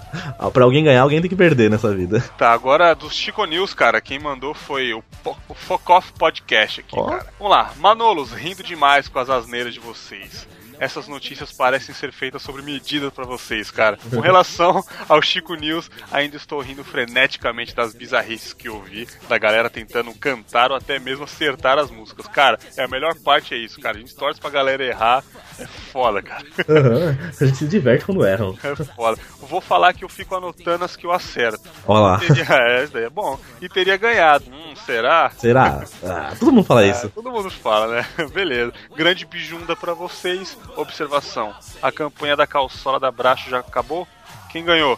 [0.52, 2.22] Pra alguém ganhar, alguém tem que perder nessa vida.
[2.38, 6.96] Tá, agora do Chico News, cara, quem mandou foi o, Po- o Focoff Podcast aqui,
[6.98, 7.06] Ó.
[7.06, 7.26] cara.
[7.40, 10.48] Vamos lá, Manolos, rindo demais com as asneiras de vocês.
[10.80, 13.98] Essas notícias parecem ser feitas sobre medida pra vocês, cara.
[14.10, 19.38] Com relação ao Chico News, ainda estou rindo freneticamente das bizarrices que eu vi, da
[19.38, 22.28] galera tentando cantar ou até mesmo acertar as músicas.
[22.28, 23.98] Cara, é a melhor parte é isso, cara.
[23.98, 25.24] A gente torce pra galera errar.
[25.60, 26.46] É foda, cara.
[26.70, 27.18] Aham.
[27.40, 28.58] A gente se diverte quando erram.
[28.64, 29.20] É foda.
[29.42, 31.68] Vou falar que eu fico anotando as que eu acerto.
[31.86, 32.20] Olha lá.
[32.20, 33.38] Teria, é, isso é bom.
[33.62, 34.46] E teria ganhado.
[34.50, 35.30] Hum, será?
[35.32, 35.84] Será?
[36.04, 37.08] Ah, todo mundo fala isso.
[37.08, 38.06] É, todo mundo fala, né?
[38.34, 38.72] Beleza.
[38.96, 40.58] Grande bijunda pra vocês.
[40.76, 44.08] Observação: a campanha da calçola da Bracho já acabou?
[44.52, 44.98] Quem ganhou?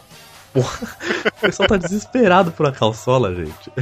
[0.52, 0.86] Porra,
[1.26, 3.72] o pessoal tá desesperado por uma calçola, gente.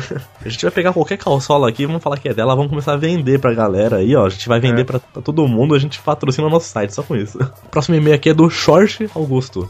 [0.45, 2.97] A gente vai pegar qualquer calçola aqui, vamos falar que é dela, vamos começar a
[2.97, 4.27] vender pra galera aí, ó.
[4.27, 7.03] A gente vai vender pra, pra todo mundo, a gente patrocina o nosso site, só
[7.03, 7.39] com isso.
[7.65, 9.69] O próximo e-mail aqui é do Short Augusto.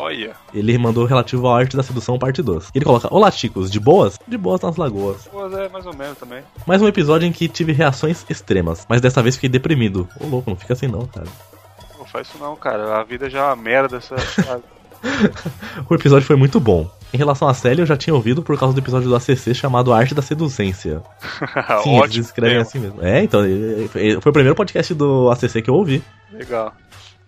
[0.00, 0.34] Olha.
[0.54, 2.70] Ele mandou relativo à arte da sedução, parte 2.
[2.74, 4.18] Ele coloca: Olá, chicos, de boas?
[4.26, 5.28] De boas nas lagoas.
[5.28, 6.42] Pô, é mais ou menos também.
[6.66, 10.08] Mais um episódio em que tive reações extremas, mas dessa vez fiquei deprimido.
[10.18, 11.26] Ô louco, não fica assim não, cara.
[11.98, 12.98] Não faz isso não, cara.
[12.98, 13.98] A vida já é uma merda.
[13.98, 14.16] Essa...
[15.88, 16.90] O episódio foi muito bom.
[17.12, 19.92] Em relação à série, eu já tinha ouvido por causa do episódio do ACC chamado
[19.92, 21.02] Arte da Seducência.
[21.82, 22.24] Sim, eles Ótimo.
[22.24, 22.62] escrevem tema.
[22.62, 23.02] assim mesmo.
[23.02, 23.40] É, então,
[24.20, 26.02] foi o primeiro podcast do ACC que eu ouvi.
[26.30, 26.74] Legal.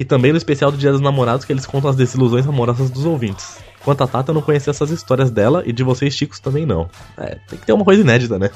[0.02, 3.04] E também no especial do Dia dos Namorados que eles contam as desilusões amorosas dos
[3.04, 3.58] ouvintes.
[3.84, 6.90] Quanto a Tata, eu não conhecia essas histórias dela e de vocês, chicos, também não.
[7.16, 8.50] É, tem que ter uma coisa inédita, né?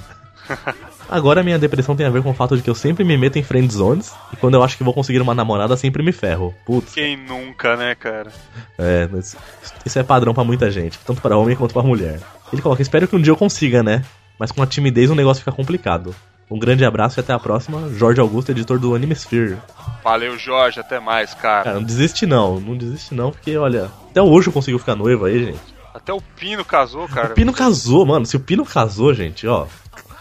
[1.09, 3.39] Agora minha depressão tem a ver com o fato de que eu sempre me meto
[3.39, 6.53] em friend zones e quando eu acho que vou conseguir uma namorada, sempre me ferro.
[6.67, 8.33] Putz, Quem nunca, né, cara?
[8.77, 9.37] é, mas
[9.85, 12.19] isso é padrão pra muita gente, tanto pra homem quanto pra mulher.
[12.53, 14.03] Ele coloca, espero que um dia eu consiga, né?
[14.37, 16.13] Mas com a timidez o negócio fica complicado.
[16.51, 17.91] Um grande abraço e até a próxima.
[17.95, 19.57] Jorge Augusto, editor do Animesphere.
[20.05, 20.79] Valeu, Jorge.
[20.79, 21.65] Até mais, cara.
[21.65, 25.25] Cara, não desiste não, não desiste não, porque olha, até hoje eu consigo ficar noivo
[25.25, 25.77] aí, gente.
[25.93, 27.33] Até o Pino casou, cara.
[27.33, 28.25] O Pino casou, mano.
[28.27, 29.67] Se o Pino casou, gente, ó.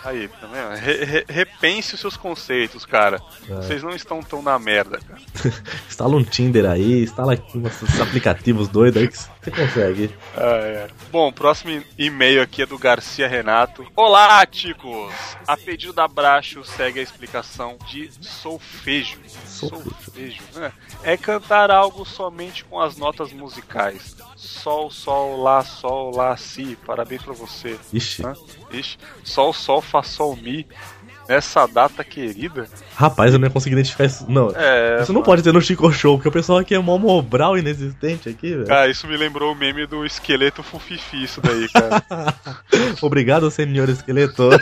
[0.03, 0.79] Aí, tá vendo?
[0.79, 3.19] Re- re- repense os seus conceitos, cara.
[3.49, 3.55] É.
[3.55, 5.19] Vocês não estão tão na merda, cara.
[5.89, 10.15] Instala um Tinder aí, instala aqui uns aplicativos doidos aí que você consegue.
[10.35, 10.87] Ah, é.
[11.11, 13.85] Bom, próximo e-mail aqui é do Garcia Renato.
[13.95, 15.13] Olá, ticos!
[15.47, 19.19] A pedido da Bracho segue a explicação de solfejo.
[19.45, 20.71] Solfejo, né?
[21.03, 24.15] É cantar algo somente com as notas musicais.
[24.35, 26.77] Sol, sol, lá, sol, lá, si.
[26.85, 27.79] Parabéns pra você.
[27.93, 28.23] Ixi.
[28.71, 28.97] Ixi.
[29.23, 30.67] Sol, sol, fá, sol, mi.
[31.27, 32.67] Nessa data querida.
[32.95, 34.25] Rapaz, eu não ia conseguir identificar isso.
[34.29, 36.97] Não, É, isso não pode ter no Chico Show, porque o pessoal aqui é mó
[36.97, 38.73] mobral inexistente aqui, velho.
[38.73, 42.03] Ah, isso me lembrou o meme do esqueleto fufifi, isso daí, cara.
[43.01, 44.49] Obrigado, senhor esqueleto.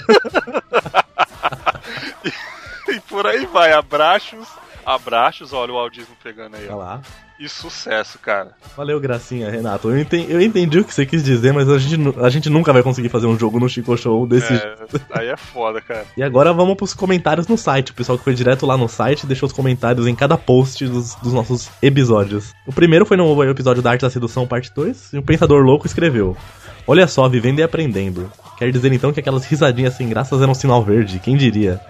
[2.87, 4.47] e por aí vai, abraços,
[4.85, 7.01] abraços, olha o audismo pegando aí, Olha lá.
[7.39, 8.51] E sucesso, cara.
[8.77, 9.89] Valeu, gracinha, Renato.
[9.89, 12.71] Eu entendi, eu entendi o que você quis dizer, mas a gente, a gente nunca
[12.71, 14.75] vai conseguir fazer um jogo no Chico Show desse É,
[15.11, 16.05] aí é foda, cara.
[16.15, 17.91] E agora vamos pros comentários no site.
[17.91, 21.15] O pessoal que foi direto lá no site deixou os comentários em cada post dos,
[21.15, 22.53] dos nossos episódios.
[22.67, 25.87] O primeiro foi no episódio da Arte da Sedução, parte 2, e o Pensador Louco
[25.87, 26.37] escreveu:
[26.85, 28.31] Olha só, vivendo e aprendendo.
[28.57, 31.81] Quer dizer então que aquelas risadinhas sem graças eram um sinal verde, quem diria?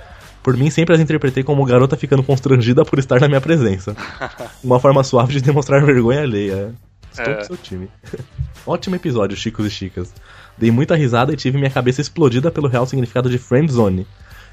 [0.44, 3.95] Por mim, sempre as interpretei como garota ficando constrangida por estar na minha presença.
[4.64, 6.74] Uma forma suave de demonstrar vergonha alheia.
[7.11, 7.36] Estou É.
[7.38, 7.90] com seu time.
[8.68, 10.14] Ótimo episódio, Chicos e Chicas.
[10.57, 14.06] Dei muita risada e tive minha cabeça explodida pelo real significado de Friendzone,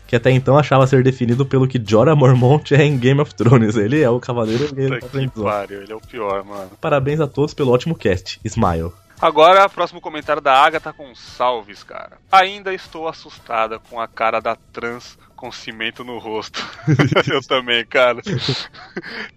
[0.06, 3.76] que até então achava ser definido pelo que Jorah Mormont é em Game of Thrones.
[3.76, 5.44] Ele é o cavaleiro da Puta que Friendzone.
[5.44, 6.70] pariu, ele é o pior, mano.
[6.80, 8.40] Parabéns a todos pelo ótimo cast.
[8.44, 8.92] Smile.
[9.20, 12.12] Agora, próximo comentário da Agatha com salves, cara.
[12.32, 16.62] Ainda estou assustada com a cara da trans com cimento no rosto.
[17.32, 18.20] Eu também, cara.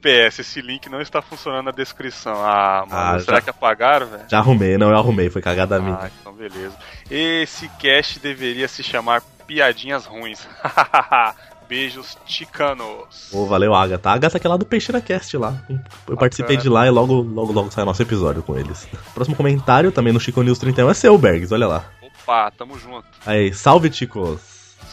[0.02, 2.34] PS, esse link não está funcionando na descrição.
[2.44, 4.24] Ah, mano, Ah, será já- que apagaram, velho?
[4.30, 5.96] Já arrumei, não eu arrumei, foi cagada minha.
[6.02, 6.76] Ah, então beleza.
[7.10, 10.46] Esse cast deveria se chamar Piadinhas Ruins.
[11.70, 13.30] Beijos ticanos.
[13.32, 14.10] Ô, valeu, Agatha.
[14.10, 15.64] A Agatha que é lá do Peixeira Cast lá.
[16.08, 18.86] Eu participei de lá e logo, logo, logo sai nosso episódio com eles.
[19.14, 21.86] Próximo comentário, também no Chico News 31, é seu, Bergs, olha lá.
[22.02, 23.08] Opa, tamo junto.
[23.26, 24.40] Aí, salve, Chicos.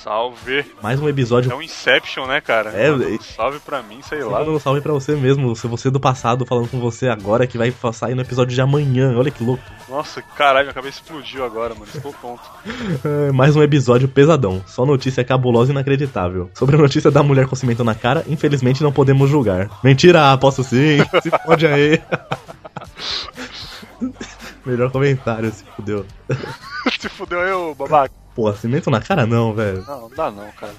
[0.02, 0.64] Salve.
[0.82, 1.52] Mais um episódio.
[1.52, 2.70] É um Inception, né, cara?
[2.70, 4.38] É, um salve pra mim, sei lá.
[4.38, 7.58] Mandando um salve pra você mesmo, se você do passado falando com você agora, que
[7.58, 9.14] vai sair no episódio de amanhã.
[9.16, 9.62] Olha que louco.
[9.88, 11.86] Nossa, caralho, minha cabeça explodiu agora, mano.
[11.94, 12.42] Estou tonto.
[13.04, 14.62] É, mais um episódio pesadão.
[14.66, 16.50] Só notícia cabulosa e inacreditável.
[16.54, 19.70] Sobre a notícia da mulher com cimento na cara, infelizmente não podemos julgar.
[19.82, 20.98] Mentira, posso sim.
[21.22, 22.00] Se pode aí.
[24.64, 26.06] Melhor comentário, se fudeu.
[26.98, 28.14] Se fudeu eu, babaca.
[28.40, 29.84] Pô, cimento na cara não, velho.
[29.86, 30.72] Não, não dá não, cara.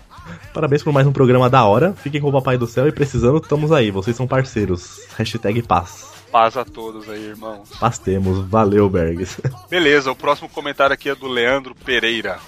[0.52, 1.94] Parabéns por mais um programa da hora.
[1.94, 3.92] Fiquem com o Papai do Céu e precisando, estamos aí.
[3.92, 5.02] Vocês são parceiros.
[5.16, 6.12] Hashtag paz.
[6.32, 7.70] Paz a todos aí, irmãos.
[7.80, 8.40] Paz temos.
[8.48, 9.40] Valeu, Bergs.
[9.70, 12.40] Beleza, o próximo comentário aqui é do Leandro Pereira.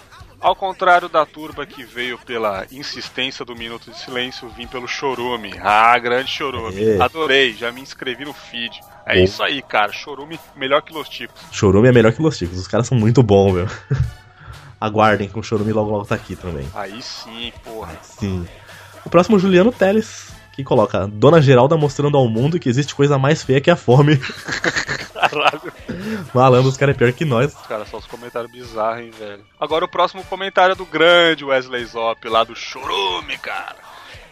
[0.41, 5.53] Ao contrário da turba que veio pela insistência do Minuto de Silêncio, vim pelo Chorume.
[5.61, 6.99] Ah, grande Chorume.
[6.99, 8.81] Adorei, já me inscrevi no feed.
[9.05, 9.23] É Bom.
[9.23, 9.91] isso aí, cara.
[9.91, 11.39] Chorume melhor que Los Ticos.
[11.51, 12.57] Chorume é melhor que Los Ticos.
[12.57, 13.67] Os caras são muito bons, meu.
[14.83, 16.67] Aguardem que o Chorume logo logo tá aqui também.
[16.75, 17.95] Aí sim, porra.
[18.01, 18.45] Sim.
[19.05, 22.93] O próximo é o Juliano Teles, que coloca Dona Geralda mostrando ao mundo que existe
[22.93, 24.19] coisa mais feia que a fome.
[25.15, 25.71] Caralho.
[26.33, 27.53] Malandro, os caras é pior que nós.
[27.65, 29.45] Cara, só os comentários bizarros, hein, velho.
[29.57, 33.77] Agora o próximo comentário é do grande Wesley Zop, lá do Chorume, cara.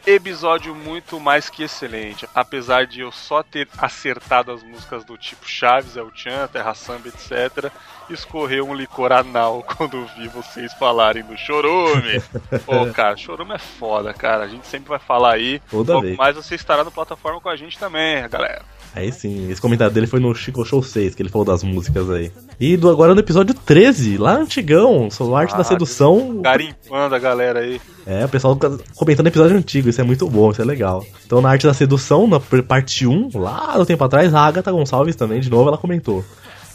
[0.06, 2.28] Episódio muito mais que excelente.
[2.36, 7.08] Apesar de eu só ter acertado as músicas do tipo Chaves, El Chan, Terra Samba,
[7.08, 7.72] etc.,
[8.14, 12.22] escorreu um licor anal quando vi vocês falarem do Chorume.
[12.66, 14.44] Pô, cara, Chorume é foda, cara.
[14.44, 15.62] A gente sempre vai falar aí.
[15.70, 16.18] Toda Logo vez.
[16.18, 18.62] mais você estará no plataforma com a gente também, galera.
[18.94, 22.10] Aí sim, esse comentário dele foi no Chico Show 6, que ele falou das músicas
[22.10, 22.30] aí.
[22.60, 26.42] E do, agora no episódio 13, lá antigão, sobre a arte da Ah, sedução.
[26.42, 27.80] Garimpando a galera aí.
[28.06, 31.06] É, o pessoal tá comentando episódio antigo, isso é muito bom, isso é legal.
[31.26, 35.16] Então, na arte da sedução, na parte 1, lá no tempo atrás, a Agatha Gonçalves
[35.16, 36.26] também, de novo, ela comentou.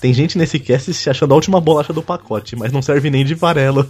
[0.01, 3.24] Tem gente nesse cast se achando a última bolacha do pacote, mas não serve nem
[3.24, 3.89] de farelo.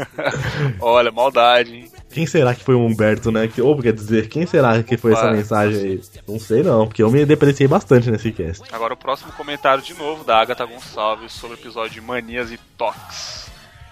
[0.80, 1.90] Olha, maldade, hein?
[2.10, 3.46] Quem será que foi o Humberto, né?
[3.48, 5.32] Que, ou quer dizer, quem será que foi essa Opa.
[5.32, 6.00] mensagem aí?
[6.26, 8.64] Não sei não, porque eu me depreciei bastante nesse cast.
[8.72, 12.58] Agora o próximo comentário de novo da Agatha Gonçalves sobre o episódio de Manias e
[12.76, 13.37] Toques.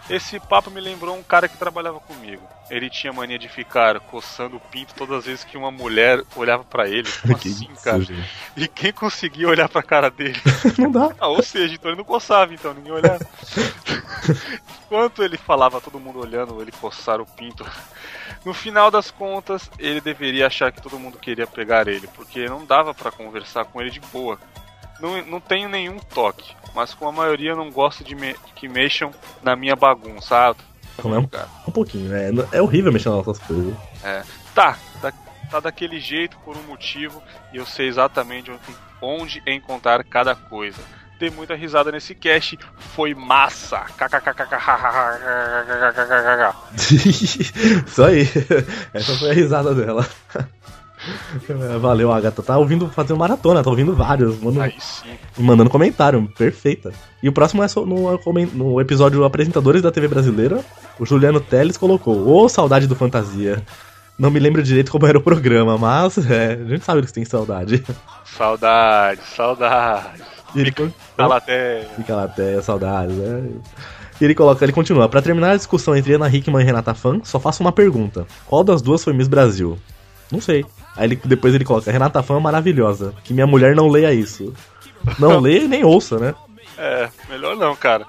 [0.08, 2.42] Esse papo me lembrou um cara que trabalhava comigo.
[2.70, 6.62] Ele tinha mania de ficar coçando o pinto todas as vezes que uma mulher olhava
[6.64, 7.08] pra ele.
[7.22, 8.00] Como Que assim, isso, cara?
[8.00, 8.30] gente.
[8.56, 10.40] E quem conseguia olhar pra cara dele?
[10.78, 11.14] Não dá.
[11.18, 13.26] Ah, ou seja, então ele não coçava, então ninguém olhava.
[14.86, 17.66] Enquanto ele falava, todo mundo olhando, ele coçar o pinto.
[18.44, 22.64] No final das contas, ele deveria achar que todo mundo queria pegar ele, porque não
[22.64, 24.38] dava pra conversar com ele de boa.
[25.00, 29.10] Não, não tenho nenhum toque, mas com a maioria não gosto de me que mexam
[29.42, 30.50] na minha bagunça.
[30.50, 30.54] Ah,
[30.98, 32.28] é um, pouquinho, né?
[32.52, 33.74] É horrível mexer nas nossas coisas.
[34.04, 34.22] É.
[34.54, 35.10] Tá, tá,
[35.50, 38.52] tá daquele jeito por um motivo e eu sei exatamente
[39.00, 40.82] onde encontrar cada coisa.
[41.18, 42.58] Dei muita risada nesse cast,
[42.94, 43.86] foi massa.
[47.86, 48.28] Só aí.
[48.92, 50.06] Essa foi a risada dela.
[51.80, 52.42] valeu, Agatha.
[52.42, 54.38] Tá ouvindo fazer maratona, tá ouvindo vários.
[54.40, 55.10] Mano, Aí sim.
[55.38, 56.92] mandando comentário, perfeita.
[57.22, 58.20] E o próximo é no,
[58.54, 60.60] no episódio Apresentadores da TV Brasileira.
[60.98, 63.62] O Juliano Teles colocou: Ô, saudade do Fantasia.
[64.18, 67.14] Não me lembro direito como era o programa, mas é, a gente sabe que você
[67.14, 67.84] tem saudade.
[68.24, 70.22] Saudade, saudade.
[70.54, 71.86] E ele, con- Fala até.
[71.96, 73.50] Fica lá até saudade, né?
[74.18, 75.08] E ele coloca, ele continua.
[75.08, 78.64] Pra terminar a discussão entre Ana Hickman e Renata Fan, só faço uma pergunta: Qual
[78.64, 79.78] das duas foi Miss Brasil?
[80.32, 80.64] Não sei.
[80.96, 83.14] Aí ele- depois ele coloca: Renata Fan é maravilhosa.
[83.24, 84.52] Que minha mulher não leia isso.
[85.18, 86.34] Não leia e nem ouça, né?
[86.78, 88.06] É, melhor não, cara.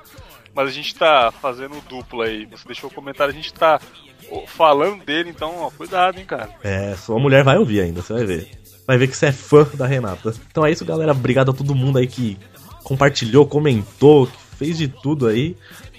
[0.56, 2.46] Mas a gente tá fazendo duplo aí.
[2.48, 3.80] Você deixou o comentário, a gente tá
[4.48, 6.50] falando dele, então, ó, cuidado, hein, cara.
[6.64, 8.52] É, sua mulher vai ouvir ainda, você vai ver.
[8.86, 10.34] Vai ver que você é fã da Renata.
[10.50, 11.12] Então é isso, galera.
[11.12, 12.38] Obrigado a todo mundo aí que
[12.84, 15.56] compartilhou, comentou, que fez de tudo aí.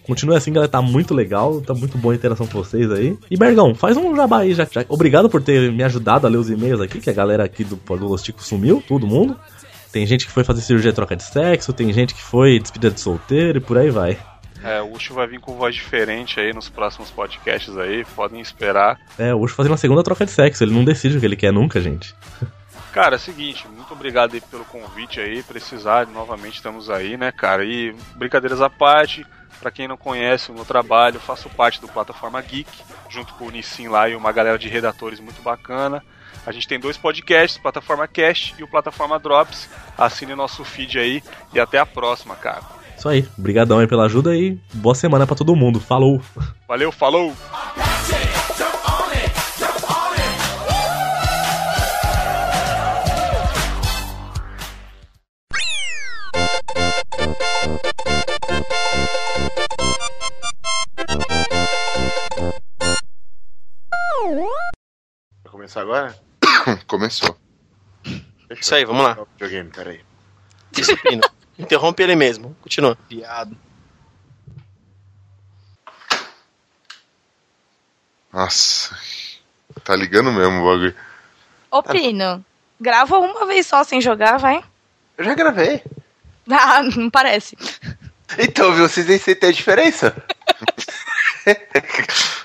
[0.08, 0.72] Continue assim, galera.
[0.72, 1.60] Tá muito legal.
[1.60, 3.16] Tá muito boa a interação com vocês aí.
[3.30, 4.66] E Bergão, faz um jabá aí já.
[4.68, 4.84] já.
[4.88, 7.76] Obrigado por ter me ajudado a ler os e-mails aqui, que a galera aqui do
[7.76, 9.38] do Los Ticos sumiu, todo mundo.
[9.92, 12.92] Tem gente que foi fazer cirurgia de troca de sexo, tem gente que foi despedida
[12.92, 14.18] de solteiro e por aí vai.
[14.62, 18.98] É, o Ucho vai vir com voz diferente aí nos próximos podcasts aí, podem esperar.
[19.18, 20.64] É, o Ucho fazendo a segunda troca de sexo.
[20.64, 22.14] Ele não decide o que ele quer nunca, gente.
[22.92, 27.30] Cara, é o seguinte, muito obrigado aí pelo convite aí, precisar, novamente estamos aí, né,
[27.30, 27.64] cara?
[27.64, 29.26] E brincadeiras à parte,
[29.60, 32.70] pra quem não conhece o meu trabalho, faço parte do Plataforma Geek,
[33.08, 36.02] junto com o Nissin lá e uma galera de redatores muito bacana.
[36.46, 39.68] A gente tem dois podcasts, Plataforma Cast e o Plataforma Drops.
[39.96, 41.22] Assine nosso feed aí
[41.52, 42.62] e até a próxima, cara.
[42.96, 43.28] Isso aí.
[43.38, 45.78] Obrigadão aí pela ajuda e boa semana pra todo mundo.
[45.78, 46.20] Falou!
[46.66, 47.34] Valeu, falou!
[65.68, 66.18] Começar agora?
[66.86, 67.36] Começou.
[68.50, 69.18] Isso aí, vamos lá.
[69.32, 70.00] Videogame, peraí.
[70.76, 71.22] Isso, Pino.
[71.58, 72.56] Interrompe ele mesmo.
[72.62, 72.96] Continua.
[73.08, 73.56] Piado.
[78.32, 78.96] Nossa.
[79.84, 80.94] Tá ligando mesmo o bagulho.
[81.70, 82.44] Ô, Pino,
[82.80, 84.62] grava uma vez só sem jogar, vai.
[85.16, 85.82] Eu já gravei.
[86.50, 87.58] Ah, não parece.
[88.38, 88.88] Então, viu?
[88.88, 90.16] Vocês nem sentem a diferença.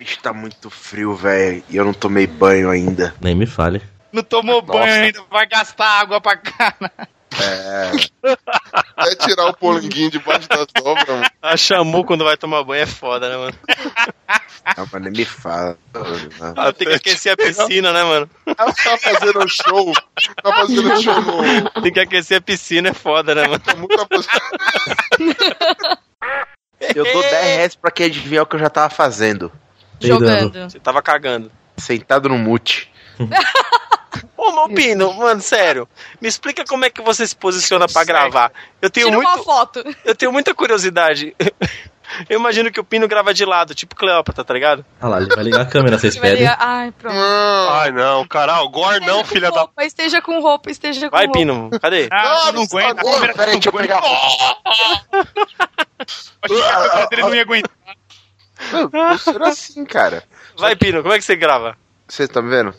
[0.00, 1.64] Bicho, tá muito frio, velho.
[1.68, 3.12] E eu não tomei banho ainda.
[3.20, 3.82] Nem me fale.
[4.12, 4.78] Não tomou Nossa.
[4.78, 6.92] banho ainda, vai gastar água pra caralho.
[7.36, 7.90] É.
[8.96, 11.26] É tirar o polanguinho debaixo da sobra, mano.
[11.42, 13.54] A Xamu quando vai tomar banho é foda, né, mano?
[14.76, 15.76] Não, mas nem me fala.
[16.56, 18.30] Ah, tem que aquecer a piscina, né, mano?
[18.46, 19.92] Ela tá fazendo show.
[20.42, 21.82] Tá fazendo show no.
[21.82, 23.58] Tem que aquecer a piscina, é foda, né, mano?
[23.58, 23.96] Tá muito
[26.94, 29.50] Eu dou 10 reais pra quem adivinhar o que eu já tava fazendo.
[30.00, 30.70] Jogando.
[30.70, 31.50] Você tava cagando.
[31.76, 32.90] Sentado no mute.
[34.36, 35.88] Ô, meu Pino, mano, sério.
[36.20, 38.50] Me explica como é que você se posiciona pra gravar.
[38.80, 39.28] Eu tenho Tira muito.
[39.28, 39.82] uma foto.
[40.04, 41.34] Eu tenho muita curiosidade.
[42.26, 44.82] Eu imagino que o Pino grava de lado, tipo Cleópatra, tá ligado?
[44.98, 46.38] Ah lá, ele vai ligar a câmera, vocês vai pedem.
[46.44, 47.14] ligar- Ai, pronto.
[47.14, 49.60] Ai, não, caralho, Gor não, filha com da.
[49.60, 51.38] roupa, Esteja com roupa, esteja com Vai, roupa.
[51.38, 52.08] Pino, cadê?
[52.10, 52.88] Ah, Ah, não aguenta.
[53.02, 54.00] agora, a câmera Peraí, deixa eu pegar.
[56.42, 57.70] Achei que a câmera dele não ia aguentar.
[58.92, 60.24] Meu, funciona assim, cara.
[60.56, 61.76] Vai, Pino, como é que você grava?
[62.08, 62.74] Vocês estão me vendo?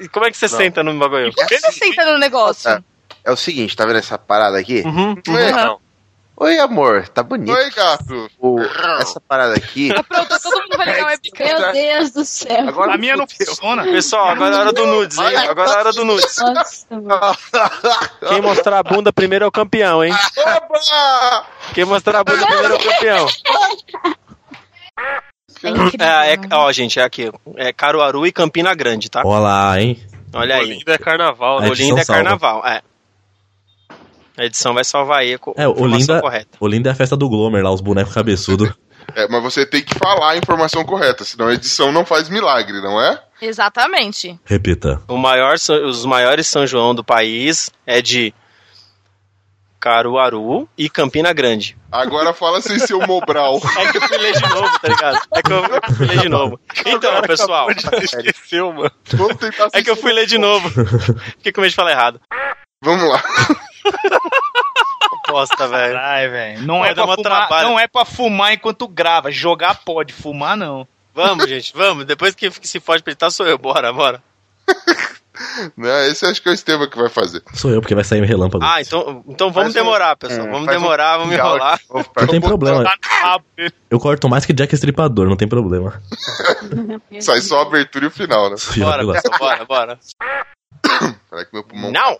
[0.00, 1.32] E Como é que você senta no bagulho?
[1.34, 2.70] Por que você senta no negócio?
[2.70, 2.82] É,
[3.24, 4.82] é o seguinte, tá vendo essa parada aqui?
[4.84, 5.14] Uhum.
[5.28, 5.80] Oi, Não.
[6.34, 7.52] Oi, amor, tá bonito.
[7.54, 8.28] Oi, gato.
[8.40, 8.58] O-
[9.00, 9.92] essa parada aqui.
[10.08, 11.44] Pronto, todo mundo vai ligar o webcam.
[11.60, 12.68] Meu Deus do céu.
[12.68, 13.84] Agora A minha não funciona.
[13.84, 15.36] Pessoal, agora é a hora do nudes, hein?
[15.36, 16.36] Agora é a hora do nudes.
[16.38, 17.36] Nossa, mano.
[18.28, 20.12] Quem mostrar a bunda primeiro é o campeão, hein?
[20.38, 21.46] Oba!
[21.74, 23.26] Quem mostrar a bunda primeiro é o campeão.
[25.62, 26.06] É incrível.
[26.06, 27.30] É, é, ó, gente, é aqui.
[27.56, 29.22] É Caruaru e Campina Grande, tá?
[29.24, 30.00] Olha lá, hein?
[30.34, 30.62] Olha aí.
[30.62, 31.66] Olinda é carnaval, né?
[31.68, 32.22] A Olinda é salva.
[32.22, 32.80] carnaval, é.
[34.36, 36.56] A edição vai salvar aí com É, Olinda, correta.
[36.58, 38.70] Olinda é a festa do Glomer lá, os bonecos cabeçudos.
[39.16, 42.80] É, mas você tem que falar a informação correta, senão a edição não faz milagre,
[42.80, 43.20] não é?
[43.42, 44.38] Exatamente.
[44.44, 45.02] Repita.
[45.08, 48.32] O maior, os maiores São João do país é de
[49.82, 51.76] Caruaru e Campina Grande.
[51.90, 53.60] Agora fala sem ser o Mobral.
[53.76, 55.18] É que eu fui ler de novo, tá ligado?
[55.34, 56.60] É que eu, eu fui ler de novo.
[56.86, 58.92] Então, pessoal, Esqueceu, mano.
[59.06, 60.70] Vamos tentar é que eu fui ler de novo.
[61.38, 62.20] Fiquei com medo de falar errado.
[62.80, 63.22] Vamos lá.
[65.28, 65.98] Bosta, velho.
[65.98, 66.62] Ai, velho.
[66.62, 67.68] Não, é fumar, trabalho.
[67.68, 69.32] não é pra fumar enquanto grava.
[69.32, 70.86] Jogar pode, fumar não.
[71.12, 72.04] Vamos, gente, vamos.
[72.04, 73.58] Depois que se fode pra editar, sou eu.
[73.58, 74.22] Bora, bora.
[75.76, 77.42] Né, esse acho que é o Estevam que vai fazer.
[77.54, 78.64] Sou eu, porque vai sair relâmpago.
[78.64, 80.46] Ah, então, então vamos Faz um- demorar, pessoal.
[80.46, 81.78] é, Vamos um demorar, vamos áudio enrolar.
[81.78, 82.84] de novo não tem problema.
[82.84, 83.40] Tá.
[83.90, 86.00] Eu corto mais que Jack Estripador, não tem problema.
[87.20, 88.56] Sai só a abertura e o final, né?
[88.78, 89.98] Bora, pessoal, bora, bora.
[91.30, 91.90] Peraí que meu pulmão.
[91.92, 92.18] Não!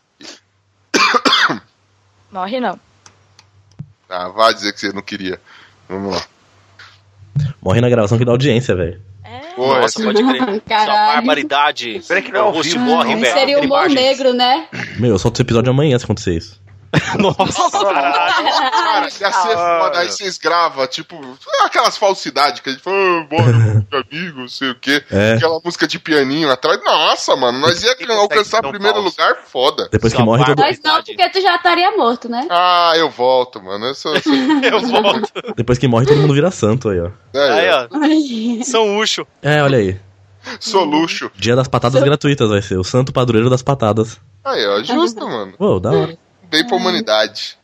[2.31, 2.79] Morre não.
[4.09, 5.41] Ah, vá dizer que você não queria.
[5.89, 6.23] Vamos lá.
[7.63, 9.01] Morre na gravação que dá audiência, velho.
[9.57, 10.61] Pô, Nossa, essa- pode crer.
[10.69, 11.15] Caralho.
[11.17, 12.01] barbaridade.
[12.07, 12.85] Peraí que não é o rosto vivo.
[12.85, 13.35] morre, velho.
[13.39, 14.67] Seria o humor negro, né?
[14.99, 16.62] Meu, eu solto esse episódio amanhã se acontecer isso.
[17.19, 21.19] Nossa, Cara, ia ser foda, aí vocês gravam, tipo,
[21.65, 25.03] aquelas falsidades que a gente fala, bora, amigo, não sei o quê.
[25.11, 25.35] É.
[25.35, 26.79] Aquela música de pianinho atrás.
[26.85, 29.11] Nossa, mano, nós ia alcançar tão primeiro falso.
[29.21, 29.89] lugar, foda.
[29.91, 30.59] Depois que morre todo.
[30.59, 32.47] Mas não, porque tu já estaria morto, né?
[32.51, 33.87] Ah, eu volto, mano.
[33.87, 34.19] Eu sou.
[34.21, 34.33] sou-
[34.63, 35.31] eu volto.
[35.57, 37.11] Depois que morre, todo mundo vira santo aí, ó.
[37.35, 38.65] Aí, é, ó.
[38.65, 39.27] São Ucho.
[39.43, 39.99] É, olha aí.
[40.61, 41.31] sou luxo.
[41.37, 42.77] Dia das patadas gratuitas vai ser.
[42.77, 44.21] O santo padroeiro das patadas.
[44.45, 45.53] Aí, ó, justo, mano.
[45.57, 46.19] Pô, da hora.
[46.53, 47.57] Bem pra humanidade.